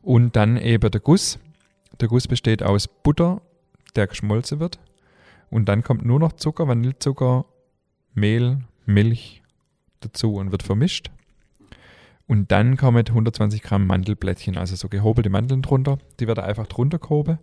Und 0.02 0.36
dann 0.36 0.56
eben 0.56 0.90
der 0.90 1.00
Guss. 1.00 1.38
Der 2.00 2.08
Guss 2.08 2.28
besteht 2.28 2.62
aus 2.62 2.86
Butter, 2.88 3.40
der 3.96 4.06
geschmolzen 4.06 4.60
wird. 4.60 4.78
Und 5.50 5.68
dann 5.68 5.82
kommt 5.82 6.04
nur 6.04 6.20
noch 6.20 6.32
Zucker, 6.32 6.68
Vanillezucker, 6.68 7.46
Mehl, 8.14 8.58
Milch 8.84 9.42
dazu 10.00 10.34
und 10.34 10.52
wird 10.52 10.62
vermischt. 10.62 11.10
Und 12.28 12.50
dann 12.50 12.76
kommen 12.76 13.04
120 13.06 13.62
Gramm 13.62 13.86
Mandelblättchen, 13.86 14.56
also 14.56 14.74
so 14.76 14.88
gehobelte 14.88 15.30
Mandeln 15.30 15.62
drunter. 15.62 15.98
Die 16.18 16.26
werden 16.26 16.44
einfach 16.44 16.66
drunter 16.66 16.98
gehoben. 16.98 17.38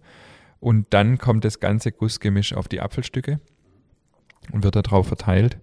Und 0.60 0.88
dann 0.92 1.18
kommt 1.18 1.46
das 1.46 1.60
ganze 1.60 1.92
Gussgemisch 1.92 2.54
auf 2.54 2.68
die 2.68 2.82
Apfelstücke 2.82 3.40
und 4.52 4.64
wird 4.64 4.76
darauf 4.76 5.08
verteilt. 5.08 5.58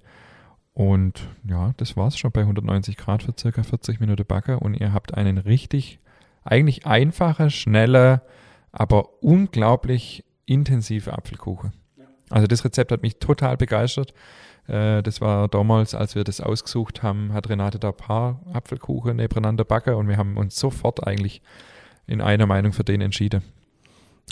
Und 0.73 1.29
ja, 1.47 1.73
das 1.77 1.97
war's 1.97 2.17
schon 2.17 2.33
bei 2.33 2.41
190 2.43 2.97
Grad 2.97 3.23
für 3.23 3.35
circa 3.39 3.63
40 3.63 4.01
Minuten 4.01 4.25
Backe. 4.25 4.61
Und 4.61 4.75
ihr 4.75 4.93
habt 4.93 5.15
einen 5.15 5.39
richtig, 5.39 5.99
eigentlich 6.45 6.87
einfache, 6.87 7.51
schnelle, 7.51 8.23
aber 8.73 9.23
unglaublich 9.23 10.25
intensive 10.47 11.13
Apfelkuchen. 11.13 11.73
Also 12.31 12.47
das 12.47 12.65
Rezept 12.65 12.93
hat 12.93 13.03
mich 13.03 13.19
total 13.19 13.57
begeistert. 13.57 14.15
Äh, 14.69 15.03
Das 15.03 15.21
war 15.21 15.49
damals, 15.49 15.95
als 15.95 16.15
wir 16.15 16.25
das 16.25 16.41
ausgesucht 16.41 17.03
haben, 17.03 17.33
hat 17.33 17.49
Renate 17.49 17.79
da 17.79 17.89
ein 17.89 17.97
paar 17.97 18.41
Apfelkuchen 18.53 19.17
nebeneinander 19.17 19.65
backen 19.65 19.95
und 19.95 20.09
wir 20.09 20.17
haben 20.17 20.37
uns 20.37 20.57
sofort 20.59 21.07
eigentlich 21.07 21.43
in 22.07 22.21
einer 22.21 22.47
Meinung 22.47 22.73
für 22.73 22.85
den 22.85 23.01
entschieden. 23.01 23.43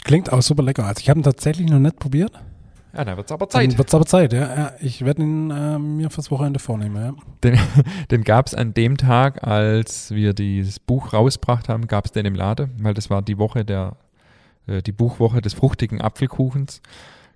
Klingt 0.03 0.31
auch 0.31 0.41
super 0.41 0.63
lecker. 0.63 0.85
Also 0.85 1.01
ich 1.01 1.09
habe 1.09 1.19
ihn 1.19 1.23
tatsächlich 1.23 1.69
noch 1.69 1.79
nicht 1.79 1.99
probiert. 1.99 2.31
Ja, 2.93 3.05
dann 3.05 3.17
wird's 3.17 3.31
aber 3.31 3.45
Dann 3.45 3.69
Zeit. 3.69 3.77
wird's 3.77 3.93
aber 3.93 4.05
Zeit, 4.05 4.33
ja. 4.33 4.55
ja 4.55 4.71
ich 4.79 5.05
werde 5.05 5.21
ihn 5.21 5.51
äh, 5.51 5.77
mir 5.77 6.09
fürs 6.09 6.31
Wochenende 6.31 6.59
vornehmen, 6.59 6.95
ja. 6.95 7.13
Den, 7.43 7.59
den 8.11 8.23
gab 8.23 8.47
es 8.47 8.55
an 8.55 8.73
dem 8.73 8.97
Tag, 8.97 9.43
als 9.47 10.11
wir 10.11 10.33
dieses 10.33 10.79
Buch 10.79 11.13
rausgebracht 11.13 11.69
haben, 11.69 11.87
gab 11.87 12.05
es 12.05 12.11
den 12.11 12.25
im 12.25 12.35
Laden, 12.35 12.71
weil 12.81 12.93
das 12.93 13.09
war 13.09 13.21
die 13.21 13.37
Woche 13.37 13.63
der, 13.63 13.95
äh, 14.67 14.81
die 14.81 14.91
Buchwoche 14.91 15.41
des 15.41 15.53
fruchtigen 15.53 16.01
Apfelkuchens. 16.01 16.81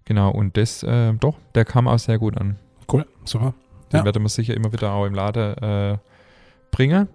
Genau, 0.05 0.31
und 0.31 0.57
das, 0.57 0.83
äh, 0.83 1.13
doch, 1.13 1.37
der 1.55 1.65
kam 1.65 1.87
auch 1.87 1.99
sehr 1.99 2.17
gut 2.17 2.35
an. 2.37 2.57
Cool, 2.91 3.05
super. 3.23 3.53
Den 3.91 3.99
Ja. 3.99 4.05
werden 4.05 4.23
wir 4.23 4.29
sicher 4.29 4.55
immer 4.55 4.73
wieder 4.73 4.91
auch 4.91 5.05
im 5.05 5.13
Laden 5.13 5.57
äh, 5.57 5.97
bringen. 6.71 7.07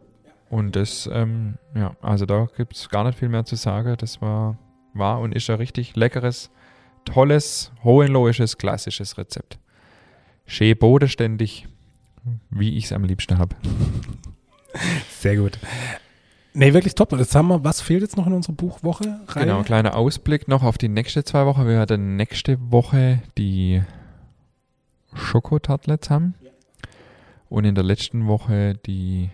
Und 0.48 0.76
das, 0.76 1.10
ähm, 1.12 1.58
ja, 1.74 1.94
also 2.00 2.24
da 2.24 2.46
gibt 2.56 2.74
es 2.76 2.88
gar 2.88 3.04
nicht 3.04 3.18
viel 3.18 3.28
mehr 3.28 3.44
zu 3.44 3.56
sagen. 3.56 3.96
Das 3.98 4.22
war, 4.22 4.56
war 4.94 5.18
und 5.20 5.34
ist 5.34 5.50
ein 5.50 5.56
richtig 5.56 5.94
leckeres, 5.96 6.50
tolles, 7.08 7.72
hohenlohisches, 7.84 8.58
klassisches 8.58 9.18
Rezept. 9.18 9.58
Schön 10.46 10.76
bodenständig, 10.76 11.66
wie 12.50 12.76
ich 12.76 12.84
es 12.84 12.92
am 12.92 13.04
liebsten 13.04 13.38
habe. 13.38 13.56
Sehr 15.18 15.36
gut. 15.36 15.58
Nee, 16.54 16.74
wirklich 16.74 16.94
top. 16.94 17.12
Jetzt 17.12 17.34
haben 17.34 17.48
wir, 17.48 17.64
was 17.64 17.80
fehlt 17.80 18.02
jetzt 18.02 18.16
noch 18.16 18.26
in 18.26 18.32
unserer 18.32 18.54
Buchwoche? 18.54 19.20
Reihe? 19.28 19.46
Genau, 19.46 19.62
kleiner 19.62 19.96
Ausblick 19.96 20.48
noch 20.48 20.62
auf 20.62 20.78
die 20.78 20.88
nächste 20.88 21.24
zwei 21.24 21.46
Wochen. 21.46 21.66
Wir 21.66 21.74
werden 21.74 22.16
nächste 22.16 22.58
Woche 22.70 23.22
die 23.36 23.82
Schokotartlets 25.14 26.10
haben. 26.10 26.34
Und 27.48 27.64
in 27.64 27.74
der 27.74 27.84
letzten 27.84 28.26
Woche 28.26 28.74
die 28.86 29.30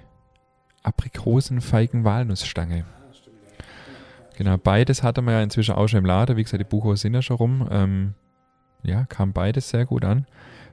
Aprikosenfeigen-Walnussstange. 0.85 2.85
Genau, 4.37 4.57
beides 4.57 5.03
hatten 5.03 5.25
wir 5.25 5.33
ja 5.33 5.43
inzwischen 5.43 5.75
auch 5.75 5.87
schon 5.87 6.01
im 6.01 6.07
Laden. 6.07 6.37
Wie 6.37 6.43
gesagt, 6.43 6.61
die 6.61 6.69
Buchos 6.69 7.01
sind 7.01 7.15
ja 7.15 7.23
schon 7.23 7.37
rum. 7.37 7.69
Ähm, 7.71 8.15
ja, 8.83 9.05
kam 9.07 9.33
beides 9.33 9.71
sehr 9.71 9.87
gut 9.87 10.05
an. 10.05 10.27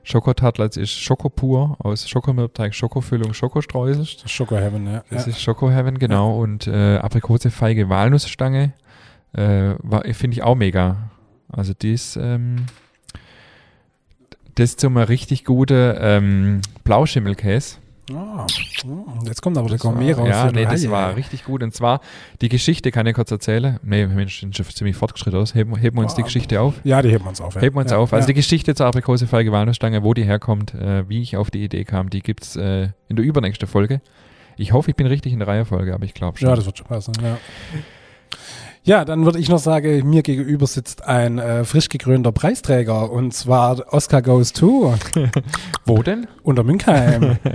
Schokotartlets 0.04 0.76
ist 0.76 0.92
Schokopur 0.92 1.76
aus 1.78 2.08
Schokomilbteig, 2.08 2.74
Schokofüllung, 2.74 3.34
Schokostreusel. 3.34 4.04
Schoko 4.26 4.56
Heaven, 4.56 4.86
ja. 4.86 5.04
Das 5.10 5.26
ja. 5.26 5.32
ist 5.32 5.40
Schoko 5.40 5.70
Heaven, 5.70 5.98
genau. 5.98 6.38
Und 6.38 6.66
äh, 6.66 6.96
Aprikosefeige 6.96 7.88
Walnussstange 7.88 8.72
äh, 9.32 9.74
finde 10.12 10.36
ich 10.36 10.42
auch 10.42 10.56
mega. 10.56 11.10
Also 11.48 11.72
die 11.72 11.92
ist 11.92 12.16
ähm, 12.16 12.66
das 14.56 14.76
zum 14.76 14.96
richtig 14.96 15.44
gute 15.44 15.98
ähm, 16.00 16.62
Blauschimmelkäse. 16.84 17.76
Ah, 18.14 18.46
mm, 18.84 19.26
jetzt 19.26 19.40
kommt 19.42 19.56
aber 19.58 19.68
der 19.68 19.78
Das 19.78 19.84
war- 19.84 19.92
Gourmet 19.92 20.12
raus. 20.12 20.28
Ja, 20.28 20.50
nee, 20.52 20.64
das 20.64 20.88
war 20.90 21.16
richtig 21.16 21.44
gut. 21.44 21.62
Und 21.62 21.74
zwar, 21.74 22.00
die 22.40 22.48
Geschichte 22.48 22.90
kann 22.90 23.06
ich 23.06 23.14
kurz 23.14 23.30
erzählen. 23.30 23.78
Nee, 23.82 24.06
Mensch, 24.06 24.40
sind 24.40 24.56
schon 24.56 24.66
ziemlich 24.66 24.96
fortgeschritten 24.96 25.40
aus. 25.40 25.54
Heben, 25.54 25.76
heben 25.76 25.96
wir 25.96 26.02
uns 26.02 26.14
die 26.14 26.22
Wow. 26.22 26.26
Geschichte 26.26 26.60
auf. 26.60 26.74
Ja, 26.84 27.02
die 27.02 27.10
heben 27.10 27.24
wir 27.24 27.28
uns 27.30 27.40
auf. 27.40 27.54
Ja. 27.54 27.60
Heben 27.60 27.76
wir 27.76 27.80
uns 27.82 27.90
ja, 27.90 27.98
auf. 27.98 28.12
Also 28.12 28.24
ja. 28.24 28.26
die 28.28 28.34
Geschichte 28.34 28.74
zur 28.74 28.86
Aprikosefeige 28.86 29.52
Walnussstange, 29.52 30.02
wo 30.02 30.14
die 30.14 30.24
herkommt, 30.24 30.74
äh, 30.74 31.08
wie 31.08 31.22
ich 31.22 31.36
auf 31.36 31.50
die 31.50 31.64
Idee 31.64 31.84
kam, 31.84 32.10
die 32.10 32.20
gibt 32.22 32.44
es 32.44 32.56
äh, 32.56 32.88
in 33.08 33.16
der 33.16 33.24
übernächsten 33.24 33.68
Folge. 33.68 34.00
Ich 34.56 34.72
hoffe, 34.72 34.90
ich 34.90 34.96
bin 34.96 35.06
richtig 35.06 35.32
in 35.32 35.38
der 35.38 35.48
Reihenfolge, 35.48 35.94
aber 35.94 36.04
ich 36.04 36.14
glaube 36.14 36.38
schon. 36.38 36.48
Ja, 36.48 36.54
das 36.56 36.66
wird 36.66 36.78
schon 36.78 36.86
passen. 36.86 37.12
Ja, 37.22 37.38
ja 38.84 39.04
dann 39.04 39.24
würde 39.24 39.38
ich 39.38 39.48
noch 39.48 39.58
sagen, 39.58 40.08
mir 40.08 40.22
gegenüber 40.22 40.66
sitzt 40.66 41.04
ein 41.04 41.38
äh, 41.38 41.64
frisch 41.64 41.88
gekrönter 41.88 42.32
Preisträger 42.32 43.10
und 43.10 43.32
zwar 43.34 43.92
Oscar 43.92 44.22
Goes 44.22 44.52
to 44.52 44.94
Wo 45.86 46.02
denn? 46.02 46.26
unter 46.42 46.64
Münkheim. 46.64 47.38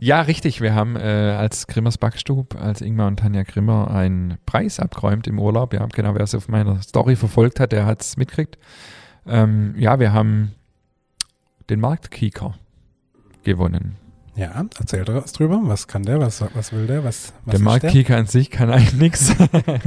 Ja, 0.00 0.20
richtig. 0.20 0.60
Wir 0.60 0.76
haben 0.76 0.94
äh, 0.94 1.00
als 1.36 1.66
Grimmers 1.66 1.98
Backstub, 1.98 2.54
als 2.54 2.82
Ingmar 2.82 3.08
und 3.08 3.18
Tanja 3.18 3.42
Grimmer 3.42 3.90
einen 3.90 4.38
Preis 4.46 4.78
abgeräumt 4.78 5.26
im 5.26 5.40
Urlaub. 5.40 5.74
Ja, 5.74 5.84
genau, 5.86 6.14
wer 6.14 6.22
es 6.22 6.36
auf 6.36 6.46
meiner 6.48 6.80
Story 6.82 7.16
verfolgt 7.16 7.58
hat, 7.58 7.72
der 7.72 7.84
hat 7.84 8.02
es 8.02 8.16
mitgekriegt. 8.16 8.58
Ähm, 9.26 9.74
ja, 9.76 9.98
wir 9.98 10.12
haben 10.12 10.52
den 11.68 11.80
Marktkieker 11.80 12.54
gewonnen. 13.42 13.96
Ja, 14.38 14.64
erzähl 14.78 15.04
was 15.08 15.32
drüber. 15.32 15.60
Was 15.64 15.88
kann 15.88 16.04
der? 16.04 16.20
Was, 16.20 16.44
was 16.54 16.72
will 16.72 16.86
der? 16.86 17.02
Was, 17.02 17.32
was 17.44 17.52
der 17.52 17.54
ist 17.54 17.60
Marktkieker 17.60 18.16
an 18.16 18.26
sich 18.26 18.50
kann 18.50 18.70
eigentlich 18.70 18.94
nichts. 18.94 19.34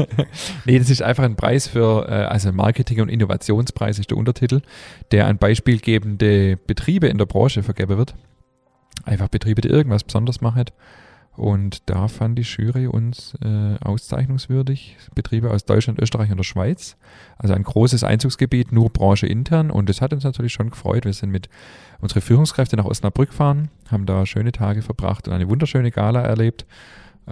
nee, 0.66 0.78
das 0.78 0.90
ist 0.90 1.02
einfach 1.02 1.24
ein 1.24 1.38
Preis 1.38 1.68
für, 1.68 2.08
äh, 2.10 2.26
also 2.26 2.52
Marketing- 2.52 3.00
und 3.00 3.08
Innovationspreis 3.10 3.98
ist 3.98 4.10
der 4.10 4.18
Untertitel, 4.18 4.62
der 5.12 5.28
an 5.28 5.38
beispielgebende 5.38 6.58
Betriebe 6.58 7.08
in 7.08 7.18
der 7.18 7.26
Branche 7.26 7.64
vergeben 7.64 7.98
wird. 7.98 8.14
Einfach 9.06 9.30
Betriebe, 9.30 9.62
die 9.62 9.70
irgendwas 9.70 10.04
besonders 10.04 10.42
machen. 10.42 10.66
Und 11.38 11.90
da 11.90 12.08
fand 12.08 12.38
die 12.38 12.44
Jury 12.44 12.88
uns 12.88 13.36
äh, 13.44 13.76
auszeichnungswürdig. 13.82 14.98
Betriebe 15.16 15.50
aus 15.52 15.66
Deutschland, 15.66 16.00
Österreich 16.00 16.30
und 16.30 16.38
der 16.38 16.44
Schweiz. 16.44 16.98
Also 17.38 17.54
ein 17.54 17.64
großes 17.64 18.04
Einzugsgebiet, 18.04 18.72
nur 18.72 18.90
Branche 18.90 19.28
intern. 19.28 19.72
Und 19.72 19.88
das 19.90 20.02
hat 20.02 20.14
uns 20.14 20.24
natürlich 20.24 20.54
schon 20.54 20.70
gefreut. 20.70 21.06
Wir 21.06 21.14
sind 21.14 21.32
mit 21.32 21.50
unseren 22.02 22.22
Führungskräften 22.22 22.78
nach 22.78 22.86
Osnabrück 22.86 23.30
gefahren, 23.30 23.70
haben 23.90 24.06
da 24.06 24.26
schöne 24.26 24.52
Tage 24.52 24.82
verbracht 24.82 25.28
und 25.28 25.34
eine 25.34 25.48
wunderschöne 25.48 25.92
Gala 25.92 26.22
erlebt. 26.22 26.66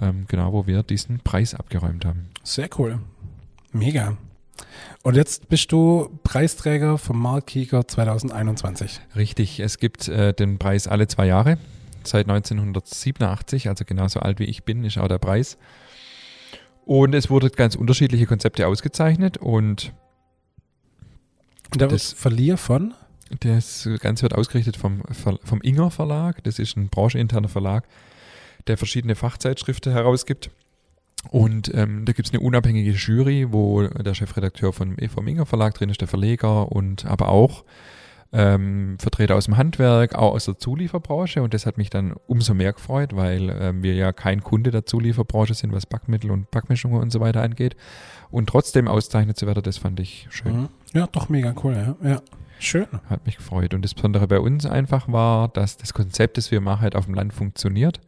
Ähm, 0.00 0.24
genau, 0.28 0.52
wo 0.52 0.66
wir 0.66 0.82
diesen 0.82 1.20
Preis 1.20 1.54
abgeräumt 1.54 2.04
haben. 2.04 2.28
Sehr 2.42 2.70
cool. 2.78 3.00
Mega. 3.72 4.16
Und 5.02 5.16
jetzt 5.16 5.48
bist 5.48 5.72
du 5.72 6.18
Preisträger 6.22 6.98
vom 6.98 7.20
Marktkieker 7.20 7.86
2021. 7.86 9.00
Richtig, 9.16 9.60
es 9.60 9.78
gibt 9.78 10.08
äh, 10.08 10.32
den 10.32 10.58
Preis 10.58 10.86
alle 10.86 11.06
zwei 11.08 11.26
Jahre. 11.26 11.58
Seit 12.02 12.28
1987, 12.28 13.68
also 13.68 13.84
genauso 13.84 14.20
alt 14.20 14.38
wie 14.38 14.44
ich 14.44 14.64
bin, 14.64 14.84
ist 14.84 14.98
auch 14.98 15.08
der 15.08 15.18
Preis. 15.18 15.58
Und 16.84 17.14
es 17.14 17.30
wurden 17.30 17.50
ganz 17.52 17.74
unterschiedliche 17.76 18.26
Konzepte 18.26 18.66
ausgezeichnet 18.66 19.36
und 19.36 19.92
der 21.74 21.88
Das- 21.88 22.12
Verlier 22.12 22.56
von? 22.56 22.94
das 23.40 23.88
Ganze 24.00 24.22
wird 24.22 24.34
ausgerichtet 24.34 24.76
vom, 24.76 25.02
vom 25.44 25.60
Inger 25.60 25.92
Verlag. 25.92 26.42
Das 26.42 26.58
ist 26.58 26.76
ein 26.76 26.88
brancheninterner 26.88 27.46
Verlag, 27.48 27.86
der 28.66 28.76
verschiedene 28.76 29.14
Fachzeitschriften 29.14 29.92
herausgibt. 29.92 30.50
Und 31.30 31.72
ähm, 31.74 32.06
da 32.06 32.12
gibt 32.12 32.26
es 32.26 32.34
eine 32.34 32.40
unabhängige 32.42 32.90
Jury, 32.90 33.52
wo 33.52 33.86
der 33.86 34.14
Chefredakteur 34.14 34.72
von, 34.72 34.96
vom 35.14 35.28
Inger 35.28 35.46
Verlag 35.46 35.74
drin 35.74 35.90
ist, 35.90 36.00
der 36.00 36.08
Verleger 36.08 36.72
und 36.72 37.04
aber 37.04 37.28
auch 37.28 37.64
ähm, 38.32 38.96
Vertreter 39.00 39.34
aus 39.34 39.46
dem 39.46 39.56
Handwerk, 39.56 40.14
auch 40.14 40.32
aus 40.32 40.44
der 40.44 40.58
Zulieferbranche 40.58 41.42
und 41.42 41.52
das 41.52 41.66
hat 41.66 41.78
mich 41.78 41.90
dann 41.90 42.14
umso 42.26 42.54
mehr 42.54 42.72
gefreut, 42.72 43.16
weil 43.16 43.50
ähm, 43.60 43.82
wir 43.82 43.94
ja 43.94 44.12
kein 44.12 44.42
Kunde 44.42 44.70
der 44.70 44.86
Zulieferbranche 44.86 45.54
sind, 45.54 45.72
was 45.72 45.86
Backmittel 45.86 46.30
und 46.30 46.50
Backmischungen 46.50 47.00
und 47.00 47.10
so 47.10 47.20
weiter 47.20 47.42
angeht. 47.42 47.76
Und 48.30 48.48
trotzdem 48.48 48.86
auszeichnet 48.86 49.36
zu 49.36 49.46
werden, 49.46 49.62
das 49.62 49.78
fand 49.78 49.98
ich 49.98 50.28
schön. 50.30 50.62
Mhm. 50.62 50.68
Ja, 50.94 51.08
doch 51.10 51.28
mega 51.28 51.54
cool, 51.64 51.74
ja. 51.74 52.08
ja. 52.08 52.22
Schön. 52.60 52.86
Hat 53.08 53.24
mich 53.24 53.38
gefreut. 53.38 53.72
Und 53.74 53.82
das 53.82 53.94
Besondere 53.94 54.28
bei 54.28 54.38
uns 54.38 54.66
einfach 54.66 55.10
war, 55.10 55.48
dass 55.48 55.78
das 55.78 55.94
Konzept, 55.94 56.36
das 56.36 56.50
wir 56.50 56.60
machen, 56.60 56.82
halt 56.82 56.94
auf 56.94 57.06
dem 57.06 57.14
Land 57.14 57.32
funktioniert. 57.32 58.00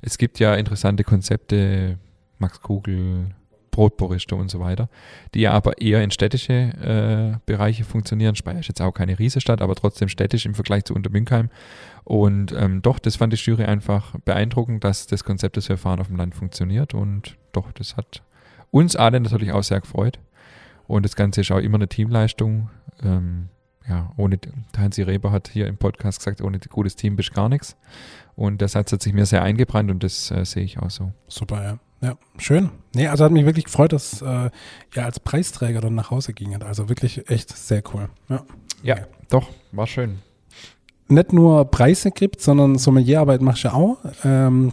Es 0.00 0.16
gibt 0.16 0.38
ja 0.38 0.54
interessante 0.54 1.04
Konzepte, 1.04 1.98
Max 2.38 2.60
Kugel, 2.62 3.34
Brotborichte 3.78 4.34
und 4.34 4.50
so 4.50 4.58
weiter, 4.58 4.88
die 5.34 5.42
ja 5.42 5.52
aber 5.52 5.80
eher 5.80 6.02
in 6.02 6.10
städtische 6.10 6.52
äh, 6.52 7.38
Bereiche 7.46 7.84
funktionieren. 7.84 8.34
Speyer 8.34 8.58
ist 8.58 8.66
jetzt 8.66 8.82
auch 8.82 8.90
keine 8.90 9.16
Riesestadt, 9.20 9.62
aber 9.62 9.76
trotzdem 9.76 10.08
städtisch 10.08 10.46
im 10.46 10.54
Vergleich 10.56 10.84
zu 10.84 10.94
Untermünkheim. 10.94 11.48
Und 12.02 12.50
ähm, 12.58 12.82
doch, 12.82 12.98
das 12.98 13.14
fand 13.14 13.32
die 13.32 13.36
Jury 13.36 13.66
einfach 13.66 14.18
beeindruckend, 14.24 14.82
dass 14.82 15.06
das 15.06 15.22
Konzept, 15.22 15.56
das 15.56 15.68
wir 15.68 15.78
fahren, 15.78 16.00
auf 16.00 16.08
dem 16.08 16.16
Land 16.16 16.34
funktioniert. 16.34 16.92
Und 16.92 17.36
doch, 17.52 17.70
das 17.70 17.96
hat 17.96 18.24
uns 18.72 18.96
alle 18.96 19.20
natürlich 19.20 19.52
auch 19.52 19.62
sehr 19.62 19.80
gefreut. 19.80 20.18
Und 20.88 21.04
das 21.04 21.14
Ganze 21.14 21.42
ist 21.42 21.52
auch 21.52 21.58
immer 21.58 21.76
eine 21.76 21.86
Teamleistung. 21.86 22.70
Ähm, 23.00 23.48
ja, 23.88 24.12
ohne, 24.16 24.40
Hansi 24.76 25.02
Reber 25.02 25.30
hat 25.30 25.50
hier 25.52 25.68
im 25.68 25.76
Podcast 25.76 26.18
gesagt, 26.18 26.42
ohne 26.42 26.58
gutes 26.58 26.96
Team 26.96 27.14
bist 27.14 27.32
gar 27.32 27.48
nichts. 27.48 27.76
Und 28.34 28.60
der 28.60 28.66
Satz 28.66 28.90
hat 28.90 29.02
sich 29.02 29.12
mir 29.12 29.24
sehr 29.24 29.44
eingebrannt 29.44 29.88
und 29.88 30.02
das 30.02 30.32
äh, 30.32 30.44
sehe 30.44 30.64
ich 30.64 30.80
auch 30.80 30.90
so. 30.90 31.12
Super, 31.28 31.62
ja. 31.62 31.78
Ja, 32.00 32.16
schön. 32.38 32.70
Nee, 32.94 33.08
also 33.08 33.24
hat 33.24 33.32
mich 33.32 33.44
wirklich 33.44 33.64
gefreut, 33.64 33.92
dass 33.92 34.22
äh, 34.22 34.50
ja 34.94 35.04
als 35.04 35.18
Preisträger 35.20 35.80
dann 35.80 35.94
nach 35.94 36.10
Hause 36.10 36.32
ging. 36.32 36.60
Also 36.62 36.88
wirklich 36.88 37.28
echt 37.28 37.56
sehr 37.56 37.82
cool. 37.92 38.08
Ja, 38.28 38.42
ja 38.82 38.94
okay. 38.94 39.04
doch, 39.30 39.48
war 39.72 39.86
schön. 39.86 40.18
Nicht 41.08 41.32
nur 41.32 41.64
Preise 41.70 42.10
gibt, 42.10 42.40
sondern 42.40 42.76
Sommelierarbeit 42.78 43.40
machst 43.40 43.64
du 43.64 43.72
auch. 43.72 43.98
Ähm, 44.24 44.72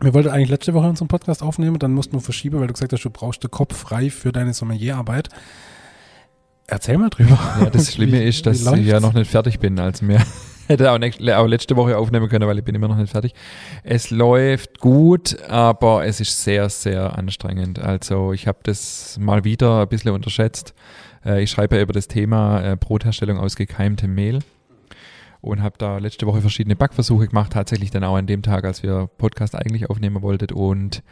wir 0.00 0.14
wollten 0.14 0.30
eigentlich 0.30 0.48
letzte 0.48 0.74
Woche 0.74 0.88
unseren 0.88 1.08
Podcast 1.08 1.42
aufnehmen, 1.42 1.78
dann 1.78 1.92
mussten 1.92 2.14
wir 2.14 2.20
verschieben, 2.20 2.58
weil 2.58 2.66
du 2.66 2.72
gesagt 2.72 2.92
hast, 2.92 3.04
du 3.04 3.10
brauchst 3.10 3.42
den 3.42 3.50
Kopf 3.50 3.76
frei 3.76 4.10
für 4.10 4.32
deine 4.32 4.54
Sommelierarbeit. 4.54 5.28
Erzähl 6.66 6.96
mal 6.96 7.10
drüber. 7.10 7.38
Ja, 7.60 7.70
das 7.70 7.92
Schlimme 7.92 8.20
wie, 8.20 8.24
ist, 8.24 8.46
dass 8.46 8.60
ich 8.60 8.86
ja 8.86 8.98
noch 8.98 9.12
nicht 9.12 9.30
fertig 9.30 9.60
bin, 9.60 9.78
als 9.78 10.00
mir 10.00 10.22
hätte 10.72 10.90
auch, 10.90 10.98
nächst, 10.98 11.20
auch 11.30 11.46
letzte 11.46 11.76
Woche 11.76 11.96
aufnehmen 11.96 12.28
können, 12.28 12.46
weil 12.46 12.58
ich 12.58 12.64
bin 12.64 12.74
immer 12.74 12.88
noch 12.88 12.96
nicht 12.96 13.10
fertig. 13.10 13.34
Es 13.84 14.10
läuft 14.10 14.80
gut, 14.80 15.40
aber 15.48 16.04
es 16.04 16.20
ist 16.20 16.42
sehr, 16.42 16.68
sehr 16.68 17.16
anstrengend. 17.16 17.78
Also 17.78 18.32
ich 18.32 18.46
habe 18.46 18.58
das 18.62 19.18
mal 19.20 19.44
wieder 19.44 19.82
ein 19.82 19.88
bisschen 19.88 20.12
unterschätzt. 20.12 20.74
Äh, 21.24 21.42
ich 21.42 21.50
schreibe 21.50 21.80
über 21.80 21.92
das 21.92 22.08
Thema 22.08 22.62
äh, 22.62 22.76
Brotherstellung 22.76 23.38
aus 23.38 23.56
gekeimtem 23.56 24.14
Mehl 24.14 24.40
und 25.40 25.62
habe 25.62 25.76
da 25.78 25.98
letzte 25.98 26.26
Woche 26.26 26.40
verschiedene 26.40 26.76
Backversuche 26.76 27.28
gemacht, 27.28 27.52
tatsächlich 27.52 27.90
dann 27.90 28.04
auch 28.04 28.16
an 28.16 28.26
dem 28.26 28.42
Tag, 28.42 28.64
als 28.64 28.82
wir 28.82 29.08
Podcast 29.18 29.54
eigentlich 29.54 29.90
aufnehmen 29.90 30.22
wollten 30.22 30.52
und 30.54 31.02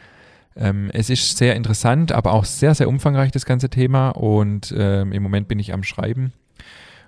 ähm, 0.55 0.89
es 0.93 1.09
ist 1.09 1.37
sehr 1.37 1.55
interessant, 1.55 2.11
aber 2.11 2.33
auch 2.33 2.45
sehr, 2.45 2.75
sehr 2.75 2.89
umfangreich, 2.89 3.31
das 3.31 3.45
ganze 3.45 3.69
Thema. 3.69 4.09
Und 4.09 4.73
ähm, 4.77 5.13
im 5.13 5.23
Moment 5.23 5.47
bin 5.47 5.59
ich 5.59 5.73
am 5.73 5.83
Schreiben 5.83 6.33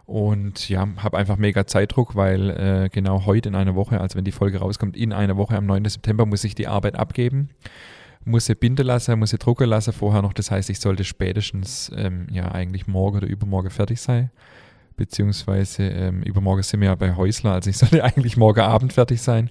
und 0.06 0.68
ja, 0.70 0.88
habe 0.97 1.18
einfach 1.18 1.38
mega 1.38 1.66
Zeitdruck, 1.66 2.16
weil 2.16 2.49
äh, 2.49 2.89
genau 2.91 3.26
heute 3.26 3.49
in 3.49 3.56
einer 3.56 3.76
Woche, 3.76 4.01
also 4.01 4.18
wenn 4.18 4.26
die 4.26 4.32
Folge 4.32 4.60
rauskommt, 4.60 4.97
in 4.97 5.14
einer 5.14 5.38
Woche 5.38 5.56
am 5.56 5.66
9. 5.66 5.86
September 5.86 6.26
muss 6.26 6.43
ich 6.43 6.56
die 6.56 6.68
Arbeit 6.68 6.95
abgeben. 6.95 7.49
Muss 8.26 8.45
sie 8.45 8.56
binden 8.56 8.86
lassen, 8.86 9.20
muss 9.20 9.32
sie 9.32 9.38
drucken 9.38 9.68
lassen 9.68 9.91
vorher 9.91 10.22
noch. 10.22 10.34
Das 10.34 10.49
heißt, 10.49 10.70
ich 10.70 10.80
sollte 10.80 11.04
spätestens 11.04 11.91
ähm, 11.95 12.28
ja 12.32 12.51
eigentlich 12.51 12.88
morgen 12.88 13.18
oder 13.18 13.28
übermorgen 13.28 13.70
fertig 13.70 13.99
sein 13.99 14.32
beziehungsweise 14.95 15.84
ähm, 15.84 16.22
übermorgen 16.24 16.64
sind 16.64 16.82
wir 16.82 16.89
ja 16.89 16.95
bei 16.95 17.16
Häusler, 17.16 17.54
also 17.54 17.70
ich 17.70 17.78
sollte 17.78 18.04
eigentlich 18.04 18.38
morgen 18.38 18.62
Abend 18.62 18.93
fertig 18.93 19.22
sein. 19.22 19.49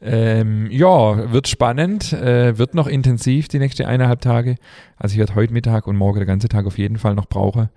Ähm, 0.00 0.70
ja, 0.70 1.30
wird 1.32 1.48
spannend, 1.48 2.12
äh, 2.12 2.58
wird 2.58 2.74
noch 2.74 2.86
intensiv 2.86 3.48
die 3.48 3.58
nächsten 3.58 3.86
eineinhalb 3.86 4.20
Tage. 4.20 4.56
Also 4.96 5.14
ich 5.14 5.18
werde 5.18 5.34
heute 5.34 5.52
Mittag 5.52 5.86
und 5.86 5.96
morgen 5.96 6.18
den 6.18 6.26
ganzen 6.26 6.48
Tag 6.48 6.66
auf 6.66 6.78
jeden 6.78 6.98
Fall 6.98 7.14
noch 7.14 7.26
brauchen, 7.26 7.68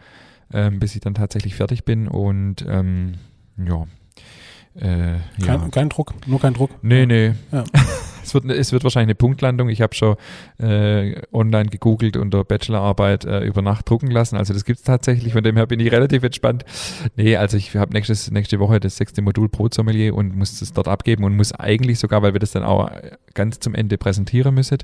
ähm, 0.54 0.80
bis 0.80 0.95
ich 0.95 1.01
dann 1.01 1.14
tatsächlich 1.14 1.56
fertig 1.56 1.84
bin 1.84 2.08
und 2.08 2.66
ähm, 2.68 3.16
ja. 3.58 3.86
Äh, 4.76 5.20
kein, 5.43 5.62
ja. 5.62 5.68
kein 5.70 5.89
Druck, 5.89 6.14
nur 6.26 6.39
kein 6.39 6.54
Druck. 6.54 6.72
Nee, 6.82 7.06
nee. 7.06 7.34
Ja. 7.51 7.64
es, 8.24 8.34
wird, 8.34 8.46
es 8.46 8.72
wird 8.72 8.84
wahrscheinlich 8.84 9.08
eine 9.08 9.16
Punktlandung. 9.16 9.70
Ich 9.70 9.82
habe 9.82 9.94
schon 9.94 10.16
äh, 10.60 11.22
online 11.32 11.70
gegoogelt 11.70 12.18
unter 12.18 12.44
Bachelorarbeit 12.44 13.26
äh, 13.26 13.42
über 13.42 13.62
Nacht 13.62 13.90
drucken 13.90 14.10
lassen. 14.10 14.38
Also 14.38 14.54
das 14.54 14.66
gibt 14.66 14.80
es 14.80 14.86
tatsächlich. 14.86 15.34
Von 15.34 15.44
dem 15.44 15.56
her 15.56 15.68
bin 15.68 15.80
ich 15.80 15.92
relativ 15.92 16.24
entspannt. 16.24 16.66
Nee, 17.16 17.36
also 17.36 17.58
ich 17.58 17.76
habe 17.76 17.94
nächste 17.94 18.60
Woche 18.60 18.80
das 18.80 18.98
sechste 18.98 19.22
Modul 19.22 19.50
Pro 19.50 19.68
Sommelier 19.72 20.16
und 20.16 20.36
muss 20.36 20.62
es 20.62 20.74
dort 20.74 20.88
abgeben 20.88 21.24
und 21.24 21.36
muss 21.36 21.52
eigentlich 21.52 22.00
sogar, 22.00 22.22
weil 22.22 22.34
wir 22.34 22.40
das 22.40 22.52
dann 22.52 22.64
auch 22.64 22.90
ganz 23.34 23.60
zum 23.60 23.76
Ende 23.76 23.98
präsentieren 23.98 24.54
müssen, 24.56 24.78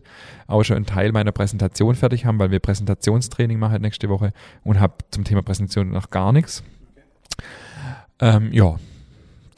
auch 0.47 0.63
schon 0.63 0.75
einen 0.75 0.85
Teil 0.85 1.11
meiner 1.11 1.31
Präsentation 1.31 1.95
fertig 1.95 2.25
haben, 2.25 2.39
weil 2.39 2.51
wir 2.51 2.59
Präsentationstraining 2.59 3.59
machen 3.59 3.81
nächste 3.81 4.09
Woche 4.09 4.33
und 4.63 4.79
habe 4.79 4.95
zum 5.11 5.23
Thema 5.23 5.41
Präsentation 5.41 5.91
noch 5.91 6.09
gar 6.09 6.33
nichts. 6.33 6.63
Ähm, 8.19 8.49
ja, 8.51 8.75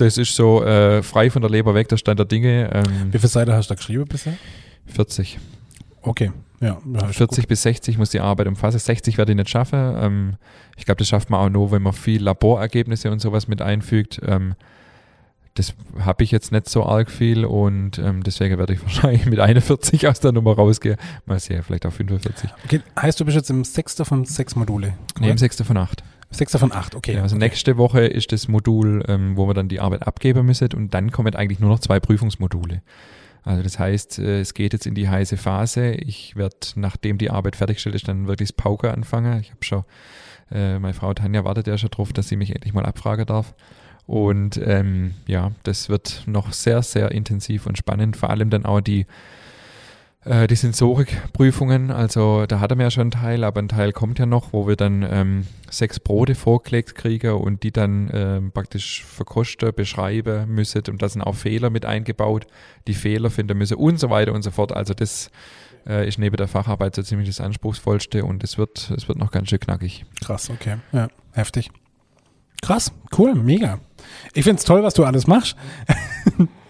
das 0.01 0.17
ist 0.17 0.35
so 0.35 0.63
äh, 0.63 1.03
frei 1.03 1.29
von 1.29 1.41
der 1.41 1.51
Leber 1.51 1.75
weg, 1.75 1.87
der 1.87 1.97
Stand 1.97 2.19
der 2.19 2.25
Dinge. 2.25 2.69
Ähm, 2.73 3.13
Wie 3.13 3.17
viele 3.17 3.29
Seiten 3.29 3.53
hast 3.53 3.69
du 3.69 3.73
da 3.73 3.77
geschrieben 3.77 4.05
bisher? 4.05 4.33
40. 4.87 5.39
Okay, 6.01 6.31
ja. 6.59 6.79
ja 6.93 7.07
40 7.07 7.43
gut. 7.43 7.47
bis 7.47 7.61
60 7.61 7.97
muss 7.97 8.09
die 8.09 8.19
Arbeit 8.19 8.47
umfassen. 8.47 8.79
60 8.79 9.17
werde 9.17 9.31
ich 9.31 9.37
nicht 9.37 9.49
schaffen. 9.49 9.95
Ähm, 9.97 10.35
ich 10.77 10.85
glaube, 10.85 10.97
das 10.97 11.07
schafft 11.07 11.29
man 11.29 11.39
auch 11.39 11.49
nur, 11.49 11.71
wenn 11.71 11.83
man 11.83 11.93
viel 11.93 12.23
Laborergebnisse 12.23 13.11
und 13.11 13.19
sowas 13.19 13.47
mit 13.47 13.61
einfügt. 13.61 14.19
Ähm, 14.25 14.55
das 15.53 15.73
habe 15.99 16.23
ich 16.23 16.31
jetzt 16.31 16.51
nicht 16.51 16.69
so 16.69 16.85
arg 16.85 17.11
viel 17.11 17.43
und 17.45 17.99
ähm, 17.99 18.23
deswegen 18.23 18.57
werde 18.57 18.73
ich 18.73 18.81
wahrscheinlich 18.83 19.25
mit 19.25 19.39
41 19.39 20.07
aus 20.07 20.19
der 20.19 20.31
Nummer 20.31 20.55
rausgehen. 20.55 20.97
Mal 21.25 21.39
sehen, 21.39 21.61
vielleicht 21.61 21.85
auch 21.85 21.93
45. 21.93 22.49
Okay, 22.65 22.81
heißt 22.99 23.19
du 23.19 23.25
bist 23.25 23.35
jetzt 23.35 23.49
im 23.49 23.63
sechsten 23.63 24.05
von 24.05 24.25
sechs 24.25 24.55
Module? 24.55 24.93
Nee, 25.19 25.29
im 25.29 25.37
sechsten 25.37 25.65
von 25.65 25.77
acht. 25.77 26.03
Sechster 26.31 26.59
von 26.59 26.71
acht, 26.71 26.95
okay. 26.95 27.15
Ja, 27.15 27.23
also 27.23 27.35
okay. 27.35 27.45
nächste 27.45 27.77
Woche 27.77 28.05
ist 28.05 28.31
das 28.31 28.47
Modul, 28.47 29.03
ähm, 29.07 29.35
wo 29.35 29.47
wir 29.47 29.53
dann 29.53 29.67
die 29.67 29.79
Arbeit 29.79 30.07
abgeben 30.07 30.45
müssen 30.45 30.69
und 30.73 30.93
dann 30.93 31.11
kommen 31.11 31.35
eigentlich 31.35 31.59
nur 31.59 31.69
noch 31.69 31.79
zwei 31.79 31.99
Prüfungsmodule. 31.99 32.81
Also 33.43 33.63
das 33.63 33.79
heißt, 33.79 34.19
äh, 34.19 34.39
es 34.39 34.53
geht 34.53 34.73
jetzt 34.73 34.85
in 34.85 34.95
die 34.95 35.09
heiße 35.09 35.35
Phase. 35.37 35.91
Ich 35.91 36.35
werde, 36.35 36.55
nachdem 36.75 37.17
die 37.17 37.31
Arbeit 37.31 37.55
fertiggestellt 37.55 37.95
ist, 37.95 38.07
dann 38.07 38.27
wirklich 38.27 38.49
das 38.49 38.53
Pauke 38.53 38.91
anfangen. 38.91 39.41
Ich 39.41 39.49
habe 39.49 39.63
schon, 39.63 39.83
äh, 40.51 40.79
meine 40.79 40.93
Frau 40.93 41.13
Tanja 41.13 41.43
wartet 41.43 41.67
ja 41.67 41.77
schon 41.77 41.89
drauf, 41.89 42.13
dass 42.13 42.27
sie 42.27 42.37
mich 42.37 42.53
endlich 42.55 42.73
mal 42.73 42.85
abfragen 42.85 43.25
darf. 43.25 43.53
Und 44.05 44.59
ähm, 44.63 45.13
ja, 45.27 45.51
das 45.63 45.89
wird 45.89 46.23
noch 46.27 46.53
sehr, 46.53 46.81
sehr 46.83 47.11
intensiv 47.11 47.65
und 47.65 47.77
spannend. 47.77 48.17
Vor 48.17 48.29
allem 48.29 48.49
dann 48.49 48.65
auch 48.65 48.81
die 48.81 49.05
äh, 50.23 50.47
die 50.47 50.55
Sensorikprüfungen, 50.55 51.89
also 51.89 52.45
da 52.45 52.59
hat 52.59 52.71
er 52.71 52.77
mir 52.77 52.83
ja 52.83 52.91
schon 52.91 53.01
einen 53.01 53.11
Teil, 53.11 53.43
aber 53.43 53.61
ein 53.61 53.69
Teil 53.69 53.91
kommt 53.91 54.19
ja 54.19 54.25
noch, 54.25 54.53
wo 54.53 54.67
wir 54.67 54.75
dann 54.75 55.05
ähm, 55.09 55.47
sechs 55.69 55.99
Brote 55.99 56.35
vorgelegt 56.35 56.95
kriegen 56.95 57.33
und 57.33 57.63
die 57.63 57.71
dann 57.71 58.09
ähm, 58.13 58.51
praktisch 58.51 59.03
verkosten, 59.03 59.73
beschreiben 59.73 60.53
müssen 60.53 60.83
und 60.89 61.01
da 61.01 61.09
sind 61.09 61.21
auch 61.23 61.35
Fehler 61.35 61.71
mit 61.71 61.85
eingebaut, 61.85 62.45
die 62.87 62.93
Fehler 62.93 63.31
finden 63.31 63.57
müssen 63.57 63.77
und 63.77 63.99
so 63.99 64.09
weiter 64.09 64.33
und 64.33 64.43
so 64.43 64.51
fort. 64.51 64.71
Also 64.73 64.93
das 64.93 65.31
äh, 65.87 66.07
ist 66.07 66.19
neben 66.19 66.37
der 66.37 66.47
Facharbeit 66.47 66.95
so 66.95 67.01
ziemlich 67.01 67.27
das 67.27 67.41
Anspruchsvollste 67.41 68.23
und 68.23 68.43
es 68.43 68.59
wird, 68.59 68.91
es 68.95 69.07
wird 69.07 69.17
noch 69.17 69.31
ganz 69.31 69.49
schön 69.49 69.59
knackig. 69.59 70.05
Krass, 70.23 70.51
okay. 70.51 70.77
Ja, 70.91 71.07
heftig. 71.31 71.71
Krass, 72.61 72.91
cool, 73.17 73.33
mega. 73.33 73.79
Ich 74.35 74.43
finde 74.43 74.59
es 74.59 74.65
toll, 74.65 74.83
was 74.83 74.93
du 74.93 75.03
alles 75.03 75.25
machst. 75.25 75.55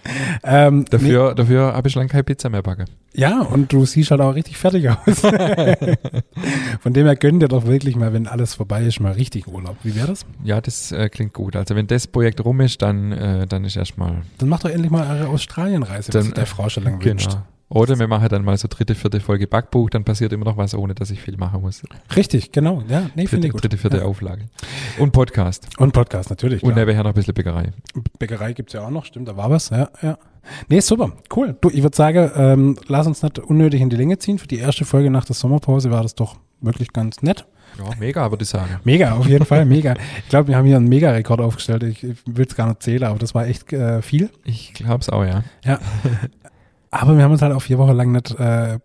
ähm, 0.44 0.86
dafür 0.90 1.30
nee. 1.30 1.36
dafür 1.36 1.74
habe 1.74 1.88
ich 1.88 1.96
lange 1.96 2.10
keine 2.10 2.24
Pizza 2.24 2.50
mehr 2.50 2.62
backe. 2.62 2.86
Ja, 3.14 3.42
und 3.42 3.74
du 3.74 3.86
siehst 3.86 4.12
halt 4.12 4.22
auch 4.22 4.36
richtig 4.36 4.58
fertig 4.58 4.90
aus. 4.90 5.22
Von 6.80 6.94
dem 6.94 7.06
her 7.06 7.16
gönnt 7.18 7.42
ihr 7.44 7.50
doch 7.50 7.66
wirklich 7.66 7.96
mal, 7.98 8.14
wenn 8.14 8.26
alles 8.26 8.54
vorbei 8.54 8.84
ist, 8.84 9.02
mal 9.02 9.12
richtig 9.12 9.48
Urlaub. 9.48 9.76
Wie 9.84 9.96
wäre 9.96 10.08
das? 10.08 10.26
Ja, 10.44 10.62
das 10.62 10.94
äh, 10.94 11.10
klingt 11.10 11.34
gut. 11.34 11.58
Also 11.58 11.76
wenn 11.76 11.88
das 11.88 12.08
Projekt 12.08 12.44
rum 12.44 12.62
ist, 12.62 12.82
dann, 12.82 13.12
äh, 13.12 13.48
dann 13.48 13.66
ist 13.66 13.76
erstmal. 13.76 14.22
Dann 14.38 14.48
macht 14.48 14.64
doch 14.64 14.70
endlich 14.70 14.92
mal 14.92 15.06
eure 15.10 15.28
Australienreise, 15.28 16.14
was 16.14 16.32
der 16.32 16.46
Frau 16.46 16.70
schon 16.70 16.86
lange 16.86 17.00
genau. 17.00 17.12
wünscht. 17.12 17.38
Oder 17.74 17.98
wir 17.98 18.08
machen 18.08 18.28
dann 18.28 18.44
mal 18.44 18.58
so 18.58 18.68
dritte, 18.70 18.96
vierte 18.96 19.22
Folge 19.22 19.48
Backbuch, 19.48 19.90
dann 19.90 20.04
passiert 20.04 20.34
immer 20.34 20.44
noch 20.44 20.58
was, 20.58 20.76
ohne 20.76 20.94
dass 20.94 21.10
ich 21.10 21.22
viel 21.22 21.38
machen 21.38 21.62
muss. 21.62 21.82
Richtig, 22.14 22.52
genau. 22.52 22.84
Ja, 22.90 23.10
nee, 23.16 23.28
finde 23.28 23.48
ich 23.48 23.54
gut. 23.54 23.64
Dritte, 23.64 23.78
vierte 23.78 23.98
ja. 23.98 24.04
Auflage. 24.04 24.50
Und 25.00 25.14
Podcast. 25.14 25.70
Und 25.78 25.94
Podcast, 25.94 26.30
natürlich. 26.30 26.64
Und 26.64 26.76
nebenher 26.76 27.02
noch 27.04 27.12
ein 27.12 27.14
bisschen 27.14 27.34
Bäckerei. 27.34 27.72
Bäckerei 28.20 28.52
gibt 28.52 28.72
es 28.72 28.74
ja 28.74 28.86
auch 28.86 28.90
noch, 28.90 29.06
stimmt, 29.06 29.30
da 29.30 29.38
war 29.38 29.50
was, 29.50 29.70
ja, 29.70 29.90
ja. 30.02 30.18
Nee, 30.68 30.82
super, 30.82 31.14
cool. 31.34 31.56
Du, 31.62 31.70
ich 31.70 31.82
würde 31.82 31.96
sagen, 31.96 32.30
ähm, 32.36 32.78
lass 32.88 33.08
uns 33.08 33.24
nicht 33.24 33.40
unnötig 33.40 33.80
in 33.80 33.90
die 33.90 33.96
Länge 33.96 34.18
ziehen. 34.18 34.38
Für 34.38 34.48
die 34.48 34.58
erste 34.58 34.84
Folge 34.84 35.10
nach 35.10 35.24
der 35.24 35.36
Sommerpause 35.36 35.92
war 35.92 36.04
das 36.04 36.14
doch 36.14 36.36
wirklich 36.60 36.92
ganz 36.92 37.22
nett. 37.22 37.46
Ja, 37.78 37.86
mega, 38.00 38.30
würde 38.30 38.44
ich 38.44 38.50
sagen. 38.50 38.80
Mega, 38.84 39.14
auf 39.14 39.28
jeden 39.28 39.46
Fall, 39.46 39.66
mega. 39.66 39.94
Ich 40.18 40.30
glaube, 40.30 40.50
wir 40.50 40.58
haben 40.58 40.66
hier 40.66 40.76
einen 40.76 40.90
Mega-Rekord 40.90 41.40
aufgestellt. 41.40 41.84
Ich, 41.84 42.04
ich 42.04 42.18
will 42.26 42.46
es 42.46 42.56
gar 42.56 42.68
nicht 42.68 42.84
zählen, 42.84 43.06
aber 43.06 43.18
das 43.18 43.34
war 43.34 43.48
echt 43.48 43.72
äh, 43.72 44.02
viel. 44.02 44.30
Ich 44.44 44.74
glaube 44.74 45.00
es 45.00 45.10
auch, 45.10 45.24
ja. 45.24 45.44
Ja. 45.64 45.80
Aber 46.92 47.16
wir 47.16 47.24
haben 47.24 47.32
uns 47.32 47.42
halt 47.42 47.54
auch 47.54 47.62
vier 47.62 47.78
Wochen 47.78 47.94
lang 47.94 48.12
nicht, 48.12 48.32
äh, 48.38 48.80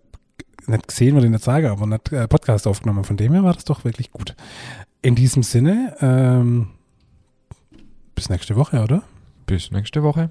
nicht 0.66 0.88
gesehen, 0.88 1.18
ich 1.18 1.30
nicht 1.30 1.44
sagen, 1.44 1.66
aber 1.66 1.86
nicht 1.86 2.12
äh, 2.12 2.28
Podcast 2.28 2.66
aufgenommen. 2.66 3.04
Von 3.04 3.16
dem 3.16 3.32
her 3.32 3.42
war 3.42 3.52
das 3.52 3.64
doch 3.64 3.84
wirklich 3.84 4.12
gut. 4.12 4.36
In 5.02 5.16
diesem 5.16 5.42
Sinne, 5.42 5.96
ähm, 6.00 6.68
bis 8.14 8.28
nächste 8.28 8.56
Woche, 8.56 8.82
oder? 8.82 9.02
Bis 9.46 9.70
nächste 9.70 10.02
Woche. 10.02 10.30